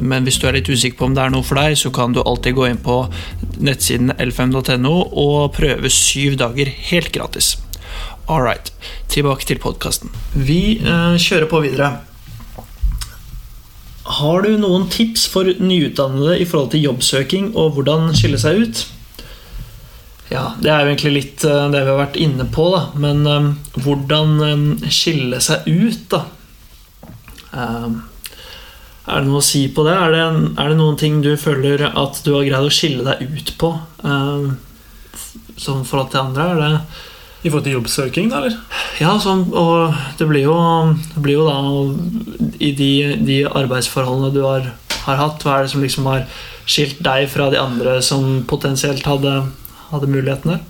Men 0.00 0.24
hvis 0.24 0.38
du 0.40 0.46
er 0.48 0.56
litt 0.56 0.70
usikker 0.70 0.96
på 0.98 1.10
om 1.10 1.14
det 1.14 1.22
er 1.22 1.32
noe 1.34 1.44
for 1.44 1.60
deg, 1.60 1.76
så 1.76 1.92
kan 1.94 2.14
du 2.16 2.22
alltid 2.24 2.56
gå 2.56 2.70
inn 2.70 2.80
på 2.80 3.02
nettsiden 3.60 4.14
l5.no 4.16 4.94
og 5.20 5.50
prøve 5.58 5.92
syv 5.92 6.40
dager 6.40 6.70
helt 6.90 7.12
gratis. 7.12 7.58
All 8.30 8.44
right, 8.46 8.68
tilbake 9.10 9.42
til 9.42 9.58
podkasten. 9.58 10.12
Vi 10.38 10.78
eh, 10.78 11.16
kjører 11.18 11.48
på 11.50 11.64
videre. 11.64 11.88
Har 14.20 14.46
du 14.46 14.52
noen 14.60 14.86
tips 14.92 15.24
for 15.32 15.50
nyutdannede 15.58 16.36
i 16.38 16.46
forhold 16.46 16.70
til 16.70 16.84
jobbsøking 16.84 17.48
og 17.58 17.74
hvordan 17.74 18.12
skille 18.14 18.38
seg 18.38 18.62
ut? 18.62 18.84
Ja, 20.30 20.44
det 20.62 20.70
er 20.70 20.84
jo 20.84 20.92
egentlig 20.92 21.14
litt 21.16 21.48
eh, 21.48 21.66
det 21.74 21.82
vi 21.82 21.90
har 21.90 21.98
vært 22.04 22.20
inne 22.22 22.46
på, 22.54 22.68
da. 22.76 22.84
Men 23.02 23.26
um, 23.26 23.50
hvordan 23.82 24.38
um, 24.38 24.64
skille 24.86 25.42
seg 25.42 25.66
ut, 25.66 26.14
da? 26.14 26.22
Um, 27.50 28.00
er 29.10 29.24
det 29.24 29.26
noe 29.26 29.42
å 29.42 29.50
si 29.50 29.66
på 29.74 29.90
det? 29.90 29.98
Er, 29.98 30.14
det? 30.14 30.24
er, 30.54 30.70
det? 30.70 30.78
noen 30.78 31.02
ting 31.02 31.18
du 31.26 31.32
føler 31.34 31.88
at 31.90 32.22
du 32.22 32.36
har 32.36 32.46
greid 32.46 32.70
å 32.70 32.74
skille 32.78 33.02
deg 33.10 33.26
ut 33.26 33.56
på? 33.58 33.74
Som 35.58 35.82
forhold 35.82 36.12
til 36.12 36.28
andre? 36.28 36.52
Er 36.54 36.60
det 36.62 36.74
i 37.40 37.48
forhold 37.48 37.64
til 37.64 37.76
jobbsøking, 37.78 38.30
da, 38.32 38.42
eller? 38.42 38.56
Ja, 39.00 39.14
så, 39.22 39.32
og 39.56 39.96
det 40.18 40.28
blir 40.28 40.44
jo, 40.44 40.56
det 41.14 41.22
blir 41.24 41.38
jo 41.38 41.46
da 41.48 41.58
I 42.60 42.72
de, 42.76 42.92
de, 43.24 43.38
arbeidsforholdene 43.48 44.32
du 44.34 44.42
har, 44.44 44.72
har, 45.06 45.20
hatt, 45.20 45.44
hva 45.44 45.56
er 45.58 45.64
det 45.64 45.72
som 45.72 45.84
liksom 45.84 46.08
har 46.10 46.26
skilt 46.68 47.00
deg 47.02 47.30
fra 47.32 47.48
de 47.52 47.60
andre 47.60 47.98
som 48.04 48.42
potensielt 48.48 49.06
hadde, 49.08 49.38
hadde 49.88 50.10
muligheten 50.10 50.54
der? 50.54 50.66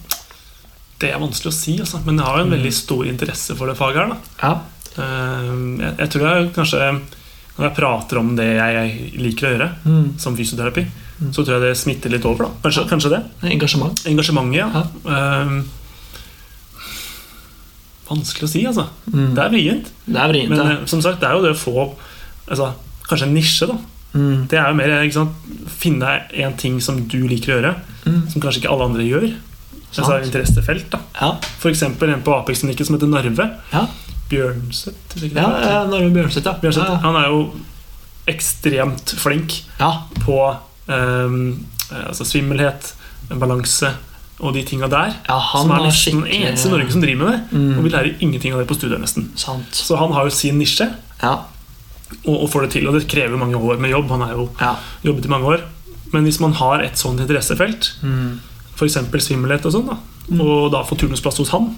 Det 1.01 1.11
er 1.11 1.23
vanskelig 1.23 1.51
å 1.51 1.57
si, 1.57 1.79
altså. 1.81 2.03
men 2.05 2.21
jeg 2.21 2.29
har 2.29 2.39
jo 2.39 2.47
en 2.47 2.55
veldig 2.55 2.75
stor 2.77 3.09
interesse 3.09 3.57
for 3.59 3.71
det 3.71 3.79
faget 3.79 4.05
her. 4.05 4.15
Ja. 4.43 4.53
Ehm, 5.01 5.81
jeg, 5.81 5.95
jeg, 5.97 6.11
tror 6.13 6.25
jeg 6.27 6.49
kanskje 6.57 6.87
Når 6.91 7.63
jeg 7.63 7.75
prater 7.77 8.19
om 8.19 8.33
det 8.35 8.49
jeg 8.57 8.95
liker 9.21 9.47
å 9.47 9.53
gjøre, 9.55 9.69
mm. 9.85 10.07
som 10.23 10.37
fysioterapi, 10.39 10.85
mm. 10.87 11.33
så 11.35 11.43
tror 11.43 11.57
jeg 11.57 11.65
det 11.67 11.81
smitter 11.81 12.15
litt 12.15 12.25
over. 12.29 12.47
da 12.47 12.65
Kanskje, 12.65 12.87
kanskje 12.89 13.13
det? 13.17 13.21
Engasjement. 13.51 14.07
Engasjementet, 14.09 14.61
ja. 14.61 14.69
ja. 14.77 15.45
Um, 15.45 15.59
Vanskelig 18.11 18.49
å 18.49 18.51
si, 18.51 18.65
altså. 18.67 18.89
Mm. 19.13 19.31
Det 19.37 19.43
er 19.45 19.53
vrient. 19.53 19.93
Men 20.51 20.59
ja. 20.59 20.67
Eh, 20.73 20.83
som 20.91 21.03
sagt, 21.05 21.21
det 21.23 21.29
er 21.29 21.39
jo 21.39 21.45
det 21.45 21.55
å 21.55 21.61
få 21.61 21.87
altså, 22.51 22.73
kanskje 23.07 23.29
en 23.29 23.37
nisje. 23.37 23.69
da 23.71 23.77
mm. 24.19 24.49
Det 24.51 24.59
er 24.59 24.67
jo 24.67 24.79
mer 24.81 24.95
sant, 25.15 25.47
finne 25.81 26.17
en 26.45 26.59
ting 26.59 26.81
som 26.83 26.99
du 27.11 27.21
liker 27.31 27.55
å 27.55 27.61
gjøre, 27.61 27.73
mm. 28.07 28.21
som 28.33 28.43
kanskje 28.43 28.65
ikke 28.65 28.75
alle 28.75 28.91
andre 28.91 29.07
gjør. 29.07 29.31
Altså 29.91 30.21
interessefelt. 30.23 30.91
da 30.93 31.01
ja. 31.19 31.33
Eksempel 31.71 32.13
en 32.15 32.23
på 32.27 32.35
Apex-klinikken 32.35 32.87
som 32.87 32.99
heter 32.99 33.11
Narve. 33.11 33.49
Ja. 33.73 33.87
Bjørnseth. 34.31 35.17
Ja, 35.31 35.49
ja, 35.63 35.81
Narve 35.91 36.11
Bjørnseth, 36.15 36.47
ja. 36.47 36.59
Bjørnseth, 36.63 37.01
Han 37.07 37.19
er 37.19 37.31
jo 37.31 37.41
ekstremt 38.31 39.15
flink 39.19 39.57
på 40.23 40.37
um, 40.87 41.41
altså 41.91 42.27
svimmelhet, 42.27 42.93
balanse 43.31 43.91
og 44.41 44.55
de 44.57 44.63
tinga 44.67 44.89
der. 44.91 45.15
Ja, 45.29 45.39
som 45.53 45.71
er 45.75 45.85
nesten 45.85 46.23
den 46.23 46.35
eneste 46.41 46.71
i 46.71 46.73
Norge 46.73 46.95
som 46.95 47.05
driver 47.05 47.21
med 47.23 47.33
det. 47.33 47.59
Mm. 47.59 47.73
Og 47.77 47.87
vi 47.87 47.93
lærer 47.95 48.23
ingenting 48.25 48.55
av 48.55 48.63
det 48.63 48.69
på 48.71 48.77
studiet. 48.79 49.01
nesten 49.03 49.31
Sant. 49.41 49.75
Så 49.77 49.99
han 50.01 50.15
har 50.17 50.29
jo 50.29 50.35
sin 50.35 50.59
nisje, 50.61 50.89
ja. 51.21 51.35
og, 52.25 52.35
og, 52.37 52.47
får 52.53 52.67
det 52.67 52.73
til. 52.77 52.89
Og 52.89 52.97
det 52.97 53.09
krever 53.11 53.41
mange 53.41 53.61
år 53.61 53.83
med 53.83 53.93
jobb. 53.95 54.11
Han 54.17 54.25
har 54.27 54.35
jo 54.39 54.49
ja. 54.61 54.75
jobbet 55.07 55.29
i 55.29 55.33
mange 55.35 55.55
år. 55.55 55.67
Men 56.15 56.27
hvis 56.27 56.41
man 56.43 56.57
har 56.59 56.83
et 56.85 56.99
sånt 56.99 57.23
interessefelt, 57.23 57.93
mm. 58.03 58.41
f.eks. 58.75 58.99
svimmelhet, 59.23 59.69
og 59.69 59.77
sånn 59.77 59.89
da, 59.93 60.01
mm. 60.31 60.43
og 60.43 60.71
da 60.75 60.83
får 60.89 61.05
turnusplass 61.05 61.41
hos 61.43 61.55
han, 61.55 61.73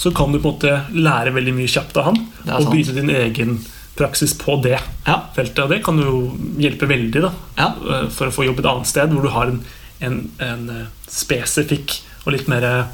så 0.00 0.10
kan 0.14 0.32
du 0.32 0.40
på 0.40 0.48
en 0.48 0.56
måte 0.56 0.74
lære 0.96 1.34
veldig 1.34 1.54
mye 1.54 1.70
kjapt 1.70 1.98
av 2.00 2.12
han. 2.12 2.20
Og 2.58 2.70
bryte 2.72 2.96
din 2.96 3.12
egen 3.12 3.58
praksis 3.94 4.34
på 4.38 4.56
det 4.62 4.78
ja. 4.78 5.18
feltet. 5.34 5.64
Og 5.64 5.70
det 5.70 5.82
kan 5.86 5.98
jo 6.02 6.34
hjelpe 6.60 6.88
veldig 6.90 7.22
da. 7.22 7.32
Eh, 7.58 8.06
for 8.14 8.28
å 8.28 8.34
få 8.34 8.46
jobb 8.48 8.62
et 8.62 8.70
annet 8.70 8.90
sted 8.90 9.14
hvor 9.14 9.26
du 9.26 9.32
har 9.34 9.52
en 9.52 9.62
en, 10.00 10.18
en 10.42 10.66
eh, 10.72 10.88
spesifikk 11.10 12.00
og 12.24 12.34
litt 12.34 12.50
mer 12.50 12.66
eh, 12.66 12.90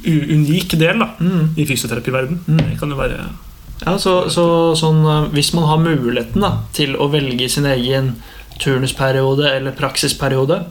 unik 0.00 0.76
del 0.80 1.02
da, 1.02 1.12
mm. 1.20 1.54
i 1.60 1.66
fysioterapiverden. 1.68 2.42
Mm. 2.46 2.60
Det 2.64 2.80
kan 2.80 2.92
jo 2.92 2.98
være 2.98 3.22
ja, 3.80 3.94
så, 3.96 4.28
så 4.28 4.44
sånn, 4.76 5.00
eh, 5.08 5.30
Hvis 5.36 5.54
man 5.56 5.68
har 5.70 5.80
muligheten 5.82 6.44
da, 6.44 6.52
til 6.76 6.96
å 7.00 7.08
velge 7.12 7.48
sin 7.52 7.68
egen 7.68 8.14
turnusperiode 8.60 9.48
eller 9.56 9.76
praksisperiode, 9.76 10.62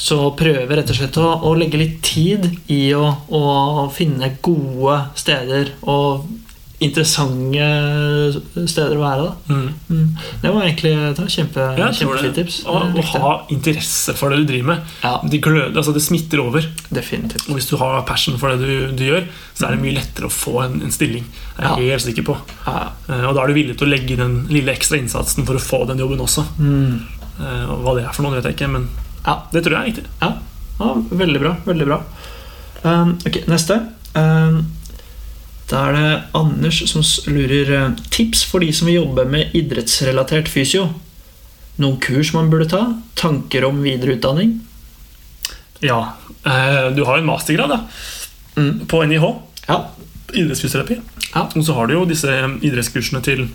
så 0.00 0.30
prøver 0.38 0.80
rett 0.80 0.90
og 0.90 0.96
slett 0.96 1.18
å, 1.20 1.28
å 1.46 1.52
legge 1.58 1.78
litt 1.78 1.98
tid 2.06 2.46
i 2.72 2.94
å, 2.96 3.04
å 3.28 3.86
finne 3.94 4.32
gode 4.42 4.96
steder 5.18 5.74
og 5.82 6.24
interessante 6.80 7.66
steder 8.64 8.96
å 8.96 9.02
være. 9.02 9.26
Mm. 9.50 9.66
Mm. 9.90 10.06
Det 10.40 10.52
var 10.54 10.64
egentlig 10.64 10.92
det 10.96 11.20
var 11.20 11.32
kjempe, 11.34 11.66
kjempefint 11.98 12.38
tips. 12.38 12.56
Å, 12.64 12.78
å 12.88 13.04
ha 13.10 13.32
interesse 13.52 14.14
for 14.16 14.32
det 14.32 14.40
du 14.40 14.48
driver 14.48 14.70
med. 14.72 14.94
Ja. 15.04 15.12
De 15.20 15.40
glød, 15.44 15.76
altså 15.76 15.92
det 15.96 16.02
smitter 16.04 16.40
over. 16.40 16.64
Definitivt. 16.88 17.44
Og 17.50 17.58
hvis 17.58 17.68
du 17.68 17.76
har 17.82 18.00
passion 18.08 18.40
for 18.40 18.54
det 18.54 18.64
du, 18.64 18.96
du 18.96 19.04
gjør, 19.10 19.28
så 19.52 19.68
er 19.68 19.76
det 19.76 19.82
mye 19.84 19.98
lettere 19.98 20.30
å 20.30 20.32
få 20.32 20.56
en, 20.64 20.80
en 20.86 20.94
stilling. 20.94 21.28
Det 21.58 21.68
er 21.68 21.84
jeg 21.84 21.94
helt 21.98 22.06
sikker 22.08 22.28
på. 22.30 22.38
Ja. 22.64 22.78
Uh, 23.10 23.28
og 23.28 23.36
da 23.36 23.44
er 23.44 23.52
du 23.52 23.60
villig 23.60 23.76
til 23.76 23.90
å 23.90 23.92
legge 23.92 24.16
den 24.20 24.40
lille 24.48 24.72
ekstra 24.72 25.00
innsatsen 25.00 25.48
for 25.48 25.60
å 25.60 25.64
få 25.64 25.84
den 25.90 26.00
jobben 26.00 26.24
også. 26.24 26.46
Mm. 26.58 26.98
Og 27.40 27.78
hva 27.84 27.96
det 27.96 28.04
er 28.04 28.12
for 28.12 28.24
noe, 28.24 28.36
vet 28.36 28.50
jeg 28.50 28.56
ikke, 28.58 28.72
men 28.72 28.88
det 29.52 29.62
tror 29.64 29.76
jeg 29.76 29.80
er 29.80 29.88
riktig. 29.92 30.08
Ja, 30.20 30.90
veldig 31.12 31.40
bra. 31.40 31.54
Veldig 31.68 31.86
bra. 31.88 32.02
Um, 32.84 33.18
ok, 33.28 33.42
neste. 33.48 33.82
Um, 34.16 34.62
da 35.70 35.84
er 35.86 35.94
det 35.94 36.22
Anders 36.34 36.80
som 36.90 37.04
lurer 37.30 37.70
eh, 37.76 37.92
tips 38.10 38.42
for 38.48 38.64
de 38.64 38.72
som 38.74 38.90
vil 38.90 39.00
jobbe 39.00 39.24
med 39.30 39.54
idrettsrelatert 39.56 40.50
fysio. 40.50 40.88
Noen 41.80 42.00
kurs 42.02 42.32
man 42.34 42.50
burde 42.52 42.68
ta? 42.72 42.82
Tanker 43.18 43.68
om 43.68 43.78
videreutdanning? 43.84 44.58
Ja. 45.84 46.00
Eh, 46.42 46.90
du 46.96 47.04
har 47.06 47.18
en 47.18 47.28
mastergrad 47.28 47.70
da, 47.70 47.80
mm. 48.56 48.86
på 48.90 49.02
NIH. 49.06 49.26
Ja. 49.68 49.78
Idrettsfysioterapi. 50.32 51.00
Ja. 51.30 51.46
Og 51.54 51.64
så 51.64 51.76
har 51.78 51.86
du 51.86 51.94
jo 51.94 52.06
disse 52.10 52.34
idrettskursene 52.60 53.22
til 53.24 53.46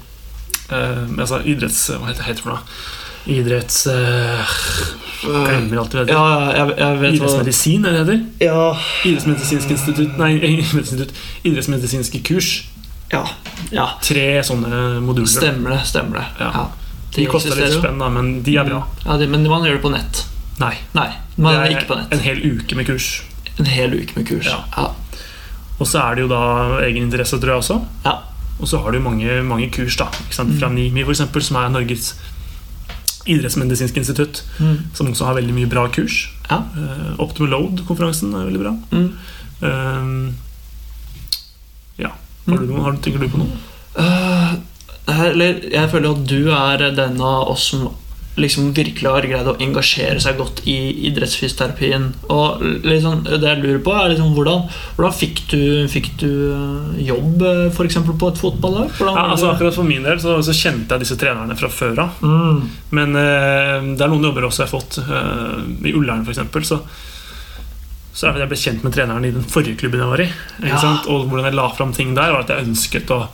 eh, 0.72 1.04
altså 1.20 1.44
idretts... 1.44 1.90
Hva 1.92 2.14
heter 2.14 2.32
det 2.32 2.46
for 2.46 2.56
noe? 2.56 2.64
Idretts... 3.26 3.88
Glemmer 5.26 5.80
alt 5.82 5.92
du. 5.92 6.02
Ja, 6.12 6.24
jeg, 6.54 6.76
jeg 6.78 6.98
vet 7.02 7.16
Idrettsmedisin, 7.18 7.86
er 7.86 7.96
det 7.96 8.02
heter? 8.04 8.20
Ja. 8.46 8.66
Idrettsmedisinsk 9.08 9.74
institutt 9.74 10.20
Nei, 10.22 10.32
idrettsmedisinske 11.50 12.22
kurs. 12.28 12.52
Ja. 13.14 13.24
ja. 13.74 13.88
Tre 14.06 14.28
sånne 14.46 15.00
moduler. 15.06 15.30
Stemmer 15.30 15.76
det. 15.76 15.82
stemmer 15.90 16.20
det 16.22 16.26
ja. 16.42 16.50
ja. 16.54 16.66
De, 17.16 17.26
koster 17.32 17.56
litt 17.58 17.74
spenn, 17.78 18.02
da, 18.02 18.10
men 18.12 18.32
de 18.44 18.58
er 18.60 18.68
bra. 18.68 18.82
Ja, 19.06 19.18
de, 19.22 19.30
Men 19.32 19.46
man 19.48 19.64
gjør 19.64 19.78
det 19.78 19.84
på 19.86 19.94
nett? 19.94 20.26
Nei. 20.60 20.74
Nei 20.96 21.10
man 21.36 21.52
det 21.52 21.62
er 21.62 21.74
ikke 21.78 21.90
på 21.94 21.98
nett. 22.00 22.14
En 22.16 22.24
hel 22.24 22.42
uke 22.44 22.78
med 22.78 22.88
kurs. 22.88 23.10
En 23.56 23.68
hel 23.72 23.96
uke 23.96 24.18
med 24.18 24.28
kurs, 24.28 24.48
ja. 24.52 24.88
Og 25.76 25.88
så 25.88 26.00
er 26.06 26.16
det 26.16 26.26
jo 26.26 26.30
da 26.32 26.44
egeninteresse, 26.86 27.40
tror 27.42 27.56
jeg 27.56 27.64
også. 27.64 27.80
Ja. 28.06 28.18
Og 28.56 28.70
så 28.72 28.80
har 28.80 28.96
du 28.96 29.02
mange, 29.04 29.42
mange 29.44 29.68
kurs 29.74 29.98
da, 30.00 30.08
fra 30.32 30.46
mm. 30.48 30.76
NIMI, 30.76 31.04
for 31.04 31.16
eksempel, 31.16 31.44
som 31.44 31.60
er 31.60 31.74
Norges 31.74 32.14
Idrettsmedisinsk 33.26 33.98
institutt, 33.98 34.44
mm. 34.60 34.78
som 34.94 35.10
også 35.10 35.26
har 35.30 35.38
veldig 35.40 35.56
mye 35.56 35.70
bra 35.70 35.88
kurs. 35.94 36.28
Ja. 36.50 36.62
Uh, 36.78 37.16
Optimal 37.24 37.52
Load-konferansen 37.56 38.36
er 38.38 38.48
veldig 38.50 38.62
bra. 38.62 38.74
Mm. 38.94 39.10
Uh, 39.64 40.34
ja. 42.02 42.12
Har 42.46 42.62
du, 42.62 42.76
har, 42.78 42.98
tenker 43.02 43.24
du 43.24 43.32
på 43.34 43.42
noe? 43.42 43.62
Uh, 43.98 44.56
eller, 45.10 45.62
jeg 45.74 45.90
føler 45.92 46.12
at 46.12 46.26
du 46.30 46.42
er 46.54 46.88
den 46.98 47.22
av 47.22 47.52
oss 47.54 47.70
som 47.72 47.88
liksom 48.36 48.74
virkelig 48.76 49.12
har 49.12 49.26
greid 49.30 49.48
å 49.48 49.56
engasjere 49.64 50.20
seg 50.24 50.36
godt 50.40 50.62
i 50.68 50.76
idrettsfysioterapien. 51.08 52.10
Og 52.34 52.64
liksom, 52.84 53.24
det 53.28 53.40
jeg 53.48 53.62
lurer 53.62 53.82
på, 53.86 53.94
er 53.96 54.12
liksom, 54.12 54.34
hvordan, 54.36 54.66
hvordan 54.98 55.16
fikk 55.16 55.42
du, 55.54 55.64
fikk 55.92 56.12
du 56.20 56.30
eh, 56.50 57.00
jobb 57.08 57.46
eh, 57.48 57.64
for 57.76 57.88
eksempel, 57.88 58.18
på 58.20 58.32
et 58.34 58.42
fotballag? 58.42 58.92
Ja, 59.00 59.14
altså, 59.30 59.54
akkurat 59.54 59.78
For 59.78 59.88
min 59.88 60.04
del 60.08 60.20
så, 60.24 60.38
så, 60.44 60.56
kjente 60.56 60.96
jeg 60.96 61.06
disse 61.06 61.20
trenerne 61.20 61.56
fra 61.60 61.72
før 61.72 62.04
av. 62.06 62.20
Mm. 62.24 62.62
Men 62.96 63.18
uh, 63.18 63.90
det 63.96 64.04
er 64.04 64.12
noen 64.12 64.30
jobber 64.30 64.48
også 64.48 64.64
jeg 64.64 64.70
har 64.70 64.76
fått. 64.76 65.00
Uh, 65.08 65.88
I 65.88 65.96
Ullern, 65.96 66.28
f.eks. 66.28 66.68
Så, 66.68 66.82
så 68.16 68.32
jeg 68.36 68.52
ble 68.52 68.60
kjent 68.60 68.84
med 68.84 68.96
treneren 68.96 69.28
i 69.28 69.34
den 69.36 69.48
forrige 69.48 69.80
klubben 69.80 70.04
jeg 70.04 70.12
var 70.12 70.24
i. 70.24 70.30
Ja. 70.68 70.84
Og 71.12 71.28
hvordan 71.30 71.50
jeg 71.50 71.60
la 71.60 71.72
fram 71.76 71.96
ting 71.96 72.16
der, 72.18 72.36
var 72.36 72.44
at 72.44 72.52
jeg 72.52 72.68
ønsket 72.68 73.16
å 73.16 73.26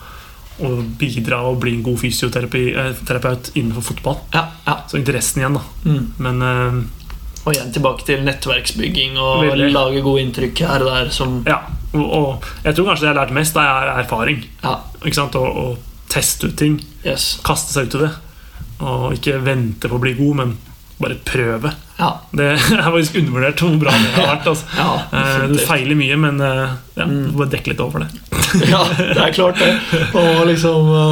å 0.62 0.72
bidra 1.00 1.42
og 1.50 1.60
bli 1.64 1.76
en 1.78 1.84
god 1.86 2.00
fysioterapeut 2.02 3.52
eh, 3.52 3.60
innenfor 3.60 3.86
fotball. 3.92 4.18
Ja, 4.36 4.46
ja. 4.68 4.78
Så 4.90 5.00
interessen 5.00 5.44
igjen, 5.44 5.60
da. 5.60 5.64
Mm. 5.86 6.08
Men 6.22 6.42
uh, 6.46 6.80
Og 7.44 7.54
igjen 7.56 7.74
tilbake 7.76 8.08
til 8.08 8.26
nettverksbygging 8.26 9.20
og 9.20 9.46
veldig. 9.50 9.70
lage 9.74 10.04
gode 10.06 10.26
inntrykk 10.26 10.66
her 10.68 10.86
og 10.86 10.92
der. 10.94 11.14
Som 11.16 11.40
ja, 11.50 11.62
og, 11.94 12.06
og, 12.06 12.50
jeg 12.66 12.78
tror 12.78 12.92
kanskje 12.92 13.06
det 13.06 13.10
jeg 13.10 13.16
har 13.16 13.22
lært 13.24 13.38
mest, 13.38 13.58
det 13.58 13.68
er 13.68 13.94
erfaring. 13.98 14.44
Ja. 14.64 14.76
Ikke 15.02 15.18
sant? 15.18 15.40
Og, 15.40 15.64
og 15.64 16.12
teste 16.12 16.52
ut 16.52 16.60
ting. 16.60 16.82
Yes. 17.06 17.34
Kaste 17.46 17.74
seg 17.76 17.90
ut 17.90 17.98
i 18.00 18.04
det. 18.06 18.12
Og 18.82 19.08
ikke 19.16 19.40
vente 19.46 19.90
på 19.90 19.98
å 19.98 20.02
bli 20.02 20.16
god, 20.18 20.38
men 20.42 20.54
bare 21.04 21.18
prøve. 21.28 21.72
Ja. 22.02 22.12
Det 22.34 22.50
er 22.56 22.84
faktisk 22.88 23.18
undervurdert 23.22 23.62
hvor 23.62 23.80
bra 23.82 23.94
det 23.94 24.12
har 24.16 24.30
vært. 24.34 24.52
Altså. 24.52 24.68
Ja, 24.82 24.92
eh, 25.22 25.48
du 25.52 25.58
feiler 25.68 25.98
mye, 26.00 26.20
men 26.20 26.42
eh, 26.42 26.76
ja, 26.98 27.08
mm. 27.08 27.18
du 27.30 27.40
bare 27.40 27.54
dekke 27.56 27.74
litt 27.74 27.84
over 27.84 28.06
det. 28.06 28.10
ja, 28.74 28.84
det 28.98 29.18
er 29.26 29.36
klart 29.36 29.62
det. 29.62 29.74
Og 30.18 30.46
liksom 30.50 30.92
ja, 30.92 31.08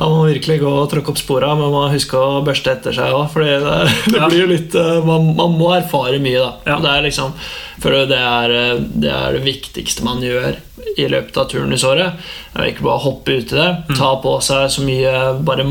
man 0.00 0.14
må 0.16 0.20
virkelig 0.30 0.60
gå 0.62 0.70
og 0.80 0.86
tråkke 0.88 1.12
opp 1.12 1.18
spora, 1.20 1.50
men 1.52 1.66
man 1.66 1.74
må 1.76 1.88
huske 1.92 2.16
å 2.16 2.40
børste 2.44 2.72
etter 2.72 2.94
seg 2.96 3.12
òg. 3.16 3.34
Det, 3.36 3.80
det, 4.14 4.20
blir 4.22 4.38
jo 4.42 4.52
litt 4.52 4.76
man, 5.04 5.32
man, 5.36 5.56
må 5.60 5.74
erfare 5.76 6.20
mye, 6.22 6.40
da. 6.40 6.52
Ja. 6.72 6.78
Det 6.80 6.94
er 6.94 7.04
liksom, 7.08 7.34
for 7.80 7.96
det 8.10 8.18
er, 8.18 8.52
det 8.80 9.08
er, 9.10 9.36
det 9.36 9.44
viktigste 9.46 10.04
man 10.04 10.20
gjør 10.24 10.58
i 11.00 11.06
løpet 11.08 11.36
av 11.40 11.48
turnusåret. 11.50 12.30
Ikke 12.66 12.84
bare 12.84 13.04
hoppe 13.04 13.38
ut 13.38 13.52
i 13.52 13.56
det. 13.56 13.68
Mm. 13.88 13.96
Ta 13.96 14.14
på 14.22 14.36
seg 14.44 14.66
så 14.72 14.84
mye 14.84 15.12
Bare 15.46 15.66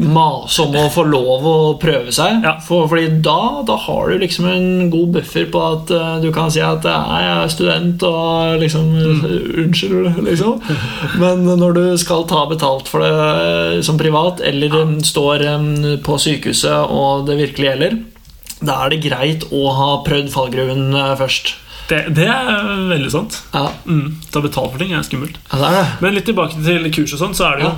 mase 0.00 0.64
om 0.64 0.76
å 0.78 0.86
få 0.92 1.04
lov 1.08 1.46
å 1.48 1.56
prøve 1.80 2.12
seg. 2.14 2.40
Ja. 2.44 2.56
For, 2.64 2.86
fordi 2.90 3.20
da, 3.24 3.62
da, 3.66 3.76
har 3.86 4.10
du 4.10 4.22
liksom 4.22 4.48
en 4.48 4.90
god 4.92 5.18
buffer 5.18 5.48
på 5.52 5.62
at 5.62 5.92
uh, 5.92 6.16
du 6.22 6.30
kan 6.34 6.50
si 6.52 6.62
at 6.64 6.86
jeg 6.86 7.28
er 7.32 7.52
student 7.52 8.06
og 8.08 8.56
liksom 8.62 8.90
mm. 8.94 9.22
Unnskyld, 9.66 10.20
liksom. 10.26 10.60
Men 11.20 11.44
når 11.60 11.76
du 11.76 11.84
skal 12.00 12.26
ta 12.28 12.46
betalt 12.50 12.88
for 12.90 13.04
det 13.04 13.12
uh, 13.12 13.78
som 13.84 14.00
privat, 14.00 14.40
eller 14.44 14.72
ja. 14.72 14.84
står 15.04 15.46
på 16.04 16.20
sykehuset 16.20 16.92
og 16.92 17.26
det 17.28 17.40
virkelig 17.40 17.70
gjelder, 17.70 17.98
da 18.64 18.80
er 18.84 18.94
det 18.94 19.04
greit 19.04 19.46
å 19.52 19.62
ha 19.76 19.88
prøvd 20.06 20.30
fallgruven 20.32 20.88
uh, 20.96 21.14
først. 21.18 21.54
Det, 21.86 22.00
det, 22.16 22.26
er 22.26 22.86
veldig 22.90 23.10
sant. 23.12 23.36
Ja. 23.52 23.68
Mm, 23.86 24.16
ta 24.32 24.42
betalt 24.42 24.72
for 24.72 24.82
ting 24.82 24.94
er 24.96 25.04
skummelt. 25.06 25.36
Ja, 25.52 25.60
det 25.60 25.68
er 25.68 25.76
det. 25.76 25.84
Men 26.02 26.16
litt 26.16 26.26
tilbake 26.26 26.58
til 26.58 26.88
kurs 26.94 27.14
og 27.14 27.22
sånn, 27.22 27.36
så 27.36 27.50
er 27.50 27.60
det 27.60 27.68
jo 27.68 27.74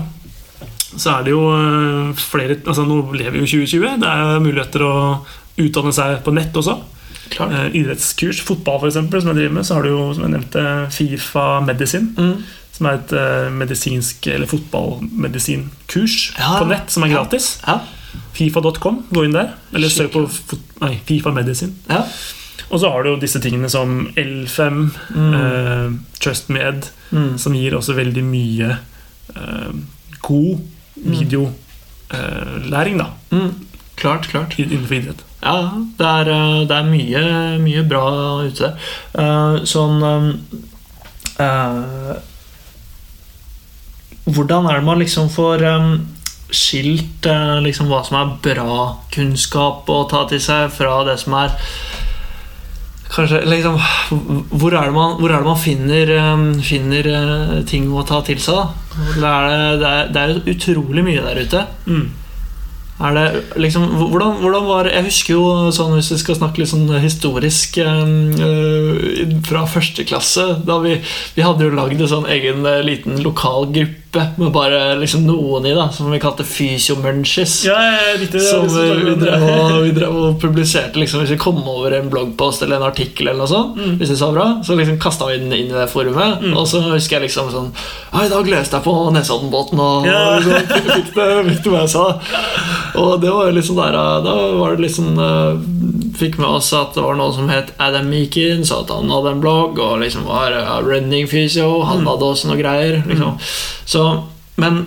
så 0.88 1.18
er 1.18 1.26
det 1.26 1.34
jo 1.34 1.42
eh, 1.52 2.12
flere 2.16 2.54
altså 2.62 2.86
Nå 2.88 3.02
lever 3.12 3.36
vi 3.36 3.42
jo 3.42 3.50
2020. 3.66 3.98
Det 4.00 4.12
er 4.12 4.40
muligheter 4.40 4.84
å 4.86 4.94
utdanne 5.60 5.92
seg 5.92 6.22
på 6.24 6.32
nett 6.32 6.56
også. 6.56 6.78
Klart. 7.34 7.52
Eh, 7.52 7.66
idrettskurs, 7.82 8.40
fotball 8.46 8.80
f.eks., 8.80 8.96
som 8.96 9.28
jeg 9.34 9.36
driver 9.36 9.58
med, 9.58 9.68
så 9.68 9.76
har 9.76 9.84
du 9.84 9.92
jo 9.92 10.06
som 10.16 10.24
jeg 10.24 10.34
nevnte 10.38 10.64
Fifa 10.94 11.44
Medisin. 11.66 12.08
Mm. 12.16 12.40
Som 12.78 12.88
er 12.88 12.98
et 13.02 13.14
medisinsk 13.52 14.28
eller 14.30 14.48
fotballmedisinkurs 14.48 16.18
ja. 16.38 16.50
på 16.56 16.66
nett 16.70 16.92
som 16.94 17.04
er 17.04 17.12
gratis. 17.12 17.56
Ja. 17.66 17.80
Fifa.com, 18.36 19.02
gå 19.10 19.26
inn 19.26 19.36
der. 19.36 19.54
Eller 19.74 19.92
søk 19.92 20.12
på 20.14 20.26
nei, 20.82 20.94
Fifa 21.08 21.32
Medicine. 21.34 21.74
Ja. 21.90 22.04
Og 22.68 22.82
så 22.82 22.90
har 22.92 23.04
du 23.04 23.12
jo 23.12 23.20
disse 23.20 23.40
tingene 23.40 23.68
som 23.72 24.08
L5, 24.18 24.80
mm. 25.14 25.94
me 26.52 26.60
Ed 26.60 26.82
mm. 27.10 27.38
som 27.40 27.54
gir 27.56 27.76
også 27.78 27.92
veldig 27.96 28.24
mye 28.28 28.68
eh, 29.32 29.70
god 30.24 30.58
videolæring, 30.98 32.98
da. 33.00 33.06
Mm. 33.32 33.52
Klart, 33.98 34.28
klart. 34.30 34.58
Innenfor 34.58 34.94
idrett. 34.94 35.24
Ja, 35.42 35.70
det 35.98 36.06
er, 36.06 36.28
eh, 36.34 36.68
det 36.68 36.76
er 36.76 36.90
mye, 36.90 37.22
mye, 37.62 37.82
bra 37.88 38.04
ute 38.44 38.62
der. 38.64 38.72
Uh, 39.14 39.64
sånn 39.66 40.02
uh, 41.38 42.14
Hvordan 44.28 44.66
er 44.68 44.74
det 44.80 44.86
man 44.86 44.98
liksom 45.00 45.28
får 45.32 45.62
um, 45.64 46.06
skilt 46.54 47.26
uh, 47.28 47.58
liksom 47.64 47.90
hva 47.90 48.02
som 48.06 48.18
er 48.20 48.36
bra 48.44 48.82
kunnskap 49.14 49.88
å 49.92 50.02
ta 50.10 50.24
til 50.30 50.42
seg, 50.42 50.70
fra 50.74 51.02
det 51.08 51.18
som 51.22 51.36
er 51.38 51.56
Kanskje, 53.08 53.38
liksom, 53.48 53.78
hvor, 54.52 54.74
er 54.76 54.90
man, 54.92 55.14
hvor, 55.16 55.32
er 55.32 55.40
det 55.40 55.48
man, 55.48 55.56
finner, 55.56 56.10
finner 56.60 57.06
ting 57.64 57.86
å 57.88 58.02
ta 58.04 58.20
til 58.26 58.36
seg? 58.36 58.58
da? 58.58 58.88
Det 59.16 59.30
er, 59.30 59.78
det, 59.80 59.92
er, 59.92 60.10
det 60.12 60.24
er 60.24 60.50
utrolig 60.52 61.04
mye 61.06 61.22
der 61.24 61.40
ute. 61.40 61.62
Mm. 61.88 62.08
Det 62.98 63.44
liksom 63.62 63.84
hvordan, 64.10 64.40
hvordan, 64.42 64.64
var 64.66 64.88
Jeg 64.90 65.04
husker 65.06 65.34
jo 65.36 65.42
sånn 65.70 65.92
hvis 65.94 66.10
vi 66.10 66.18
skal 66.18 66.34
snakke 66.40 66.58
litt 66.58 66.70
sånn 66.72 66.88
historisk 66.98 67.78
øh, 67.78 69.36
fra 69.46 69.62
første 69.70 70.02
klasse 70.02 70.46
da 70.66 70.80
vi, 70.82 70.96
vi 71.36 71.44
hadde 71.46 71.68
jo 71.68 71.76
lagd 71.78 72.02
en 72.02 72.10
sånn 72.10 72.26
egen 72.34 72.66
liten 72.82 73.22
lokal 73.22 73.70
gruppe 73.70 74.07
med 74.12 74.52
bare 74.52 74.96
liksom 74.98 75.26
noen 75.26 75.66
i, 75.66 75.74
da 75.76 75.88
som 75.92 76.10
vi 76.10 76.20
kalte 76.20 76.44
Fysiomunches. 76.46 77.64
Ja, 77.66 77.76
som 78.40 78.68
vi, 78.72 79.14
drev 79.20 79.44
og, 79.44 79.74
vi 79.84 79.92
drev 79.96 80.16
og 80.16 80.38
publiserte 80.40 81.00
liksom, 81.00 81.22
Hvis 81.22 81.34
vi 81.34 81.40
kom 81.40 81.60
over 81.68 81.92
en 81.98 82.08
bloggpost 82.12 82.62
eller 82.64 82.78
en 82.78 82.88
artikkel, 82.88 83.28
eller 83.28 83.42
noe 83.42 83.50
sånt 83.50 83.76
mm. 83.76 83.96
Hvis 84.00 84.12
det 84.14 84.18
sa 84.20 84.30
bra, 84.32 84.48
så 84.64 84.76
liksom 84.78 85.00
kasta 85.02 85.28
vi 85.28 85.38
den 85.42 85.52
inn 85.52 85.72
i 85.72 85.76
det 85.76 85.88
forumet. 85.92 86.42
Mm. 86.42 86.56
Og 86.56 86.68
så 86.70 86.82
husker 86.86 87.18
jeg 87.18 87.28
liksom 87.28 87.50
sånn 87.52 87.70
I 88.16 88.30
dag 88.32 88.48
leste 88.48 88.78
jeg 88.78 88.86
på 88.86 88.96
Nesoddenbåten, 89.14 89.82
og, 89.82 90.08
ja. 90.08 90.22
og 90.38 90.46
så 90.46 90.62
fikk 90.94 91.12
det, 91.16 91.28
fikk 91.50 91.62
det 91.66 91.74
med 91.74 91.92
seg. 91.92 92.32
Og 92.98 93.18
det 93.22 93.34
var 93.34 93.52
liksom 93.54 93.78
der 93.78 93.98
Da 94.24 94.36
var 94.56 94.76
det 94.76 94.88
liksom 94.88 95.20
Fikk 96.18 96.38
med 96.40 96.48
oss 96.48 96.72
at 96.74 96.96
det 96.96 97.02
var 97.04 97.14
noe 97.18 97.30
som 97.34 97.50
het 97.50 97.70
Adam 97.78 98.08
Meekin, 98.10 98.64
så 98.66 98.80
at 98.82 98.90
han 98.90 99.10
hadde 99.12 99.36
en 99.36 99.42
blogg, 99.42 99.78
og 99.78 100.00
liksom 100.02 100.24
var 100.26 100.50
uh, 100.50 100.78
running 100.82 101.28
physio. 101.30 101.84
Han 101.86 102.02
mm. 102.02 102.08
hadde 102.10 102.30
også 102.32 102.50
noe 102.50 102.58
greier. 102.58 102.96
Liksom. 103.06 103.36
Mm. 103.36 103.44
Så, 103.98 104.06
men 104.62 104.84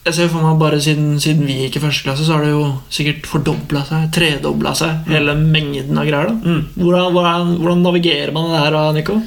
jeg 0.00 0.16
ser 0.16 0.30
for 0.32 0.42
meg 0.42 0.56
bare 0.58 0.80
siden, 0.82 1.12
siden, 1.22 1.44
vi 1.46 1.58
gikk 1.60 1.76
i 1.76 1.82
første 1.82 2.06
klasse, 2.06 2.24
så 2.26 2.38
har 2.38 2.46
det 2.46 2.54
jo 2.54 2.64
sikkert 2.90 3.28
fordobla 3.28 3.84
seg, 3.86 4.08
tredobla 4.16 4.72
seg, 4.78 5.04
mm. 5.04 5.12
hele 5.12 5.36
mengden 5.38 6.00
av 6.00 6.08
greier. 6.08 6.32
da 6.32 6.36
mm. 6.40 6.62
hvordan, 6.80 7.12
hvordan, 7.14 7.52
hvordan, 7.60 7.84
navigerer 7.84 8.32
man 8.34 8.48
det 8.50 8.62
her, 8.64 8.78
Nico? 8.96 9.18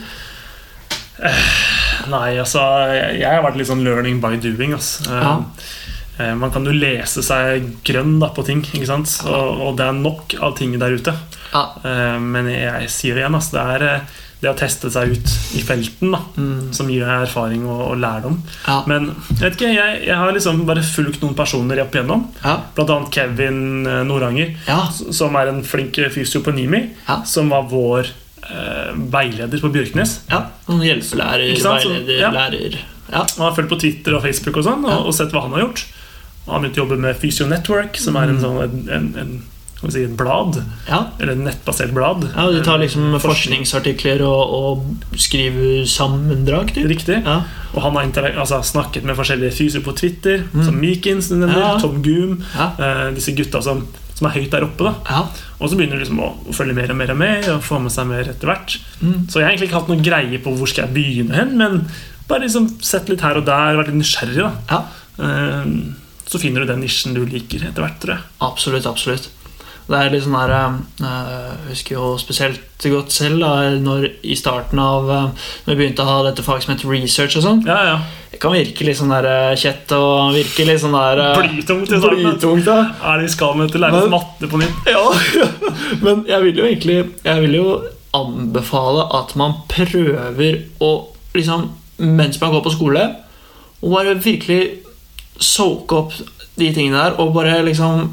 Eh, 1.23 1.45
nei, 2.11 2.33
altså 2.41 2.63
Jeg, 2.89 3.19
jeg 3.21 3.29
har 3.29 3.45
vært 3.45 3.61
litt 3.61 3.69
sånn 3.69 3.85
learning 3.85 4.19
by 4.23 4.33
doing. 4.41 4.73
Altså. 4.75 5.05
Ja. 5.13 5.35
Eh, 6.17 6.33
man 6.41 6.51
kan 6.53 6.65
jo 6.65 6.73
lese 6.73 7.23
seg 7.25 7.69
grønn 7.85 8.17
da, 8.21 8.33
på 8.33 8.45
ting, 8.49 8.65
ikke 8.65 8.89
sant? 8.89 9.13
Og, 9.29 9.63
og, 9.69 9.71
det 9.77 9.87
er 9.87 10.01
nok 10.01 10.35
av 10.41 10.57
ting 10.57 10.75
der 10.81 10.97
ute. 10.97 11.15
Ja. 11.53 11.67
Eh, 11.85 12.17
men 12.17 12.49
jeg, 12.51 12.89
sier 12.91 13.15
det 13.15 13.23
igjen, 13.23 13.37
altså, 13.39 13.59
det 13.59 13.63
er 13.77 14.21
det 14.43 14.51
å 14.51 14.57
teste 14.59 14.89
seg 14.91 15.13
ut 15.15 15.33
i 15.55 15.61
felten 15.63 16.11
da, 16.11 16.19
mm. 16.35 16.71
som 16.75 16.89
gir 16.91 17.05
deg 17.05 17.27
erfaring 17.29 17.63
og, 17.63 17.81
og 17.93 18.01
lærdom. 18.01 18.39
Ja. 18.67 18.81
Men 18.89 19.13
vet 19.39 19.55
ikke, 19.55 19.71
jeg, 19.71 20.01
jeg, 20.09 20.17
har 20.19 20.35
liksom 20.35 20.65
bare 20.67 20.83
fulgt 20.85 21.23
noen 21.23 21.37
personer 21.37 21.83
opp 21.85 21.95
igjennom. 21.95 22.25
Ja. 22.43 22.57
Blant 22.75 22.91
annet 22.97 23.15
Kevin 23.15 23.61
Noranger, 24.09 24.53
ja. 24.67 24.81
som 24.91 25.39
er 25.39 25.53
en 25.53 25.63
flink 25.67 26.01
fysio 26.13 26.43
på 26.43 26.53
Nimi. 26.55 26.85
Som 27.29 27.53
var 27.53 27.69
vår 27.71 28.11
eh, 28.49 28.91
veileder 29.13 29.63
på 29.63 29.71
Bjørknes. 29.73 30.19
Ja, 30.31 30.45
Noen 30.67 30.83
hjelpelærer, 30.89 31.55
veileder, 31.63 32.27
lærer. 32.35 32.79
Ja. 33.13 33.23
Han 33.23 33.47
har 33.47 33.55
fulgt 33.55 33.71
på 33.71 33.79
Twitter 33.83 34.17
og 34.17 34.23
Facebook 34.25 34.59
og 34.59 34.67
sånn, 34.67 34.85
og, 34.87 35.07
og 35.07 35.15
sett 35.15 35.33
hva 35.35 35.45
han 35.45 35.55
har 35.55 35.67
gjort. 35.67 35.85
Han 36.45 36.57
har 36.57 36.63
begynt 36.63 36.77
å 36.77 36.83
jobbe 36.83 36.99
med 36.99 37.19
Physio 37.19 37.47
Network, 37.47 37.99
som 38.01 38.19
er 38.19 38.31
en, 38.33 38.39
mm. 38.39 38.43
sånn, 38.43 38.87
en, 38.91 39.09
en, 39.21 39.33
si, 39.91 40.03
et 40.07 40.15
blad. 40.17 40.61
Ja. 40.87 41.01
Eller 41.19 41.33
et 41.33 41.43
nettbasert 41.43 41.91
blad. 41.95 42.29
Ja, 42.35 42.45
Du 42.51 42.61
tar 42.63 42.79
liksom 42.79 43.17
forskningsartikler 43.19 44.23
og, 44.27 44.53
og 44.53 45.17
skriver 45.19 45.83
sammendrag? 45.89 46.71
Typ. 46.75 46.87
Riktig. 46.91 47.19
Ja. 47.25 47.41
Og 47.73 47.81
han 47.81 47.97
har 47.97 48.29
altså, 48.37 48.61
snakket 48.63 49.05
med 49.07 49.17
forskjellige 49.17 49.55
fyser 49.57 49.83
på 49.83 49.95
Twitter, 49.97 50.45
mm. 50.53 50.63
som 50.67 50.77
Meekins, 50.77 51.31
ja. 51.33 51.73
Tom 51.81 52.01
Goom, 52.05 52.37
eh, 52.53 53.09
disse 53.17 53.33
gutta 53.35 53.63
som, 53.65 53.81
som, 54.13 54.29
er 54.29 54.37
høyt 54.37 54.53
der 54.53 54.67
oppe. 54.67 54.91
da 54.91 55.23
Og 55.59 55.69
så 55.69 55.77
begynner 55.79 55.97
du 55.97 56.05
liksom 56.05 56.21
å, 56.21 56.29
å 56.47 56.55
følge 56.55 56.77
mer 56.77 56.93
og 56.93 56.99
mer 57.01 57.13
og 57.15 57.19
mer 57.19 57.51
og 57.55 57.65
få 57.65 57.81
med 57.81 57.93
seg 57.93 58.07
mer 58.11 58.29
etter 58.29 58.51
hvert. 58.51 58.77
Mm. 59.01 59.25
Så 59.27 59.41
jeg 59.41 59.47
har 59.47 59.51
egentlig 59.51 59.71
ikke 59.71 59.81
hatt 59.81 59.91
noen 59.91 60.05
greie 60.05 60.41
på 60.43 60.53
hvor 60.53 60.69
skal 60.69 60.87
jeg 60.87 60.97
begynne 60.99 61.37
hen, 61.39 61.57
men 61.59 61.81
bare 62.29 62.45
liksom 62.45 62.69
sett 62.85 63.09
litt 63.11 63.25
her 63.25 63.41
og 63.41 63.47
der, 63.49 63.79
vært 63.79 63.91
litt 63.91 64.03
nysgjerrig. 64.03 64.39
da 64.39 64.53
ja. 64.69 64.83
eh, 65.25 65.73
så 66.29 66.39
finner 66.39 66.63
du 66.63 66.69
den 66.69 66.85
nisjen 66.85 67.17
du 67.17 67.25
liker 67.27 67.65
etter 67.67 67.83
hvert. 67.83 67.97
tror 68.01 68.15
jeg 68.15 68.29
Absolutt, 68.45 68.89
absolutt 68.89 69.31
Det 69.87 69.99
er 69.99 70.11
litt 70.13 70.23
sånn 70.23 70.37
her 70.37 70.51
Jeg 70.53 71.55
husker 71.69 71.97
jo 71.97 72.09
spesielt 72.21 72.85
godt 72.91 73.11
selv 73.15 73.39
da, 73.43 73.51
når 73.79 74.09
i 74.27 74.35
starten 74.35 74.79
av 74.79 75.07
Når 75.07 75.69
vi 75.69 75.75
begynte 75.79 76.03
å 76.03 76.09
ha 76.09 76.17
dette 76.27 76.43
faget 76.45 76.65
som 76.65 76.73
heter 76.73 76.91
research 76.91 77.37
og 77.39 77.45
sånn. 77.45 77.63
Ja, 77.67 77.79
ja. 77.87 77.97
Det 78.33 78.39
kan 78.41 78.55
virke 78.55 78.85
litt 78.87 78.97
sånn 78.97 79.11
der 79.13 79.27
kjett 79.59 79.91
og 79.95 80.33
virke 80.33 80.65
litt 80.67 80.81
sånn 80.81 80.95
der 80.97 81.21
Blytungt. 81.37 81.91
i 81.91 81.99
starten. 81.99 82.23
Blytungt, 82.23 82.65
ja. 82.65 82.77
Er 83.11 83.19
det 83.21 83.27
vi 83.27 83.33
skal 83.35 83.59
med 83.59 83.71
til 83.71 83.79
å 83.79 83.83
lære 83.85 83.99
oss 84.01 84.13
matte 84.13 84.49
på 84.49 84.61
nytt? 84.63 84.89
Ja, 84.89 85.03
men 86.05 86.23
jeg 86.31 86.47
vil 86.47 86.63
jo 86.63 86.65
egentlig 86.69 86.97
Jeg 87.27 87.43
vil 87.45 87.59
jo 87.59 87.67
anbefale 88.13 89.05
at 89.19 89.35
man 89.39 89.59
prøver 89.71 90.63
å 90.83 90.91
liksom 91.35 91.69
Mens 92.03 92.39
man 92.41 92.51
går 92.51 92.63
på 92.65 92.71
skole, 92.73 93.03
og 93.83 93.91
bare 93.93 94.15
virkelig 94.17 94.79
soake 95.37 95.95
opp 95.95 96.15
de 96.57 96.71
tingene 96.73 96.97
der, 96.97 97.19
og 97.21 97.35
bare 97.35 97.59
liksom 97.65 98.09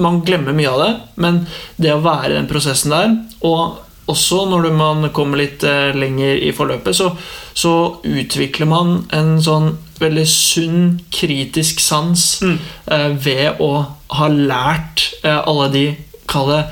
Man 0.00 0.22
glemmer 0.26 0.56
mye 0.56 0.70
av 0.70 0.82
det, 0.82 0.92
men 1.22 1.42
det 1.80 1.94
å 1.94 2.02
være 2.04 2.32
i 2.32 2.38
den 2.38 2.50
prosessen 2.50 2.94
der, 2.94 3.16
og 3.46 3.80
også 4.10 4.42
når 4.50 4.68
man 4.76 5.08
kommer 5.16 5.40
litt 5.40 5.64
eh, 5.64 5.94
lenger 5.96 6.36
i 6.44 6.52
forløpet, 6.56 6.96
så, 6.96 7.10
så, 7.56 7.74
utvikler 8.04 8.68
man 8.68 8.96
en 9.16 9.38
sånn 9.42 9.70
veldig 10.00 10.24
sunn, 10.28 10.80
kritisk 11.14 11.80
sans 11.80 12.24
mm. 12.44 12.56
eh, 12.92 13.10
ved 13.24 13.62
å 13.64 13.70
ha 14.18 14.28
lært 14.28 15.06
eh, 15.22 15.38
alle 15.38 15.70
de, 15.72 15.84
kall 16.28 16.50
det, 16.52 16.64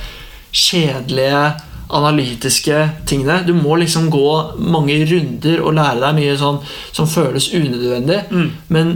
kjedelige 0.52 1.44
analytiske 1.92 2.82
tingene. 3.08 3.40
Du 3.46 3.54
må 3.56 3.78
liksom 3.80 4.10
gå 4.12 4.28
mange 4.60 4.98
runder 5.08 5.62
og 5.64 5.76
lære 5.78 6.02
deg 6.02 6.18
mye 6.18 6.36
sånn 6.40 6.60
som 6.92 7.08
føles 7.08 7.48
unødvendig. 7.56 8.20
Mm. 8.28 8.50
Men 8.72 8.94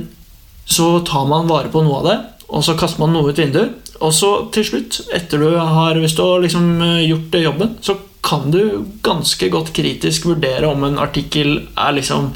så 0.68 0.98
tar 1.06 1.24
man 1.30 1.48
vare 1.48 1.72
på 1.72 1.80
noe 1.86 2.02
av 2.02 2.08
det, 2.10 2.16
og 2.52 2.64
så 2.66 2.76
kaster 2.78 3.00
man 3.04 3.16
noe 3.16 3.32
ut 3.32 3.40
vinduet. 3.40 3.85
Og 4.04 4.12
så 4.14 4.32
til 4.54 4.66
slutt, 4.66 5.00
etter 5.14 5.40
du 5.40 5.56
har, 5.56 5.96
hvis 6.00 6.16
du 6.16 6.22
har 6.24 6.42
liksom 6.44 6.68
eh, 6.84 7.06
gjort 7.08 7.38
jobben, 7.40 7.78
så 7.80 7.96
kan 8.26 8.50
du 8.50 8.84
ganske 9.06 9.48
godt 9.52 9.70
kritisk 9.76 10.26
vurdere 10.26 10.66
om 10.66 10.82
en 10.84 10.98
artikkel 10.98 11.60
er 11.78 11.92
liksom 11.94 12.32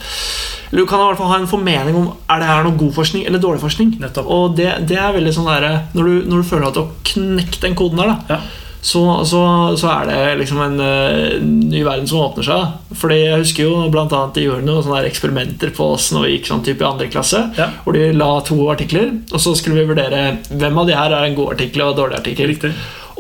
Du 0.71 0.85
kan 0.87 1.01
i 1.01 1.07
hvert 1.09 1.19
fall 1.19 1.33
ha 1.33 1.41
en 1.41 1.51
formening 1.51 1.97
om 1.99 2.13
er 2.31 2.39
det 2.39 2.47
her 2.47 2.63
noe 2.63 2.79
god 2.79 2.93
forskning 2.95 3.25
eller 3.27 3.43
dårlig 3.43 3.61
forskning. 3.65 3.97
Nettopp. 3.99 4.29
Og 4.31 4.57
det, 4.57 4.69
det, 4.87 5.01
er 5.03 5.17
veldig 5.17 5.33
sånn 5.35 5.51
der, 5.51 5.67
når 5.99 6.07
du, 6.07 6.29
når 6.31 6.43
du 6.43 6.47
føler 6.47 6.69
at 6.69 6.77
du 6.77 6.85
har 6.85 7.09
knekt 7.11 7.65
den 7.65 7.75
koden 7.79 7.99
der, 7.99 8.13
da, 8.15 8.37
ja 8.37 8.41
så, 8.83 9.25
så, 9.29 9.41
så, 9.77 9.89
er 9.93 10.07
det 10.09 10.39
liksom 10.41 10.61
en 10.65 10.81
uh, 10.81 11.43
ny 11.45 11.83
verden 11.85 12.09
som 12.09 12.23
åpner 12.25 12.47
seg. 12.47 12.95
Fordi 12.97 13.19
Jeg 13.19 13.43
husker 13.43 13.69
jo 13.69 13.91
blant 13.93 14.15
annet 14.17 14.39
de 14.39 14.47
gjorde 14.47 14.65
noen 14.65 14.87
sånne 14.87 15.03
eksperimenter 15.11 15.75
på 15.77 15.93
oss 15.97 16.11
når 16.15 16.27
vi 16.27 16.33
gikk 16.37 16.49
sånn 16.49 16.65
type 16.65 16.85
i 16.85 16.89
andre 16.89 17.11
klasse. 17.13 17.45
Ja. 17.61 17.69
Hvor 17.85 17.97
de 17.97 18.09
la 18.17 18.33
to 18.47 18.57
artikler, 18.73 19.13
og 19.29 19.45
så 19.45 19.55
skulle 19.59 19.83
vi 19.83 19.93
vurdere 19.93 20.41
hvem 20.49 20.81
av 20.81 20.89
de 20.89 20.97
her 20.97 21.13
er 21.13 21.29
en 21.29 21.37
god 21.37 21.59
artikkel 21.59 21.85
og 21.85 21.93
en 21.93 22.01
dårlig 22.01 22.21
artikkel. 22.23 22.57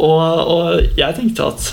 Og, 0.00 0.20
og, 0.24 0.96
jeg 0.96 1.16
tenkte 1.18 1.52
at 1.52 1.70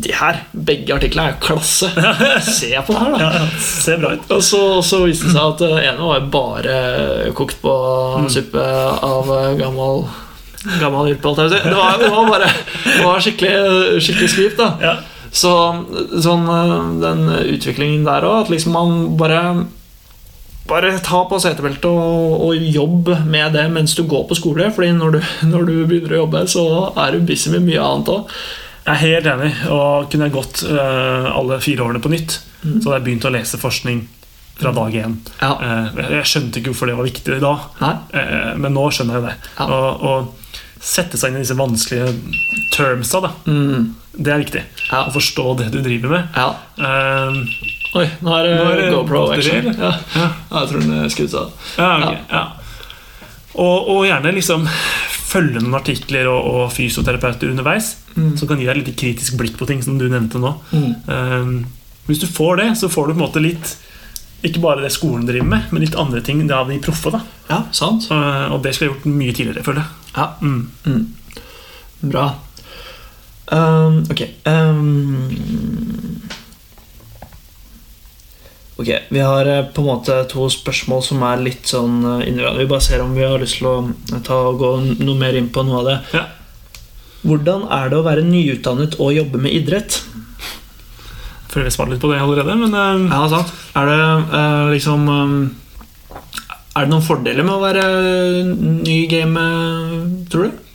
de 0.00 0.12
her, 0.16 0.44
begge 0.52 0.94
artiklene 0.94 1.30
er 1.30 1.34
jo 1.34 1.44
klasse. 1.44 1.88
Se 2.60 2.70
på 2.86 2.92
det 2.92 3.02
her, 3.02 3.14
da. 3.16 3.26
Ja, 3.40 3.50
ser 3.64 4.00
bra 4.00 4.14
ut. 4.16 4.32
Og 4.36 4.44
så, 4.44 4.62
så 4.84 5.04
viste 5.06 5.28
det 5.28 5.36
seg 5.36 5.44
at 5.44 5.64
den 5.64 5.78
ene 5.80 6.12
var 6.12 6.28
bare 6.32 6.80
kokt 7.36 7.60
på 7.64 7.76
mm. 8.20 8.32
suppe 8.32 8.64
av 8.64 9.32
gammel 9.60 10.04
gammel 10.80 11.14
yrpe, 11.14 11.34
det, 11.38 11.48
det, 11.64 11.74
var, 11.76 11.98
det 12.00 12.10
var 12.12 12.28
bare 12.28 12.50
Det 12.84 13.00
var 13.04 13.24
skikkelig, 13.24 14.00
skikkelig 14.04 14.30
skript, 14.34 14.60
da. 14.60 14.70
Ja. 14.82 14.94
Så 15.30 15.52
sånn, 16.20 16.48
den 17.00 17.28
utviklingen 17.30 18.02
der 18.08 18.26
òg, 18.26 18.46
at 18.46 18.50
liksom 18.52 18.74
man 18.74 18.96
bare 19.20 19.42
bare 20.70 20.92
ta 21.02 21.24
på 21.26 21.38
setebeltet 21.42 21.86
og, 21.90 22.44
og 22.46 22.66
jobb 22.70 23.10
med 23.26 23.56
det 23.56 23.66
mens 23.72 23.96
du 23.98 24.04
går 24.08 24.26
på 24.28 24.38
skole. 24.38 24.68
Fordi 24.74 24.92
når 24.96 25.16
du, 25.16 25.20
når 25.52 25.66
du 25.66 25.74
begynner 25.90 26.16
å 26.16 26.22
jobbe, 26.24 26.44
så 26.50 26.64
er 26.94 27.14
du 27.16 27.26
busy 27.26 27.52
med 27.54 27.66
mye 27.66 27.82
annet 27.82 28.12
òg. 28.14 28.36
Jeg 28.80 28.92
er 28.94 29.02
helt 29.02 29.28
enig. 29.34 29.50
Og 29.74 30.08
kunne 30.10 30.28
jeg 30.28 30.36
gått 30.36 30.64
uh, 30.68 31.30
alle 31.34 31.60
fire 31.62 31.86
årene 31.86 32.02
på 32.02 32.12
nytt, 32.12 32.40
mm. 32.62 32.80
så 32.80 32.90
hadde 32.90 32.98
jeg 33.00 33.06
begynt 33.08 33.28
å 33.28 33.34
lese 33.34 33.60
forskning 33.60 34.04
fra 34.60 34.74
dag 34.76 34.96
én. 35.02 35.16
Ja. 35.40 35.54
Uh, 35.56 36.02
jeg 36.18 36.28
skjønte 36.28 36.60
ikke 36.60 36.72
hvorfor 36.72 36.90
det 36.90 36.98
var 36.98 37.08
viktig 37.08 37.40
da, 37.42 37.54
uh, 37.80 38.52
men 38.60 38.76
nå 38.76 38.86
skjønner 38.94 39.18
jeg 39.18 39.26
det. 39.28 39.34
Ja. 39.58 39.66
Og, 39.66 40.06
og 40.10 40.39
sette 40.80 41.18
seg 41.20 41.30
inn 41.30 41.40
i 41.40 41.44
disse 41.44 41.56
vanskelige 41.58 42.14
termsa. 42.72 43.20
Da. 43.26 43.32
Mm. 43.46 43.90
Det 44.16 44.32
er 44.32 44.40
viktig. 44.42 44.62
Ja. 44.88 45.04
Å 45.04 45.12
forstå 45.14 45.46
det 45.60 45.68
du 45.74 45.80
driver 45.84 46.16
med. 46.16 46.38
Ja. 46.38 46.54
Um, 46.80 47.42
Oi, 48.00 48.06
nå 48.22 48.34
er 48.36 48.46
det, 48.46 48.54
er 48.86 48.94
GoPro 48.94 49.24
action. 49.34 49.70
Ja. 49.74 49.92
ja. 50.14 50.26
Jeg 50.54 50.70
tror 50.70 50.84
den 50.84 50.96
er 51.00 51.12
skrudd 51.12 51.36
av. 51.40 51.54
Okay. 51.74 52.44
Og, 53.58 53.88
og, 53.90 54.04
gjerne 54.06 54.32
liksom 54.36 54.68
følge 55.30 55.62
noen 55.62 55.76
artikler 55.78 56.30
og, 56.30 56.46
og 56.50 56.72
fysioterapeuter 56.74 57.50
underveis 57.50 57.92
mm. 58.14 58.32
som 58.38 58.48
kan 58.50 58.62
gi 58.62 58.68
deg 58.68 58.80
litt 58.80 58.96
kritisk 58.98 59.36
blikk 59.38 59.58
på 59.58 59.66
ting, 59.68 59.82
som 59.82 59.98
du 59.98 60.06
nevnte 60.10 60.40
nå. 60.42 60.54
Mm. 60.70 60.90
Um, 61.10 61.54
hvis 62.06 62.22
du 62.22 62.26
får 62.30 62.62
det, 62.62 62.68
så 62.78 62.90
får 62.90 63.10
du 63.10 63.14
på 63.14 63.18
en 63.18 63.24
måte 63.26 63.42
litt 63.42 63.76
ikke 64.46 64.62
bare 64.62 64.80
det 64.80 64.92
skolen 64.94 65.26
driver 65.28 65.50
med, 65.50 65.66
men 65.68 65.82
litt 65.84 65.98
andre 66.00 66.22
ting 66.24 66.38
Det 66.48 66.54
av 66.56 66.70
de 66.70 66.78
proffe. 66.80 67.10
da 67.12 67.20
Ja, 67.50 67.58
sant 67.76 68.06
uh, 68.08 68.48
Og 68.54 68.62
det 68.64 68.72
skulle 68.72 68.88
jeg 68.88 68.94
gjort 68.94 69.10
mye 69.12 69.34
tidligere, 69.36 69.64
føler 69.66 69.82
jeg. 69.82 69.99
Ja. 70.14 70.34
Mm. 70.42 70.70
Mm. 70.86 71.06
Bra. 72.00 72.28
Um, 73.50 74.04
ok 74.10 74.20
um, 74.46 75.30
Ok, 78.76 78.88
Vi 79.08 79.20
har 79.20 79.46
eh, 79.46 79.64
på 79.74 79.82
en 79.82 79.86
måte 79.86 80.14
to 80.30 80.46
spørsmål 80.48 81.02
som 81.02 81.24
er 81.26 81.42
litt 81.42 81.66
sånn 81.68 81.98
uh, 82.06 82.54
Vi 82.56 82.68
bare 82.70 82.84
ser 82.84 83.02
om 83.02 83.10
vi 83.12 83.26
har 83.26 83.42
lyst 83.42 83.58
til 83.58 83.66
å 83.68 84.20
ta 84.24 84.38
og 84.52 84.62
gå 84.62 84.70
noe 85.02 85.16
mer 85.18 85.36
inn 85.36 85.50
på 85.52 85.64
noe 85.66 85.82
av 85.82 85.88
det. 85.88 85.96
Ja. 86.16 86.22
Hvordan 87.26 87.66
er 87.76 87.90
det 87.90 87.98
å 87.98 88.06
være 88.06 88.24
nyutdannet 88.24 88.96
og 89.02 89.12
jobbe 89.12 89.42
med 89.42 89.52
idrett? 89.58 89.98
Jeg 89.98 91.50
føler 91.52 91.68
jeg 91.68 91.74
svarte 91.74 91.92
litt 91.92 92.04
på 92.06 92.12
det 92.14 92.22
allerede, 92.22 92.56
men 92.62 92.72
uh, 92.72 93.10
Ja, 93.10 93.26
sant. 93.34 93.52
Er 93.76 93.90
det 93.90 94.00
uh, 94.30 94.70
liksom 94.72 95.10
um, 95.10 95.36
Er 96.76 96.86
det 96.86 96.92
noen 96.92 97.04
fordeler 97.04 97.46
med 97.46 97.56
å 97.56 97.62
være 97.62 97.84
ny 98.54 98.96
i 99.04 99.08
gamet, 99.10 100.28
tror 100.30 100.48
du? 100.48 100.66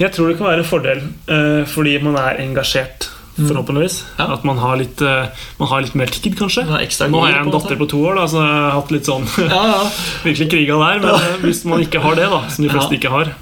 Jeg 0.00 0.14
tror 0.14 0.30
det 0.30 0.36
kan 0.38 0.48
være 0.48 0.62
en 0.62 0.68
fordel 0.68 1.00
uh, 1.28 1.62
fordi 1.68 1.96
man 2.00 2.16
er 2.20 2.38
engasjert. 2.44 3.10
Mm. 3.34 3.46
Forhåpentligvis. 3.48 3.96
Ja. 4.18 4.26
At 4.36 4.44
man 4.44 4.58
har, 4.60 4.76
litt, 4.80 5.00
man 5.00 5.68
har 5.70 5.84
litt 5.84 5.94
mer 5.96 6.10
tid, 6.12 6.34
kanskje. 6.36 6.66
Nå 6.66 7.22
har 7.22 7.30
jeg 7.30 7.40
en 7.40 7.52
datter 7.54 7.78
på 7.80 7.86
to 7.88 8.00
år, 8.04 8.18
da, 8.18 8.26
så 8.28 8.42
jeg 8.42 8.56
har 8.56 8.74
hatt 8.76 8.90
litt 8.92 9.08
sånn 9.08 9.24
ja, 9.54 9.60
ja. 9.70 9.78
Virkelig 10.26 10.50
kriga 10.52 10.80
der. 10.82 11.00
Men 11.04 11.46
hvis 11.46 11.62
man 11.68 11.84
ikke 11.84 12.02
har 12.04 12.18
det, 12.18 12.26
da 12.32 12.42
som 12.50 12.66
de 12.66 12.72
fleste 12.72 12.98
ikke 12.98 13.14
har, 13.14 13.32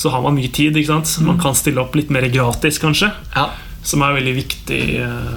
så 0.00 0.12
har 0.14 0.22
man 0.26 0.38
mye 0.38 0.52
tid. 0.54 0.78
Man 0.90 1.02
mm. 1.08 1.40
kan 1.42 1.58
stille 1.58 1.82
opp 1.82 1.98
litt 1.98 2.14
mer 2.14 2.28
gratis, 2.30 2.78
kanskje. 2.82 3.10
Ja 3.34 3.50
som 3.82 4.02
er 4.04 4.16
veldig 4.18 4.34
viktig 4.36 4.80
eh, 5.00 5.36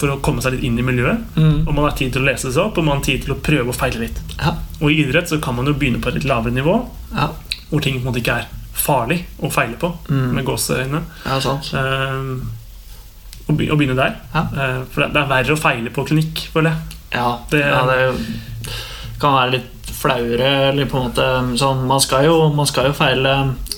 for 0.00 0.12
å 0.12 0.20
komme 0.24 0.42
seg 0.44 0.56
litt 0.56 0.64
inn 0.66 0.78
i 0.80 0.84
miljøet. 0.84 1.26
Mm. 1.36 1.66
Og 1.66 1.74
man 1.74 1.86
har 1.86 1.96
tid 1.98 2.14
til 2.14 2.24
å 2.24 2.28
lese 2.30 2.50
seg 2.50 2.62
opp, 2.62 2.78
og 2.80 2.86
man 2.86 2.98
har 2.98 3.06
tid 3.06 3.26
til 3.26 3.34
å 3.34 3.40
prøve 3.40 3.72
å 3.72 3.76
feile 3.76 4.02
litt. 4.04 4.20
Ja. 4.38 4.54
Og 4.80 4.88
i 4.90 5.02
idrett 5.04 5.30
så 5.30 5.40
kan 5.42 5.58
man 5.58 5.68
jo 5.68 5.76
begynne 5.76 6.00
på 6.02 6.10
et 6.10 6.20
litt 6.20 6.28
lavere 6.30 6.54
nivå, 6.56 6.78
ja. 7.14 7.30
hvor 7.70 7.84
ting 7.84 7.98
på 7.98 8.04
en 8.04 8.10
måte 8.10 8.22
ikke 8.22 8.38
er 8.42 8.48
farlig 8.80 9.20
å 9.44 9.50
feile 9.52 9.76
på, 9.80 9.92
mm. 10.08 10.30
med 10.36 10.46
gåseøyne. 10.48 11.02
Ja, 11.26 11.40
sant. 11.44 11.72
Uh, 11.74 12.40
og, 13.50 13.58
begynne 13.58 13.98
der. 13.98 14.16
Ja. 14.32 14.46
Uh, 14.54 14.78
for 14.92 15.04
det 15.04 15.20
er 15.20 15.34
verre 15.34 15.56
å 15.56 15.60
feile 15.60 15.92
på 15.94 16.06
klinikk, 16.08 16.46
føler 16.54 16.72
jeg. 16.72 16.98
Ja, 17.10 17.28
det, 17.50 17.60
ja, 17.66 17.82
det 17.90 18.74
kan 19.20 19.34
være 19.34 19.56
litt 19.58 19.90
flauere, 20.00 20.50
eller 20.70 20.88
på 20.88 20.96
en 20.96 21.08
måte 21.10 21.24
sånn 21.60 21.82
Man 21.90 22.00
skal 22.00 22.28
jo, 22.28 22.36
man 22.54 22.68
skal 22.70 22.88
jo 22.88 22.94
feile, 22.96 23.34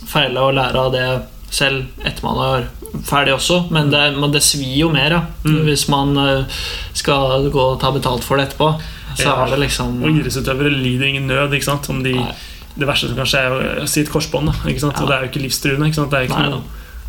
feile 0.07 0.45
og 0.45 0.55
lære 0.59 0.83
av 0.85 0.93
det 0.95 1.07
selv 1.53 2.05
etter 2.05 2.25
man 2.25 2.39
har 2.41 2.69
ferdig 3.07 3.35
også, 3.37 3.59
men 3.73 3.91
det, 3.93 4.03
men 4.19 4.33
det 4.35 4.43
svir 4.45 4.75
jo 4.85 4.91
mer 4.93 5.17
ja. 5.17 5.21
mm. 5.45 5.61
hvis 5.67 5.87
man 5.93 6.17
eh, 6.21 6.61
skal 6.97 7.49
gå 7.53 7.65
og 7.75 7.81
ta 7.83 7.93
betalt 7.95 8.27
for 8.27 8.39
det 8.39 8.51
etterpå. 8.51 8.73
Så 9.17 9.27
ja. 9.29 9.37
er 9.43 9.53
det 9.53 9.61
liksom 9.61 9.99
Og 10.01 10.15
idrettsutøvere 10.15 10.73
lider 10.73 11.11
ingen 11.11 11.27
nød 11.29 11.53
om 11.93 11.99
de, 12.05 12.15
Det 12.75 12.87
verste 12.89 13.11
som 13.11 13.19
kanskje 13.19 13.43
er 13.45 13.83
å 13.83 13.89
si 13.91 14.01
et 14.01 14.13
korsbånd. 14.13 14.49
Ja. 14.65 14.93
Og 14.93 15.09
det 15.09 15.17
er 15.17 15.27
jo 15.27 15.33
ikke 15.33 15.43
livstruende. 15.43 15.91
Ikke 15.91 16.07
det, 16.09 16.21
er 16.21 16.29
ikke 16.31 16.47
noe, 16.55 16.63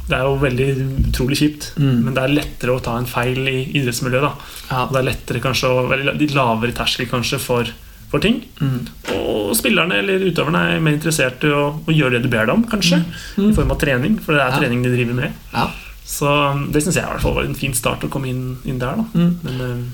det, 0.09 0.17
er 0.17 0.25
jo 0.27 0.33
veldig 0.41 0.67
utrolig 1.09 1.39
kjipt, 1.39 1.69
mm. 1.79 1.95
men 2.03 2.17
det 2.17 2.25
er 2.25 2.35
lettere 2.41 2.75
å 2.75 2.83
ta 2.83 2.97
en 2.99 3.07
feil 3.07 3.39
i 3.47 3.59
idrettsmiljøet. 3.79 4.43
Ja. 4.71 4.83
Det 4.91 4.99
er 4.99 5.07
lettere 5.07 5.43
kanskje 5.43 5.71
og 5.71 5.95
litt 6.11 6.35
lavere 6.35 6.75
terskel 6.75 7.07
kanskje 7.11 7.39
for 7.39 7.71
for 8.13 8.21
ting. 8.21 8.43
Mm. 8.61 8.83
Og 9.17 9.55
spillerne 9.57 9.97
eller 10.03 10.27
utøverne 10.29 10.61
er 10.75 10.83
mer 10.83 10.97
interessert 10.99 11.43
i 11.47 11.49
å, 11.49 11.65
å 11.81 11.93
gjøre 11.93 12.19
det 12.19 12.27
du 12.27 12.31
ber 12.33 12.45
dem 12.49 12.61
om, 12.61 12.67
kanskje. 12.69 13.01
Mm. 13.37 13.47
I 13.49 13.55
form 13.57 13.73
av 13.73 13.79
trening, 13.81 14.19
for 14.21 14.37
det 14.37 14.43
er 14.43 14.53
ja. 14.53 14.59
trening 14.61 14.85
de 14.85 14.93
driver 14.93 15.17
med. 15.17 15.39
Ja. 15.53 15.69
Så 16.13 16.29
um, 16.29 16.67
det 16.73 16.83
syns 16.83 16.99
jeg 16.99 17.07
i 17.07 17.09
hvert 17.09 17.23
fall 17.23 17.37
var 17.39 17.47
en 17.47 17.57
fin 17.57 17.73
start 17.73 18.05
å 18.05 18.11
komme 18.13 18.29
inn, 18.29 18.43
inn 18.69 18.81
der. 18.81 19.01
Mm. 19.15 19.31
Men, 19.47 19.63
um, 19.65 19.87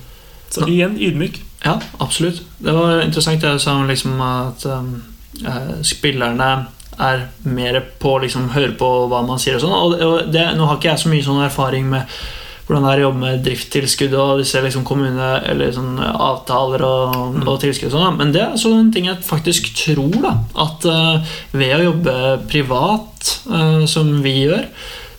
så 0.50 0.66
igjen 0.68 0.98
ydmyk. 1.00 1.40
Ja, 1.64 1.78
absolutt. 2.02 2.42
Det 2.60 2.74
var 2.76 3.04
interessant 3.06 3.44
det 3.44 3.54
du 3.56 3.62
sa 3.62 3.78
liksom 3.86 4.20
at 4.24 4.66
um, 4.66 4.92
eh, 5.46 5.74
spillerne 5.86 6.50
er 7.00 7.26
mer 7.48 7.80
på 8.02 8.16
å 8.16 8.22
liksom, 8.24 8.50
høre 8.56 8.74
på 8.80 8.88
hva 9.12 9.22
man 9.28 9.40
sier 9.40 9.60
og 9.60 9.64
sånn. 9.64 10.04
Og 10.04 10.32
det, 10.34 10.44
nå 10.58 10.68
har 10.68 10.80
ikke 10.80 10.90
jeg 10.92 11.04
så 11.04 11.12
mye 11.12 11.28
sånn 11.28 11.44
erfaring 11.46 11.88
med 11.92 12.20
hvordan 12.70 12.86
det 12.86 12.90
er 12.92 13.00
å 13.02 13.06
jobbe 13.08 13.24
med 13.24 13.40
driftstilskudd 13.48 14.12
og 14.14 14.44
disse 14.44 14.62
liksom 14.62 14.84
kommune, 14.86 15.30
eller 15.50 15.74
sånn 15.74 15.98
avtaler 15.98 16.84
og, 16.86 17.18
mm. 17.40 17.44
og 17.50 17.60
tilskudd. 17.64 17.90
Og 17.90 17.96
sånn, 17.98 18.18
Men 18.20 18.34
det 18.36 18.44
er 18.44 18.52
altså 18.54 18.76
en 18.78 18.92
ting 18.94 19.08
jeg 19.10 19.26
faktisk 19.26 19.72
tror. 19.74 20.14
da, 20.22 20.36
At 20.68 20.86
uh, 20.86 21.36
ved 21.58 21.80
å 21.80 21.86
jobbe 21.88 22.16
privat, 22.52 23.32
uh, 23.50 23.82
som 23.90 24.20
vi 24.22 24.36
gjør, 24.44 24.68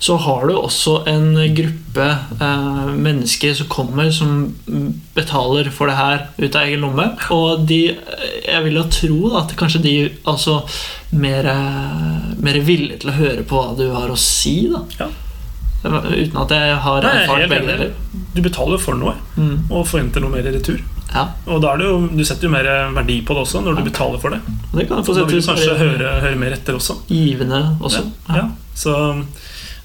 så 0.01 0.15
har 0.23 0.47
du 0.47 0.55
også 0.55 0.95
en 1.11 1.35
gruppe 1.57 2.07
uh, 2.39 2.93
mennesker 2.95 3.57
som 3.59 3.69
kommer, 3.73 4.13
som 4.15 4.47
betaler 5.19 5.73
for 5.75 5.91
det 5.91 5.97
her 5.99 6.23
ut 6.39 6.55
av 6.55 6.69
egen 6.69 6.87
lomme. 6.87 7.09
Og 7.35 7.65
de, 7.67 7.81
jeg 8.47 8.67
vil 8.69 8.79
jo 8.79 8.85
tro 8.95 9.33
at 9.43 9.57
kanskje 9.59 9.83
de 9.89 9.97
altså 10.23 10.61
mer, 11.19 11.51
mer 12.39 12.61
villige 12.63 13.03
til 13.03 13.11
å 13.11 13.17
høre 13.19 13.43
på 13.43 13.59
hva 13.59 13.75
du 13.75 13.89
har 13.91 14.15
å 14.15 14.21
si. 14.23 14.55
da 14.71 14.85
ja. 15.03 15.11
Uten 15.81 16.41
at 16.43 16.53
jeg 16.53 16.79
har 16.85 17.07
erfart 17.09 17.45
begge 17.49 17.67
deler. 17.67 17.93
Du 18.35 18.41
betaler 18.45 18.81
for 18.81 18.99
noe 19.01 19.15
mm. 19.37 19.71
og 19.71 19.87
forventer 19.89 20.23
noe 20.23 20.35
mer 20.35 20.47
i 20.47 20.53
retur. 20.55 20.81
Ja. 21.11 21.25
Og 21.51 21.63
da 21.65 21.73
er 21.73 21.81
det 21.81 21.87
jo, 21.89 21.95
Du 22.15 22.23
setter 22.23 22.47
jo 22.47 22.53
mer 22.53 22.69
verdi 22.95 23.17
på 23.27 23.35
det 23.35 23.43
også 23.43 23.63
når 23.65 23.81
du 23.81 23.87
betaler 23.89 24.21
for 24.23 24.37
det. 24.37 24.41
det 24.75 24.87
kan 24.87 25.01
da 25.03 25.15
vil 25.25 25.41
du 25.41 25.47
kanskje 25.47 25.79
høre, 25.81 26.13
høre, 26.23 26.37
mer 26.39 26.55
etter 26.55 26.77
også. 26.79 27.01
Givende 27.09 27.63
også. 27.81 28.05
Ja. 28.29 28.47
Så 28.75 28.97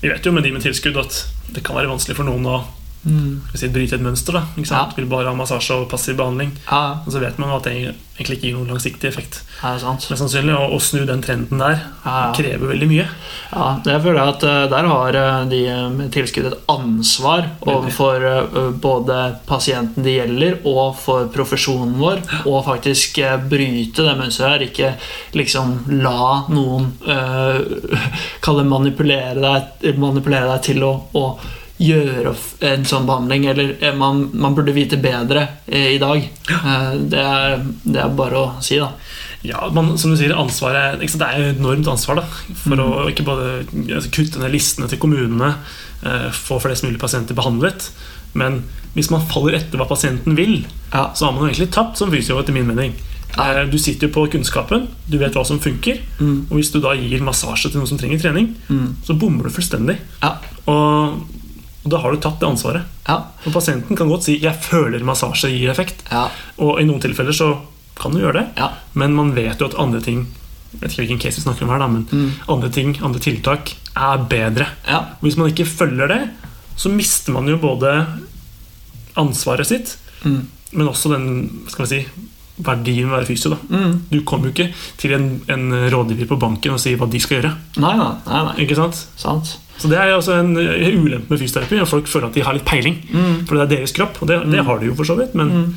vi 0.02 0.12
vet 0.12 0.26
jo 0.26 0.36
med 0.36 0.46
de 0.46 0.52
med 0.54 0.66
tilskudd 0.66 1.00
at 1.02 1.22
det 1.56 1.64
kan 1.66 1.78
være 1.78 1.90
vanskelig 1.90 2.18
for 2.20 2.28
noen 2.28 2.46
å 2.50 2.60
Mm. 3.06 3.42
Si, 3.54 3.70
bryte 3.70 4.00
et 4.00 4.04
mønster. 4.04 4.34
da 4.34 4.44
ikke 4.56 4.72
sant? 4.72 4.96
Ja. 4.96 4.98
Vil 4.98 5.10
bare 5.10 5.30
ha 5.30 5.38
massasje 5.38 5.78
og 5.78 5.90
passiv 5.92 6.18
behandling. 6.18 6.56
Ja. 6.66 7.02
Og 7.06 7.14
så 7.14 7.22
vet 7.22 7.38
man 7.42 7.54
at 7.54 7.68
det 7.68 7.76
egentlig 7.76 8.38
ikke 8.38 8.48
gir 8.48 8.56
noen 8.56 8.72
langsiktig 8.72 9.10
effekt. 9.10 9.42
Ja, 9.60 9.76
sant. 9.82 10.06
Men 10.10 10.20
sannsynlig 10.22 10.56
Å, 10.56 10.80
snu 10.82 11.04
den 11.08 11.22
trenden 11.24 11.60
der 11.60 11.76
ja, 12.06 12.32
krever 12.36 12.72
veldig 12.72 12.88
mye. 12.90 13.08
Ja, 13.52 13.66
jeg 13.86 14.04
føler 14.06 14.22
at 14.24 14.46
uh, 14.48 14.62
Der 14.72 14.88
har 14.88 15.18
uh, 15.20 15.42
de 15.52 15.62
med 15.96 16.14
tilskudd 16.16 16.48
et 16.50 16.70
ansvar 16.72 17.50
overfor 17.66 18.24
både 18.82 19.18
pasienten 19.48 20.06
det 20.06 20.16
gjelder, 20.16 20.58
og 20.68 20.96
for 21.00 21.28
profesjonen 21.34 21.98
vår. 22.00 22.24
Og 22.48 22.64
faktisk 22.66 23.20
bryte 23.50 24.08
det 24.08 24.16
mønsteret 24.18 24.56
her. 24.56 24.66
Ikke 24.70 24.94
liksom 25.38 25.76
la 26.02 26.46
noen 26.50 26.90
kalle 28.46 28.66
manipulere 28.68 29.38
deg, 29.44 29.94
manipulere 30.00 30.50
deg 30.54 30.66
til 30.66 30.84
å, 30.88 30.94
å 31.16 31.26
gjøre 31.82 32.34
en 32.70 32.86
sånn 32.88 33.08
behandling. 33.08 33.48
Eller 33.52 33.76
eh, 33.80 33.96
man, 33.98 34.26
man 34.34 34.56
burde 34.58 34.76
vite 34.76 35.00
bedre 35.02 35.48
eh, 35.66 35.96
i 35.96 36.02
dag. 36.02 36.22
Eh, 36.22 36.92
det, 37.12 37.22
er, 37.22 37.58
det, 37.84 38.00
er, 38.02 38.14
bare 38.16 38.42
å 38.42 38.46
si, 38.64 38.80
da. 38.82 38.92
Ja, 39.46 39.68
man, 39.76 39.94
som 40.02 40.10
du 40.10 40.18
sier, 40.18 40.34
ansvaret 40.34 41.04
Det 41.04 41.22
er 41.22 41.38
jo 41.38 41.50
enormt 41.54 41.90
ansvar 41.92 42.18
da, 42.18 42.26
for 42.64 42.74
mm. 42.74 42.86
å 42.86 43.10
ikke 43.12 43.28
bare 43.28 43.50
altså, 43.62 44.10
kutte 44.10 44.42
ned 44.42 44.56
listene 44.56 44.90
til 44.90 45.02
kommunene, 45.02 45.52
eh, 46.06 46.30
få 46.34 46.62
flest 46.64 46.88
mulig 46.88 47.02
pasienter 47.02 47.38
behandlet. 47.38 47.92
Men 48.36 48.64
hvis 48.96 49.12
man 49.12 49.26
faller 49.30 49.60
etter 49.60 49.80
hva 49.80 49.88
pasienten 49.90 50.38
vil, 50.40 50.64
ja. 50.94 51.10
så 51.16 51.28
har 51.28 51.36
man 51.36 51.50
egentlig 51.50 51.74
tapt 51.76 52.00
som 52.00 52.12
fysio, 52.14 52.40
etter 52.40 52.56
min 52.56 52.68
mening. 52.68 52.96
Ja. 53.36 53.66
Du 53.68 53.76
sitter 53.82 54.08
jo 54.08 54.14
på 54.16 54.30
kunnskapen, 54.32 54.86
du 55.12 55.18
vet 55.20 55.36
hva 55.36 55.44
som 55.48 55.60
funker. 55.60 56.00
Mm. 56.22 56.48
Og 56.48 56.60
hvis 56.60 56.72
du 56.72 56.80
da 56.84 56.94
gir 56.96 57.24
massasje 57.26 57.68
til 57.68 57.82
noen 57.82 57.90
som 57.90 58.00
trenger 58.00 58.22
trening, 58.22 58.54
mm. 58.70 59.04
så 59.04 59.16
bommer 59.20 59.48
du 59.48 59.56
fullstendig. 59.56 59.98
Ja. 60.24 60.38
Og 60.72 61.26
og 61.86 61.92
da 61.94 62.02
har 62.02 62.12
du 62.12 62.22
tatt 62.22 62.40
det 62.42 62.48
ansvaret. 62.50 62.88
Ja. 63.06 63.20
Og 63.46 63.54
pasienten 63.54 63.98
kan 63.98 64.10
godt 64.10 64.26
si 64.26 64.40
'jeg 64.42 64.58
føler 64.58 65.06
massasje 65.06 65.50
gir 65.54 65.70
effekt'. 65.70 66.02
Ja. 66.12 66.30
Og 66.58 66.82
i 66.82 66.86
noen 66.86 67.02
tilfeller 67.02 67.32
så 67.32 67.60
kan 67.96 68.12
du 68.12 68.20
gjøre 68.20 68.42
det, 68.42 68.48
ja. 68.58 68.74
men 68.94 69.14
man 69.16 69.36
vet 69.36 69.60
jo 69.60 69.68
at 69.68 69.78
andre 69.80 70.02
ting 70.02 70.28
jeg 70.76 70.82
vet 70.82 70.92
ikke 70.92 71.04
hvilken 71.06 71.20
case 71.24 71.40
vi 71.40 71.46
snakker 71.46 71.64
om 71.64 71.70
her 71.72 71.80
da, 71.80 71.88
men 71.88 72.08
mm. 72.12 72.32
andre 72.52 72.70
ting, 72.70 72.98
andre 73.02 73.20
tiltak 73.20 73.76
er 73.96 74.18
bedre. 74.28 74.68
Hvis 75.22 75.38
man 75.38 75.48
ikke 75.48 75.66
følger 75.66 76.08
det, 76.12 76.30
så 76.76 76.90
mister 76.92 77.32
man 77.32 77.48
jo 77.48 77.56
både 77.58 77.94
ansvaret 79.16 79.70
sitt, 79.70 79.98
mm. 80.26 80.42
men 80.74 80.88
også 80.92 81.14
den 81.14 81.28
skal 81.72 81.86
vi 81.86 81.92
si, 81.94 82.02
verdien 82.58 83.12
være 83.12 83.28
fysio. 83.28 83.52
Da. 83.52 83.60
Mm. 83.70 83.94
Du 84.12 84.22
kommer 84.28 84.50
jo 84.50 84.56
ikke 84.56 84.70
til 85.02 85.16
en, 85.18 85.30
en, 85.52 85.68
rådgiver 85.92 86.30
på 86.30 86.40
banken 86.40 86.76
og 86.76 86.82
sier 86.82 87.00
hva 87.00 87.10
de 87.12 87.22
skal 87.22 87.40
gjøre. 87.40 87.54
Nei, 87.84 87.96
nei, 88.00 88.12
nei, 88.28 88.42
nei. 88.50 88.56
Ikke 88.66 88.78
sant? 88.80 89.02
sant. 89.20 89.58
Så 89.76 89.92
Det 89.92 89.98
er 90.00 90.14
også 90.16 90.38
en 90.40 90.56
ulempe 90.56 91.34
med 91.34 91.42
fysioterapi. 91.42 91.82
At 91.84 91.92
folk 91.92 92.08
føler 92.08 92.30
at 92.30 92.38
de 92.38 92.46
har 92.48 92.56
litt 92.56 92.68
peiling. 92.68 93.02
Mm. 93.12 93.44
For 93.48 93.58
det 93.58 93.66
er 93.66 93.74
deres 93.80 93.96
kropp, 93.96 94.22
og 94.22 94.32
det, 94.32 94.40
det 94.48 94.62
mm. 94.62 94.66
har 94.70 94.80
de 94.80 94.92
jo 94.92 94.96
for 94.96 95.08
så 95.08 95.18
vidt. 95.20 95.36
Men 95.36 95.52
mm. 95.52 95.68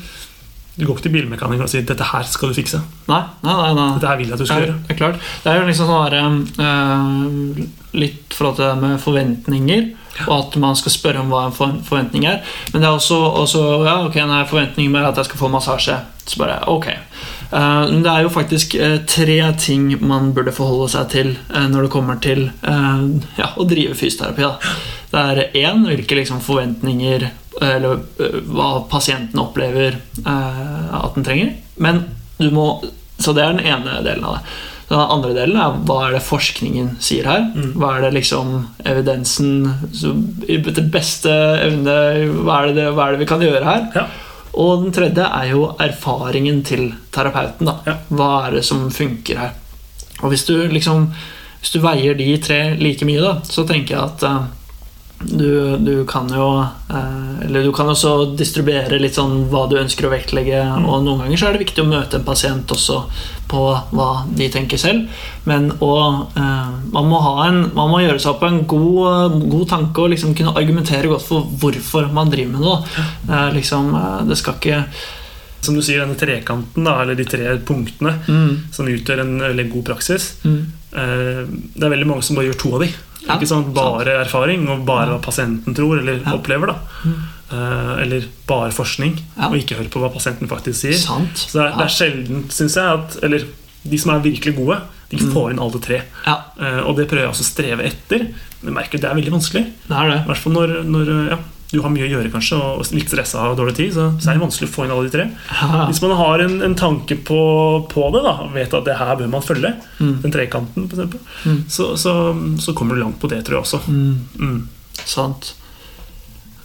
Du 0.75 0.85
går 0.85 0.95
ikke 0.95 1.05
til 1.07 1.11
bilmekanikeren 1.11 1.65
og 1.65 1.71
sier 1.71 1.83
'dette 1.83 2.05
her 2.11 2.23
skal 2.23 2.51
du 2.51 2.55
fikse'. 2.55 2.81
Nei, 3.09 3.23
nei, 3.43 3.55
nei, 3.55 3.73
nei. 3.75 3.87
Dette 3.97 4.07
her 4.07 4.17
vil 4.17 4.27
jeg 4.27 4.33
at 4.33 4.39
du 4.39 4.45
skal 4.45 4.61
er, 4.61 4.65
gjøre. 4.65 4.77
Det 4.87 4.93
er 4.93 4.99
klart. 5.01 5.17
Det 5.43 5.51
er 5.51 5.59
jo 5.59 5.65
liksom 5.67 5.89
sånn 5.89 6.37
uh, 6.59 7.65
Litt 7.99 8.37
forhold 8.37 8.55
til 8.55 8.65
det 8.65 8.77
med 8.77 8.99
forventninger, 9.01 9.87
og 10.27 10.35
at 10.37 10.55
man 10.61 10.75
skal 10.77 10.93
spørre 10.93 11.23
om 11.23 11.31
hva 11.33 11.47
en 11.47 11.81
forventning 11.83 12.27
er. 12.29 12.43
Men 12.71 12.83
det 12.83 12.87
er 12.87 12.93
også, 12.93 13.17
også 13.17 13.63
ja, 13.87 13.95
ok, 14.05 14.15
nei, 14.29 14.43
forventningen 14.45 14.93
med 14.93 15.09
at 15.09 15.17
jeg 15.17 15.25
skal 15.25 15.41
få 15.41 15.49
massasje. 15.49 15.97
Så 16.29 16.37
bare, 16.37 16.61
ok 16.69 16.91
Uh, 17.49 17.89
det 18.03 18.05
er 18.05 18.21
jo 18.21 18.29
faktisk 18.29 18.75
uh, 18.77 18.99
tre 19.09 19.39
ting 19.57 19.87
man 20.05 20.33
burde 20.37 20.53
forholde 20.53 20.91
seg 20.93 21.07
til 21.09 21.31
eh, 21.33 21.65
når 21.65 21.87
det 21.87 21.89
kommer 21.89 22.19
til 22.21 22.43
ja, 23.39 23.47
å 23.57 23.65
drive 23.65 23.95
fysioterapi. 23.97 24.45
Da. 24.45 24.75
Det 25.09 25.19
er 25.19 25.57
én 25.57 25.85
hvilke 25.87 26.19
liksom, 26.19 26.41
forventninger 26.45 27.29
eller 27.65 28.03
hva 28.47 28.69
pasienten 28.91 29.41
opplever 29.41 29.97
at 30.23 31.15
den 31.15 31.25
trenger. 31.25 31.55
Men 31.81 32.03
du 32.39 32.49
må 32.55 32.71
Så 33.19 33.33
det 33.35 33.43
er 33.43 33.51
den 33.57 33.65
ene 33.67 33.97
delen 34.05 34.23
av 34.23 34.37
det. 34.37 34.43
Den 34.89 35.01
andre 35.13 35.33
delen 35.35 35.57
er 35.59 35.75
hva 35.85 35.97
er 36.05 36.13
det 36.15 36.21
forskningen 36.23 36.93
sier 37.03 37.27
her? 37.27 37.43
Mm. 37.51 37.73
Hva 37.77 37.89
er 37.97 38.05
det 38.05 38.13
liksom 38.15 38.53
evidensen 38.87 39.67
I 40.47 40.57
det 40.65 40.85
beste 40.93 41.33
evne 41.65 41.97
hva 42.47 42.61
er 42.63 42.71
det, 42.77 42.87
hva 42.95 43.09
er 43.09 43.17
det 43.17 43.21
vi 43.25 43.27
kan 43.29 43.43
gjøre 43.43 43.65
her? 43.67 43.83
Ja. 43.97 44.05
Og 44.59 44.85
den 44.85 44.95
tredje 44.95 45.27
er 45.27 45.51
jo 45.51 45.67
erfaringen 45.83 46.63
til 46.65 46.87
terapeuten. 47.13 47.69
da. 47.69 47.97
Hva 48.07 48.31
er 48.47 48.57
det 48.57 48.63
som 48.65 48.87
funker 48.93 49.43
her? 49.43 49.53
Og 50.23 50.33
hvis 50.33 50.47
du 50.47 50.55
liksom 50.71 51.11
hvis 51.59 51.73
du 51.75 51.81
veier 51.83 52.15
de 52.15 52.29
tre 52.39 52.59
like 52.79 53.05
mye, 53.07 53.19
da, 53.19 53.33
så 53.43 53.65
tenker 53.67 53.95
jeg 53.95 54.03
at 54.05 54.23
uh, 54.23 54.47
du, 55.21 55.77
du, 55.77 56.05
kan 56.07 56.29
jo 56.31 56.45
uh, 56.63 57.39
Eller 57.45 57.63
du 57.63 57.73
kan 57.75 57.89
også 57.91 58.37
distribuere 58.39 59.01
litt 59.01 59.17
sånn 59.17 59.49
hva 59.51 59.65
du 59.67 59.75
ønsker 59.79 60.07
å 60.07 60.13
vektlegge. 60.13 60.61
Mm. 60.63 60.87
Og 60.87 61.03
noen 61.03 61.25
ganger 61.25 61.41
så 61.41 61.49
er 61.49 61.57
det 61.57 61.65
viktig 61.65 61.83
å 61.83 61.89
møte 61.89 62.19
en 62.19 62.27
pasient 62.27 62.71
også 62.71 63.01
på 63.49 63.63
hva 63.91 64.09
de 64.37 64.47
tenker 64.53 64.79
selv. 64.79 65.09
Men 65.49 65.69
å, 65.83 65.93
uh, 66.37 66.71
man, 66.93 67.11
må 67.11 67.19
en, 67.43 67.61
man, 67.75 67.91
må 67.91 68.03
gjøre 68.05 68.21
seg 68.21 68.31
opp 68.35 68.45
en 68.47 68.61
god, 68.69 69.39
god 69.51 69.67
tanke 69.73 70.05
og 70.05 70.13
liksom 70.15 70.35
kunne 70.39 70.55
argumentere 70.59 71.11
godt 71.11 71.27
for 71.27 71.51
hvorfor 71.63 72.07
man 72.15 72.31
driver 72.31 72.55
med 72.55 72.63
noe. 72.63 73.05
Uh, 73.27 73.49
liksom, 73.57 73.91
det 74.29 74.39
skal 74.39 74.59
ikke 74.59 74.83
som 75.59 75.75
du 75.75 75.81
sier, 75.83 75.99
denne 75.99 76.15
trekanten, 76.15 76.85
da, 76.87 77.01
eller 77.03 77.17
de 77.19 77.25
tre 77.27 77.57
punktene, 77.67 78.13
mm. 78.23 78.51
som 78.71 78.87
utgjør 78.87 79.25
en 79.25 79.33
veldig 79.43 79.65
god 79.73 79.89
praksis. 79.89 80.29
Mm. 80.47 80.61
det 80.95 81.83
er 81.83 81.91
veldig 81.91 82.07
mange 82.07 82.23
som 82.23 82.39
bare 82.39 82.47
gjør 82.47 82.61
to 82.63 82.71
av 82.77 82.85
de. 82.85 82.87
Ikke 83.35 83.49
sant? 83.49 83.71
Bare 83.75 84.19
erfaring 84.23 84.67
og 84.71 84.85
bare 84.87 85.13
hva 85.13 85.19
pasienten 85.23 85.75
tror 85.77 86.01
eller 86.01 86.23
opplever. 86.33 86.73
da 86.73 86.77
mm. 87.05 87.17
uh, 87.53 87.93
Eller 88.03 88.27
bare 88.49 88.71
forskning, 88.75 89.17
og 89.49 89.57
ikke 89.59 89.79
høre 89.79 89.91
på 89.93 90.03
hva 90.03 90.11
pasienten 90.13 90.51
faktisk 90.51 90.81
sier. 90.83 90.97
Sant. 90.99 91.45
Så 91.45 91.57
det 91.57 91.65
er, 91.65 91.75
det 91.77 91.85
er 91.85 91.97
sjelden, 91.97 92.47
syns 92.53 92.79
jeg, 92.79 93.01
at 93.01 93.19
Eller 93.27 93.47
de 93.89 93.99
som 94.01 94.11
er 94.13 94.25
virkelig 94.25 94.57
gode, 94.57 94.79
de 95.09 95.21
mm. 95.21 95.29
får 95.33 95.53
inn 95.53 95.61
alle 95.63 95.79
tre. 95.81 96.01
Ja. 96.25 96.35
og 96.83 96.97
det 96.97 97.07
prøver 97.09 97.23
jeg 97.23 97.31
også 97.31 97.45
å 97.45 97.47
streve 97.47 97.85
etter. 97.87 98.27
Men 98.59 98.75
merker 98.75 98.99
det 99.01 99.07
er 99.07 99.15
veldig 99.15 99.31
vanskelig. 99.37 99.63
Det 99.87 99.95
er 99.95 100.11
det. 100.11 100.35
Når, 100.51 100.73
når 100.83 101.13
ja, 101.31 101.37
du 101.69 101.77
har 101.83 101.91
mye 101.93 102.07
å 102.07 102.09
gjøre 102.09 102.31
kanskje, 102.33 102.57
og 102.57 102.93
litt 102.97 103.11
stressa 103.11 103.43
og 103.51 103.57
dårlig 103.59 103.75
tid, 103.77 103.91
så, 103.93 104.07
så, 104.17 104.31
er 104.31 104.37
det 104.37 104.41
vanskelig 104.41 104.69
å 104.69 104.73
få 104.73 104.85
inn 104.85 104.93
alle 104.95 105.05
de 105.05 105.13
tre. 105.13 105.25
Hvis 105.89 106.01
man 106.01 106.15
har 106.17 106.41
en, 106.41 106.55
en 106.65 106.77
tanke 106.77 107.19
på, 107.27 107.41
på, 107.91 108.05
det, 108.15 108.23
da, 108.25 108.33
vet 108.55 108.73
at 108.73 108.87
det 108.87 108.95
her 108.97 109.19
bør 109.19 109.29
man 109.35 109.45
følge, 109.45 109.75
mm. 109.99 110.15
den 110.23 110.33
trekanten 110.33 110.87
f.eks., 110.89 111.35
mm. 111.45 111.59
så, 111.69 111.91
så, 111.99 112.15
så, 112.61 112.73
kommer 112.77 112.97
du 112.97 113.03
langt 113.03 113.19
på 113.21 113.29
det, 113.29 113.43
tror 113.45 113.59
jeg 113.59 113.67
også. 113.67 113.83
Mm. 113.85 114.17
mm. 114.39 114.57
Sant. 115.03 115.53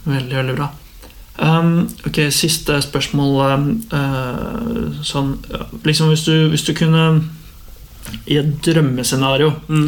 Veldig, 0.05 0.39
veldig 0.39 0.57
bra. 0.57 0.71
Um, 1.37 1.85
ok, 2.07 2.23
Siste 2.33 2.79
spørsmål. 2.81 3.37
Um, 3.51 3.69
uh, 3.91 4.99
sånn 5.05 5.33
Liksom 5.83 6.09
hvis 6.13 6.23
du, 6.23 6.33
hvis 6.53 6.63
du 6.63 6.71
kunne 6.77 7.01
I 8.23 8.37
et 8.39 8.53
drømmescenario 8.63 9.51
mm 9.67 9.87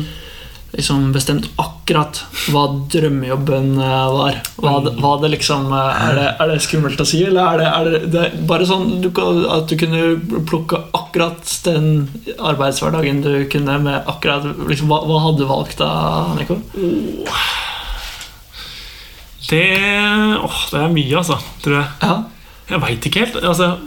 liksom 0.75 1.11
bestemt 1.15 1.47
akkurat 1.61 2.19
hva 2.51 2.65
drømmejobben 2.91 3.77
var. 3.79 4.39
Hva 4.59 4.73
hva 4.87 5.13
det 5.21 5.31
liksom 5.37 5.69
eh, 5.71 6.01
er 6.07 6.17
det, 6.17 6.25
er 6.33 6.51
det, 6.51 6.57
skummelt 6.65 7.01
å 7.01 7.07
si, 7.07 7.21
eller 7.27 7.61
er 7.61 7.61
det, 7.61 7.99
er 8.01 8.09
det, 8.15 8.25
bare 8.49 8.67
sånn 8.67 8.97
du, 9.03 9.09
at 9.53 9.69
du 9.69 9.77
kunne 9.79 10.41
plukke 10.49 10.81
akkurat 10.97 11.53
den 11.67 12.07
arbeidshverdagen 12.37 13.23
du 13.25 13.31
kunne 13.51 13.79
med 13.85 14.11
akkurat 14.11 14.49
liksom, 14.67 14.91
hva, 14.91 15.03
hva, 15.07 15.21
hadde 15.27 15.43
du 15.43 15.49
valgt 15.49 15.79
da, 15.81 15.91
Nico? 16.37 16.59
Det 19.47 19.63
åh, 20.43 20.59
det 20.73 20.81
er 20.83 20.91
mye, 20.91 21.13
altså, 21.15 21.39
tror 21.63 21.79
jeg. 21.79 21.91
Ja. 22.03 22.17
Jeg 22.67 22.83
veit 22.83 23.05
ikke 23.07 23.23
helt. 23.23 23.37
Altså, 23.47 23.77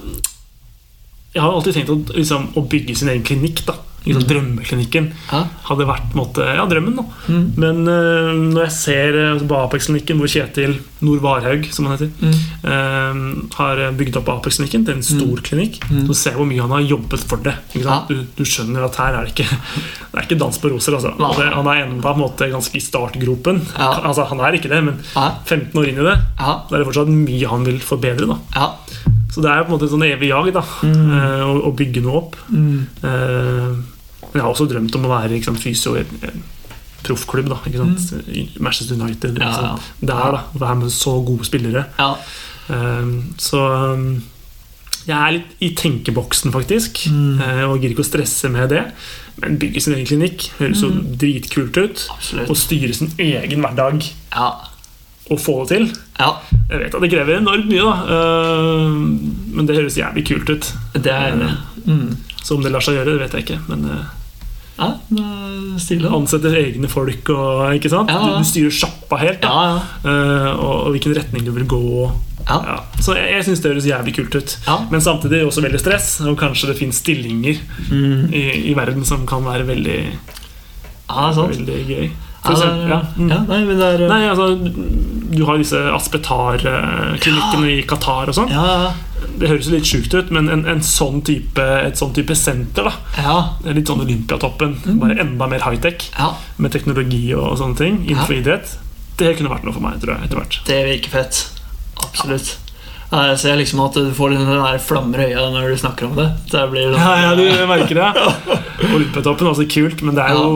jeg 1.34 1.42
har 1.44 1.52
alltid 1.52 1.76
tenkt 1.76 1.92
at 1.92 2.14
liksom, 2.16 2.48
å 2.56 2.64
bygge 2.64 2.96
sin 2.96 3.10
egen 3.12 3.26
klinikk 3.26 3.60
da, 3.68 3.76
Liksom, 4.06 4.22
drømmeklinikken 4.30 5.12
Ja. 5.30 5.42
hadde 5.68 5.84
vært 5.86 6.14
måte, 6.16 6.40
ja, 6.56 6.64
drømmen. 6.66 6.96
Mm. 7.28 7.42
Men 7.60 7.80
uh, 7.86 8.32
når 8.54 8.62
jeg 8.64 8.72
ser 8.72 9.18
uh, 9.36 9.58
Apex-klinikken, 9.60 10.16
hvor 10.16 10.26
Kjetil 10.32 10.78
Nord 11.04 11.20
Varhaug 11.20 11.66
som 11.72 11.86
han 11.86 11.98
heter, 11.98 12.10
Mm. 12.20 12.34
uh, 12.64 13.56
har 13.56 13.92
bygd 13.92 14.16
opp 14.16 14.28
Apex-klinikken 14.28 14.86
til 14.86 14.94
en 14.96 15.02
stor 15.02 15.42
klinikk, 15.44 15.80
Mm. 15.90 16.06
så 16.08 16.14
ser 16.16 16.30
jeg 16.32 16.38
hvor 16.40 16.46
mye 16.48 16.60
han 16.64 16.70
har 16.70 16.80
jobbet 16.88 17.20
for 17.28 17.36
det. 17.44 17.54
Ja. 17.74 18.04
Du, 18.08 18.24
du 18.36 18.44
skjønner 18.44 18.84
at 18.88 18.96
her 18.96 19.14
er 19.20 19.24
det 19.26 19.34
ikke 19.34 19.48
Det 19.50 20.18
er 20.18 20.22
ikke 20.26 20.38
dans 20.40 20.58
på 20.58 20.70
roser. 20.72 20.94
Altså. 20.96 21.12
Det, 21.36 21.52
han 21.54 21.66
er 21.70 21.84
enda 21.84 22.02
på 22.02 22.14
en 22.14 22.20
måte 22.24 22.48
ganske 22.50 22.76
i 22.76 22.80
startgropen. 22.82 23.60
Altså, 23.78 24.24
han 24.26 24.40
er 24.40 24.56
ikke 24.58 24.68
det, 24.72 24.80
men 24.84 24.98
Ja. 25.14 25.28
15 25.44 25.76
år 25.78 25.88
inn 25.88 25.98
i 26.00 26.08
det, 26.08 26.16
Ja. 26.40 26.56
da 26.68 26.74
er 26.76 26.78
det 26.82 26.86
fortsatt 26.88 27.08
mye 27.12 27.46
han 27.48 27.64
vil 27.64 27.78
forbedre. 27.80 28.26
da 28.26 28.66
Så 29.30 29.40
det 29.42 29.50
er 29.50 29.62
på 29.62 29.70
en 29.70 29.78
måte 29.78 29.84
et 29.86 29.92
sånn 29.92 30.02
evig 30.02 30.28
jag 30.32 30.52
da 30.52 30.62
Mm. 30.82 31.62
å 31.62 31.70
bygge 31.76 32.02
noe 32.02 32.16
opp. 32.16 32.36
Mm. 32.50 33.84
Eh, 34.30 34.34
men 34.34 34.40
jeg 34.40 34.46
har 34.46 34.52
også 34.54 34.68
drømt 34.70 34.94
om 34.96 35.04
å 35.08 35.12
være 35.12 35.42
sant, 35.44 35.58
fysio 35.60 35.96
i 35.98 36.04
en- 36.04 36.42
proffklubb. 37.02 37.48
da? 37.48 37.56
I 37.66 38.48
Manchester 38.60 38.94
United. 38.94 39.34
Mm. 39.34 39.40
Ja, 39.40 39.48
Liksom. 39.48 39.64
ja. 39.64 39.78
Der, 40.06 40.32
da. 40.32 40.42
Være 40.54 40.76
med 40.76 40.90
så 40.92 41.24
gode 41.24 41.44
spillere. 41.44 41.86
ja. 41.98 42.14
Um, 42.70 43.34
så 43.36 43.58
um, 43.96 44.22
jeg 45.08 45.16
er 45.16 45.32
litt 45.32 45.56
i 45.60 45.70
tenkeboksen, 45.74 46.52
faktisk. 46.52 47.00
Mm. 47.10 47.40
eh, 47.40 47.64
og 47.66 47.80
gidder 47.80 47.96
ikke 47.96 48.04
å 48.04 48.10
stresse 48.12 48.48
med 48.52 48.68
det. 48.70 48.84
Men 49.40 49.56
bygge 49.58 49.80
sin 49.82 49.94
egen 49.96 50.06
klinikk 50.06 50.44
høres 50.60 50.82
jo 50.84 50.90
dritkult 51.18 51.76
ut. 51.80 52.04
Absolutt. 52.14 52.50
Og 52.52 52.56
styre 52.56 52.94
sin 52.94 53.10
egen 53.18 53.60
hverdag 53.64 54.04
Ja. 54.36 54.52
og 55.30 55.38
få 55.40 55.66
det 55.66 55.68
til. 55.78 55.96
ja. 56.20 56.36
Jeg 56.70 56.78
vet 56.78 56.94
at 56.94 57.00
det 57.00 57.10
krever 57.10 57.38
enormt 57.40 57.66
mye, 57.66 57.82
da. 57.82 57.96
Eh, 58.14 58.94
men 59.56 59.66
det 59.66 59.76
høres 59.80 59.96
jævlig 59.98 60.26
kult 60.28 60.50
ut. 60.50 60.72
Det 60.94 61.06
er 61.10 61.26
jeg 61.26 61.32
enig. 61.40 61.56
Mm. 61.86 62.16
Så 62.44 62.54
om 62.54 62.62
det 62.62 62.70
lar 62.70 62.80
seg 62.80 62.94
gjøre, 62.94 63.18
det 63.18 63.20
vet 63.24 63.32
jeg 63.32 63.44
ikke. 63.48 63.68
Men 63.68 63.90
eh, 63.90 64.04
Ja, 64.80 64.88
stilig. 65.80 66.08
Ansetter 66.16 66.56
egne 66.56 66.88
folk 66.90 67.28
og 67.34 67.74
ikke 67.76 67.90
sant? 67.92 68.10
Ja, 68.10 68.18
ja. 68.22 68.32
Du, 68.38 68.40
du 68.40 68.48
styrer 68.48 68.74
sjappa 68.74 69.18
helt. 69.20 69.44
Ja. 69.44 69.78
Eh, 70.04 70.50
og, 70.56 70.74
og 70.86 70.90
hvilken 70.96 71.14
retning 71.20 71.44
du 71.46 71.52
vil 71.56 71.68
gå. 71.70 71.82
Så 73.04 73.14
jeg, 73.14 73.28
jeg 73.36 73.44
syns 73.46 73.60
det 73.62 73.70
høres 73.74 73.86
jævlig 73.86 74.14
kult 74.16 74.34
ut. 74.40 74.56
Men 74.90 75.04
samtidig 75.04 75.42
også 75.46 75.62
veldig 75.62 75.80
stress. 75.82 76.08
Og 76.26 76.38
kanskje 76.40 76.72
det 76.72 76.78
finnes 76.80 76.98
stillinger 77.04 77.60
Mm. 77.90 78.32
i, 78.32 78.42
i 78.70 78.74
verden 78.78 79.04
som 79.04 79.22
kan 79.28 79.44
være 79.44 79.66
veldig, 79.68 80.00
veldig 81.52 81.78
gøy. 81.90 82.10
Mm. 82.40 83.28
ja, 83.28 83.38
nei, 83.44 83.58
men 83.68 83.76
det 83.76 83.86
er 83.86 84.02
Nei, 84.08 84.22
altså, 84.30 84.46
Du 85.36 85.42
har 85.44 85.58
disse 85.60 85.76
Aspetar-klinikkene 85.92 87.68
i 87.74 87.82
Qatar 87.88 88.30
og 88.32 88.36
sånn. 88.38 88.48
Ja, 88.52 88.64
ja. 88.86 88.90
Det 89.40 89.48
høres 89.48 89.70
litt 89.72 89.88
sjukt 89.88 90.12
ut, 90.14 90.30
men 90.36 90.50
en, 90.52 90.66
en 90.68 90.82
sånn 90.84 91.22
type, 91.24 91.64
et 91.64 91.96
sånn 91.96 92.12
type 92.16 92.34
senter 92.36 92.84
da 92.90 92.92
ja. 93.16 93.36
Litt 93.72 93.88
sånn 93.88 94.02
Olympiatoppen, 94.04 94.74
bare 95.00 95.16
enda 95.24 95.46
mer 95.48 95.64
high-tech. 95.64 96.10
ja. 96.18 96.34
Med 96.60 96.72
teknologi 96.76 97.22
og 97.34 97.56
sånne 97.58 97.76
ting 97.80 98.02
innenfor 98.06 98.36
Ja. 98.36 98.40
idrett. 98.44 98.74
Det 99.16 99.34
kunne 99.38 99.50
vært 99.52 99.64
noe 99.64 99.72
for 99.76 99.80
meg, 99.84 99.98
tror 100.00 100.14
jeg. 100.16 100.28
etter 100.28 100.36
hvert 100.40 100.58
Det 100.68 100.80
virker 100.86 101.10
fett. 101.18 101.40
Absolutt. 102.00 102.56
Jeg 103.10 103.38
ser 103.42 103.56
liksom 103.58 103.80
at 103.82 103.96
du 103.98 104.12
får 104.14 104.30
den 104.36 104.46
der 104.46 104.78
flammer 104.78 105.18
i 105.24 105.32
øya 105.32 105.48
når 105.50 105.72
du 105.72 105.76
snakker 105.82 106.06
om 106.06 106.14
det. 106.20 106.28
Det 106.52 106.60
blir 106.70 106.92
sånn, 106.92 107.00
Ja, 107.00 107.14
ja, 107.24 107.34
du 107.34 107.66
merker 107.66 107.98
det. 107.98 108.10
Olympiatoppen 108.94 109.46
er 109.48 109.50
også 109.54 109.66
kult, 109.72 110.02
men 110.06 110.14
det 110.14 110.24
er 110.28 110.36
jo 110.36 110.52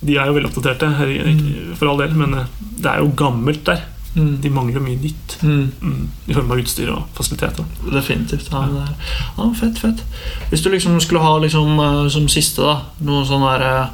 De 0.00 0.14
er 0.16 0.26
jo 0.30 0.36
veldig 0.36 0.48
oppdaterte, 0.52 1.76
for 1.76 1.90
all 1.90 1.98
del. 2.00 2.14
Men 2.16 2.34
eh, 2.38 2.46
det 2.80 2.88
er 2.92 3.02
jo 3.02 3.10
gammelt 3.18 3.64
der. 3.66 3.82
Mm. 4.14 4.36
De 4.42 4.50
mangler 4.50 4.80
mye 4.84 4.98
nytt 5.00 5.38
Mm. 5.42 5.70
mm, 5.80 6.08
i 6.26 6.34
form 6.34 6.50
av 6.52 6.58
utstyr 6.60 6.90
og 6.92 7.06
fasiliteter. 7.16 7.64
Definitivt. 7.94 8.50
Ja, 8.52 8.64
er, 8.66 8.94
ja, 9.38 9.46
fett, 9.56 9.78
fett. 9.78 10.02
Hvis 10.50 10.62
du 10.62 10.70
liksom 10.70 10.98
skulle 11.00 11.22
ha 11.24 11.38
liksom, 11.38 11.78
eh, 11.80 12.08
som 12.12 12.28
siste 12.28 12.62
da, 12.66 12.74
noen 13.00 13.24
sånne 13.26 13.52
der, 13.58 13.88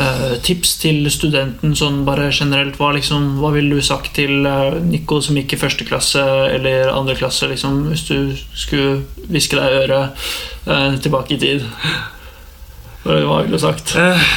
eh, 0.00 0.38
tips 0.42 0.76
til 0.80 1.10
studenten 1.12 1.74
sånn 1.76 2.04
bare 2.06 2.30
generelt, 2.32 2.78
hva, 2.80 2.92
liksom, 2.96 3.38
hva 3.42 3.52
ville 3.52 3.76
du 3.76 3.82
sagt 3.84 4.14
til 4.16 4.46
eh, 4.46 4.78
Nico 4.80 5.20
som 5.20 5.36
gikk 5.36 5.52
i 5.52 5.60
første 5.60 5.84
klasse 5.84 6.22
eller 6.54 6.88
andre 6.94 7.18
klasse, 7.18 7.50
liksom, 7.52 7.82
hvis 7.90 8.06
du 8.08 8.32
skulle 8.54 9.02
hviske 9.28 9.60
deg 9.60 9.68
i 9.68 9.82
øret 9.84 10.26
eh, 10.66 10.98
tilbake 11.04 11.36
i 11.36 11.42
tid? 11.42 11.68
Hva 13.04 13.42
ville 13.42 13.52
du 13.52 13.60
sagt? 13.60 13.96
Eh, 13.98 14.32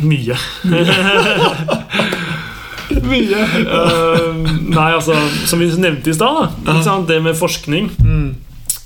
mye. 0.00 0.34
mye. 0.64 0.98
Eh, 2.90 4.34
nei, 4.68 4.90
altså, 4.94 5.14
som 5.48 5.60
vi 5.60 5.68
nevnte 5.80 6.10
i 6.10 6.16
stad, 6.16 6.54
det 7.08 7.18
med 7.22 7.36
forskning 7.36 7.90
Mm. 8.00 8.34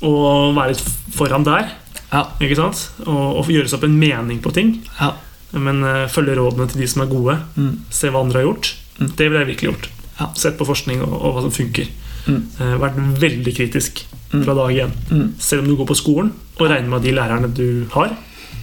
og 0.03 0.55
være 0.57 0.73
litt 0.75 0.83
foran 1.15 1.45
der. 1.47 1.71
Ja. 2.13 2.25
Ikke 2.41 2.57
sant? 2.59 2.91
Og, 3.07 3.39
og 3.41 3.47
gjøre 3.49 3.69
seg 3.71 3.79
opp 3.79 3.85
en 3.89 3.99
mening 3.99 4.41
på 4.43 4.53
ting. 4.53 4.75
Ja. 5.01 5.13
Men 5.53 5.83
uh, 5.85 6.07
følge 6.09 6.35
rådene 6.37 6.67
til 6.71 6.81
de 6.83 6.89
som 6.89 7.03
er 7.05 7.11
gode. 7.13 7.39
Mm. 7.57 7.73
Se 7.93 8.11
hva 8.11 8.23
andre 8.25 8.41
har 8.41 8.47
gjort. 8.51 8.73
Mm. 8.99 9.11
Det 9.17 9.27
ville 9.29 9.43
jeg 9.45 9.51
virkelig 9.53 9.71
gjort. 9.71 9.89
Ja. 10.19 10.29
Sett 10.37 10.59
på 10.59 10.67
forskning 10.69 11.03
og, 11.05 11.13
og 11.23 11.35
hva 11.37 11.43
som 11.47 11.53
funker. 11.55 11.89
Eh, 12.29 12.75
vært 12.79 12.99
veldig 13.21 13.55
kritisk 13.57 14.05
Mm. 14.33 14.45
fra 14.47 14.55
dag 14.57 14.71
én. 14.73 14.93
Mm. 15.11 15.35
Selv 15.39 15.61
om 15.61 15.67
du 15.69 15.75
går 15.77 15.87
på 15.91 15.95
skolen 15.99 16.31
og 16.57 16.63
regner 16.71 16.89
med 16.89 17.03
at 17.03 17.05
de 17.05 17.11
lærerne 17.13 17.51
du 17.53 17.85
har, 17.93 18.15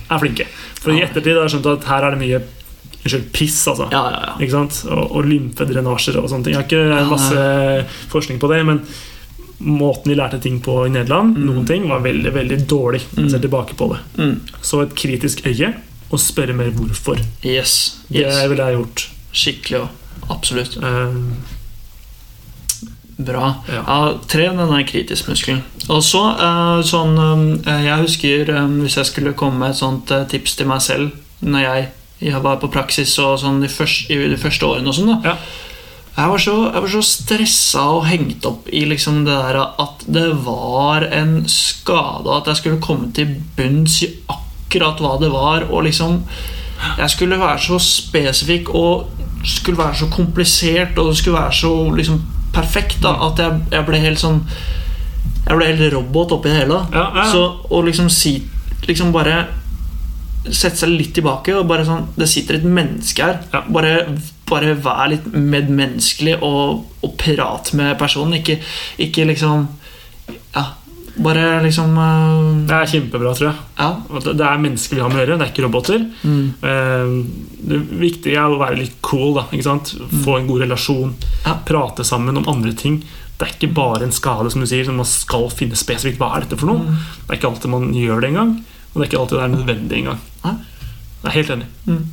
er 0.09 0.17
flinke. 0.17 0.47
For 0.81 0.89
i 0.89 1.03
ettertid 1.05 1.35
har 1.37 1.43
jeg 1.45 1.51
skjønt 1.53 1.67
at 1.69 1.83
her 1.85 2.07
er 2.07 2.15
det 2.15 2.21
mye 2.23 2.39
Unnskyld, 3.03 3.29
piss, 3.31 3.61
altså. 3.71 3.87
Ja, 3.91 4.01
ja, 4.11 4.19
ja. 4.27 4.33
Ikke 4.43 4.51
sant? 4.57 4.81
Og, 4.91 5.11
og 5.15 5.25
lymfedrenasjer 5.29 6.17
og 6.19 6.29
sånne 6.29 6.43
ting. 6.49 6.53
Jeg 6.57 6.59
har 6.59 6.67
ikke 6.67 7.11
masse 7.13 7.43
forskning 8.11 8.39
på 8.41 8.49
det, 8.51 8.57
men 8.67 8.81
måten 9.59 10.11
vi 10.11 10.15
lærte 10.19 10.39
ting 10.43 10.57
på 10.63 10.85
i 10.85 10.89
Nederland, 10.91 11.35
Mm. 11.37 11.45
noen 11.49 11.65
ting, 11.67 11.87
var 11.89 11.99
veldig 12.03 12.33
veldig 12.33 12.57
dårlig. 12.67 13.01
jeg 13.15 13.29
ser 13.31 13.37
Mm. 13.39 13.45
tilbake 13.47 13.75
på 13.79 13.87
det. 13.93 13.99
Mm. 14.17 14.35
Så 14.61 14.81
et 14.83 14.95
kritisk 14.95 15.45
øye, 15.45 15.73
og 16.11 16.19
spørre 16.19 16.53
mer 16.53 16.71
hvorfor. 16.71 17.19
Yes. 17.45 17.99
Det 18.09 18.25
yes. 18.25 18.43
ville 18.49 18.63
jeg 18.63 18.75
gjort. 18.77 19.09
Skikkelig 19.33 19.79
òg. 19.81 19.89
Absolutt. 20.29 20.77
Uh, 20.77 21.15
Bra. 23.19 23.55
Ja. 23.67 23.83
Ja, 23.87 24.13
Tren 24.27 24.57
den 24.57 24.69
der 24.71 24.83
kritisk-muskelen. 24.87 25.59
Og 25.89 25.99
så 26.07 26.21
eh, 26.39 26.81
sånn 26.87 27.17
eh, 27.67 27.81
Jeg 27.83 28.05
husker 28.05 28.51
hvis 28.79 28.95
jeg 28.95 29.05
skulle 29.09 29.33
komme 29.35 29.59
med 29.59 29.73
et 29.73 29.79
sånt 29.81 30.11
tips 30.31 30.55
til 30.55 30.69
meg 30.69 30.79
selv 30.85 31.11
når 31.43 31.59
jeg, 31.65 31.89
jeg 32.19 32.43
var 32.43 32.59
på 32.59 32.67
praksis 32.71 33.13
og 33.23 33.37
sånn 33.39 33.61
de 33.63 33.69
første, 33.71 34.11
i 34.11 34.31
de 34.33 34.37
første 34.39 34.67
årene 34.67 34.91
og 34.91 34.97
sånn, 34.97 35.11
da. 35.13 35.33
Ja. 35.33 35.35
Jeg 36.19 36.31
var 36.33 36.41
så, 36.43 36.53
jeg 36.73 36.83
var 36.83 36.91
så 36.91 37.01
stressa 37.05 37.83
og 37.95 38.07
hengt 38.09 38.45
opp 38.49 38.65
i 38.75 38.81
liksom 38.89 39.21
det 39.23 39.35
der 39.39 39.59
at 39.63 40.01
det 40.11 40.25
var 40.43 41.05
en 41.15 41.45
skade, 41.47 42.27
at 42.33 42.49
jeg 42.51 42.59
skulle 42.59 42.81
komme 42.83 43.07
til 43.15 43.37
bunns 43.55 44.01
i 44.03 44.09
akkurat 44.27 44.99
hva 44.99 45.13
det 45.21 45.31
var, 45.31 45.69
og 45.69 45.87
liksom 45.87 46.23
Jeg 46.97 47.09
skulle 47.11 47.39
være 47.39 47.59
så 47.59 47.75
spesifikk 47.83 48.69
og 48.71 49.09
skulle 49.43 49.77
være 49.77 49.95
så 49.99 50.07
komplisert, 50.11 50.97
og 50.97 51.09
det 51.09 51.17
skulle 51.17 51.39
være 51.39 51.53
så 51.53 51.71
liksom 51.95 52.21
perfekt 52.53 53.01
da, 53.03 53.17
at 53.27 53.39
jeg, 53.39 53.57
jeg 53.71 53.85
ble 53.87 53.99
helt 53.99 54.19
sånn 54.19 54.39
Jeg 55.47 55.57
ble 55.57 55.67
helt 55.67 55.93
robot 55.93 56.31
oppi 56.37 56.51
det 56.51 56.61
hele. 56.61 56.79
Ja, 56.93 57.09
ja. 57.15 57.25
Så 57.31 57.43
å 57.69 57.81
liksom 57.83 58.09
si 58.11 58.37
Liksom 58.87 59.11
bare 59.11 59.58
sette 60.47 60.79
seg 60.79 60.93
litt 60.93 61.13
tilbake 61.17 61.53
og 61.57 61.67
bare 61.67 61.83
sånn 61.87 62.07
Det 62.15 62.27
sitter 62.29 62.59
et 62.59 62.67
menneske 62.67 63.25
her. 63.25 63.41
Ja. 63.53 63.63
Bare, 63.67 63.93
bare 64.49 64.75
vær 64.79 65.09
litt 65.11 65.27
medmenneskelig 65.33 66.37
og, 66.45 66.85
og 67.03 67.15
prat 67.19 67.73
med 67.77 67.97
personen. 67.99 68.39
Ikke, 68.39 68.59
ikke 69.03 69.27
liksom 69.29 69.67
Ja, 70.55 70.65
bare 71.19 71.59
liksom 71.65 71.97
uh... 71.99 72.65
det 72.69 72.75
er 72.77 72.91
kjempebra, 72.93 73.33
tror 73.35 73.49
jeg. 73.49 73.63
Ja. 73.79 73.89
Det 74.31 74.45
er 74.47 74.61
mennesker 74.63 74.95
vi 74.97 75.03
har 75.03 75.11
med 75.11 75.19
å 75.19 75.23
gjøre, 75.25 75.39
det 75.41 75.47
er 75.47 75.53
ikke 75.53 75.65
roboter. 75.67 76.05
Mm. 76.23 76.45
Eh, 76.71 77.15
Det 77.69 77.79
viktige 77.99 78.39
er 78.39 78.53
å 78.53 78.59
være 78.61 78.79
litt 78.79 78.99
cool. 79.05 79.33
da, 79.35 79.43
sant? 79.65 79.91
Få 80.23 80.37
en 80.39 80.47
god 80.47 80.63
relasjon. 80.63 81.11
Ja. 81.43 81.57
Prate 81.67 82.07
sammen 82.07 82.39
om 82.39 82.47
andre 82.51 82.71
ting. 82.77 83.01
Det 83.39 83.47
er 83.47 83.55
ikke 83.55 83.73
bare 83.75 84.07
en 84.07 84.15
skade, 84.15 84.51
som 84.51 84.63
du 84.63 84.67
sier, 84.67 84.83
som 84.87 84.97
man 84.99 85.07
skal 85.07 85.47
finne 85.51 85.77
spesifikt. 85.79 86.19
Hva 86.19 86.33
er 86.35 86.45
dette 86.45 86.59
for 86.59 86.71
noe? 86.71 86.83
Mm. 86.87 86.97
Det 87.25 87.33
er 87.33 87.39
ikke 87.39 87.51
alltid 87.51 87.71
man 87.75 87.91
gjør 87.95 88.23
det 88.23 88.31
engang. 88.33 88.55
Og 88.93 88.99
det 88.99 89.05
er 89.05 89.11
ikke 89.11 89.21
alltid 89.21 89.37
det 89.37 89.45
er 89.45 89.55
nødvendig 89.55 90.01
engang. 90.03 90.25
Nei. 90.43 90.57
Jeg 91.19 91.29
er 91.29 91.37
helt 91.37 91.55
enig. 91.55 91.71
Mm. 91.85 92.03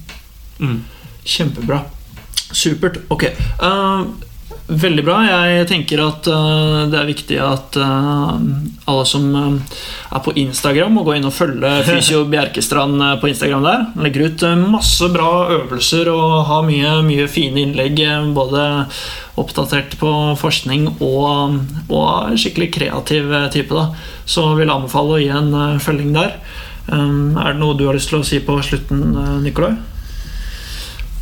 Mm. 0.59 0.79
Kjempebra. 1.27 1.83
Supert. 2.53 2.99
Ok. 3.09 3.25
Uh, 3.63 4.07
veldig 4.67 5.05
bra. 5.07 5.19
Jeg 5.27 5.67
tenker 5.71 6.03
at 6.03 6.27
uh, 6.31 6.85
det 6.91 6.99
er 6.99 7.09
viktig 7.09 7.39
at 7.43 7.79
uh, 7.79 8.35
alle 8.87 9.07
som 9.09 9.29
er 9.37 10.23
på 10.25 10.35
Instagram, 10.39 10.95
må 10.99 11.05
gå 11.07 11.17
inn 11.17 11.29
og 11.29 11.35
følge 11.35 11.71
Fysio 11.89 12.25
Bjerkestrand 12.31 13.03
på 13.23 13.31
Instagram 13.31 13.67
der. 13.67 13.87
Han 13.95 14.07
legger 14.07 14.27
ut 14.27 14.47
masse 14.67 15.11
bra 15.15 15.31
øvelser 15.57 16.11
og 16.13 16.47
har 16.51 16.67
mye, 16.67 16.99
mye 17.07 17.31
fine 17.31 17.63
innlegg. 17.63 18.03
Både 18.37 18.67
oppdatert 19.39 19.99
på 20.01 20.11
forskning 20.41 20.89
og, 21.05 21.59
og 21.93 22.39
skikkelig 22.39 22.73
kreativ 22.79 23.35
type. 23.55 23.75
da 23.75 23.91
Så 24.27 24.53
vil 24.55 24.67
jeg 24.67 24.77
anbefale 24.77 25.19
å 25.19 25.23
gi 25.23 25.33
en 25.35 25.83
følging 25.83 26.15
der. 26.17 26.39
Um, 26.87 27.37
er 27.41 27.53
det 27.53 27.61
noe 27.61 27.75
du 27.79 27.87
har 27.89 27.97
lyst 27.97 28.13
til 28.13 28.21
å 28.21 28.27
si 28.27 28.39
på 28.47 28.55
slutten, 28.63 29.01
eh, 29.19 29.33
Nikolai? 29.43 29.73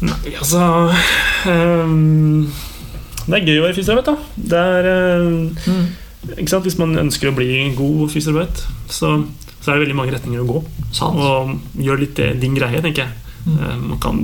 Nei, 0.04 0.34
altså 0.36 0.90
um, 1.48 2.50
Det 3.24 3.38
er 3.38 3.46
gøy 3.46 3.60
å 3.60 3.64
være 3.64 3.76
fysioterapeut, 3.78 4.10
da. 4.10 4.42
Det 4.52 4.60
er 4.60 4.88
ehm, 4.90 5.86
ikke 6.34 6.50
sant? 6.50 6.66
Hvis 6.66 6.76
man 6.76 6.92
ønsker 7.00 7.30
å 7.30 7.36
bli 7.38 7.70
god 7.78 8.12
fysioterapeut, 8.12 8.66
så 8.92 9.14
så 9.64 9.72
er 9.72 9.78
det 9.78 9.86
veldig 9.86 9.96
mange 9.96 10.12
retninger 10.12 10.42
å 10.42 10.48
gå. 10.48 10.60
Sant. 10.92 11.16
Og 11.16 11.80
gjør 11.80 12.02
litt 12.02 12.18
din 12.40 12.56
greie, 12.56 12.82
tenker 12.84 13.06
jeg. 13.06 13.14
Mm. 13.46 13.54
Um, 13.56 13.86
Man 13.94 14.00
kan 14.02 14.18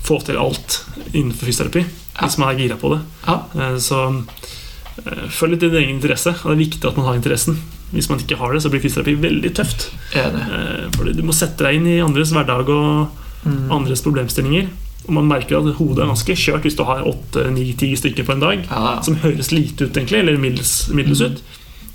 få 0.00 0.16
til 0.24 0.40
alt 0.40 0.78
innenfor 1.12 1.50
fysioterapi 1.50 1.84
hvis 2.20 2.36
man 2.40 2.50
er 2.50 2.58
gira 2.60 2.76
på 2.80 2.90
det. 2.94 3.00
Ja. 3.26 3.36
Uh, 3.52 3.76
Så 3.80 3.98
uh, 4.08 5.26
følg 5.28 5.54
litt 5.56 5.66
din 5.66 5.76
egen 5.82 5.98
interesse. 5.98 6.32
Og 6.40 6.48
det 6.48 6.56
er 6.56 6.62
viktig 6.64 6.88
at 6.88 6.96
man 6.96 7.10
har 7.10 7.20
interessen. 7.20 7.60
Hvis 7.92 8.08
man 8.10 8.20
ikke 8.22 8.36
har 8.38 8.52
det, 8.54 8.62
så 8.62 8.70
blir 8.70 8.80
fysioterapi 8.84 9.16
veldig 9.20 9.50
tøft. 9.54 9.88
Eh, 10.14 10.90
Fordi 10.96 11.12
du 11.16 11.22
må 11.26 11.32
sette 11.34 11.64
deg 11.64 11.74
inn 11.80 11.86
i 11.86 11.98
andres 12.00 12.30
hverdag 12.32 12.68
og 12.68 13.08
Mm. 13.40 13.70
andres 13.72 14.02
problemstillinger. 14.04 14.66
Og 15.08 15.14
man 15.16 15.24
merker 15.26 15.56
at 15.58 15.74
hodet 15.78 16.02
er 16.04 16.10
ganske 16.10 16.34
kjørt 16.36 16.62
hvis 16.62 16.76
du 16.76 16.84
har 16.84 17.00
åtte, 17.08 17.50
ni, 17.50 17.72
ti 17.72 17.94
stykker 17.96 18.22
på 18.26 18.32
en 18.32 18.40
dag. 18.40 18.66
Ja. 18.70 19.00
Som 19.02 19.16
høres 19.16 19.50
lite 19.50 19.86
ut, 19.88 19.96
egentlig, 19.96 20.18
eller 20.20 20.36
middels, 20.36 20.88
middels 20.92 21.20
ut. 21.22 21.40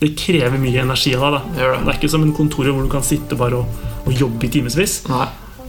Det 0.02 0.16
krever 0.18 0.58
mye 0.58 0.82
energi 0.82 1.14
av 1.16 1.34
deg. 1.38 1.42
Det 1.56 1.62
det. 1.86 1.88
Er 1.88 2.00
ikke 2.00 2.10
som 2.10 2.24
en 2.24 2.34
kontor 2.34 2.66
hvor 2.66 2.82
du 2.84 2.90
kan 2.90 3.04
sitte 3.04 3.38
bare 3.38 3.54
og, 3.62 3.68
og 4.08 4.14
jobbe 4.14 4.44
i 4.44 4.50
timevis. 4.50 5.04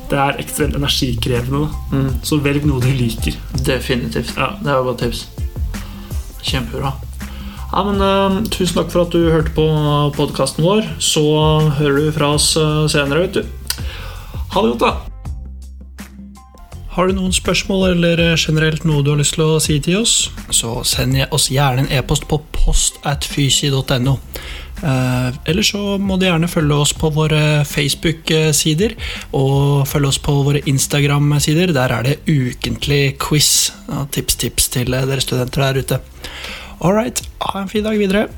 Det 0.08 0.18
er 0.18 0.40
ekstremt 0.40 0.74
energikrevende. 0.74 1.68
da 1.92 1.96
Mm. 1.96 2.10
Så 2.24 2.40
velg 2.42 2.64
noe 2.64 2.80
du 2.80 2.88
liker. 2.88 3.34
Definitivt. 3.62 4.34
Ja. 4.36 4.56
Det 4.56 4.64
var 4.72 4.80
et 4.80 4.84
godt 4.86 4.98
tips. 5.04 5.26
Kjempebra. 6.42 6.92
Ja, 7.76 7.82
men 7.84 8.00
uh, 8.00 8.38
Tusen 8.48 8.78
takk 8.78 8.88
for 8.88 9.04
at 9.04 9.12
du 9.12 9.26
hørte 9.28 9.52
på 9.52 9.66
podkasten 10.16 10.64
vår. 10.64 10.86
Så 10.96 11.20
hører 11.76 12.06
du 12.06 12.14
fra 12.16 12.32
oss 12.38 12.54
eh, 12.56 12.86
senere, 12.88 13.26
vet 13.26 13.36
du. 13.36 13.42
Ha 14.54 14.62
det 14.64 14.70
godt, 14.72 14.86
da. 14.86 14.94
Har 16.96 17.10
du 17.10 17.18
noen 17.18 17.34
spørsmål 17.36 17.90
eller 17.90 18.22
eh, 18.30 18.38
generelt 18.40 18.86
noe 18.88 19.04
du 19.04 19.10
har 19.12 19.20
lyst 19.20 19.36
til 19.36 19.44
å 19.44 19.60
si 19.60 19.76
til 19.84 19.98
oss, 20.00 20.30
så 20.48 20.78
send 20.88 21.18
oss 21.28 21.50
gjerne 21.52 21.84
en 21.84 21.92
e-post 21.98 22.24
på 22.30 22.40
post 22.56 22.96
at 23.04 23.28
fysi.no. 23.28 24.16
Eh, 24.80 25.28
eller 25.44 25.68
så 25.68 25.98
må 26.00 26.16
du 26.16 26.24
gjerne 26.24 26.48
følge 26.48 26.80
oss 26.80 26.96
på 26.96 27.12
våre 27.12 27.66
Facebook-sider, 27.68 28.96
og 29.36 29.84
følge 29.92 30.14
oss 30.14 30.22
på 30.24 30.40
våre 30.48 30.64
Instagram-sider. 30.64 31.76
Der 31.76 31.92
er 31.98 32.08
det 32.08 32.22
ukentlig 32.24 33.18
quiz 33.20 33.74
tips-tips 34.16 34.72
til 34.78 34.96
eh, 34.96 35.04
dere 35.12 35.28
studenter 35.28 35.68
der 35.68 35.84
ute. 35.84 36.00
All 36.78 36.92
right, 36.92 37.20
ha 37.38 37.60
en 37.60 37.68
fin 37.68 37.82
dag 37.82 37.96
videre. 37.98 38.28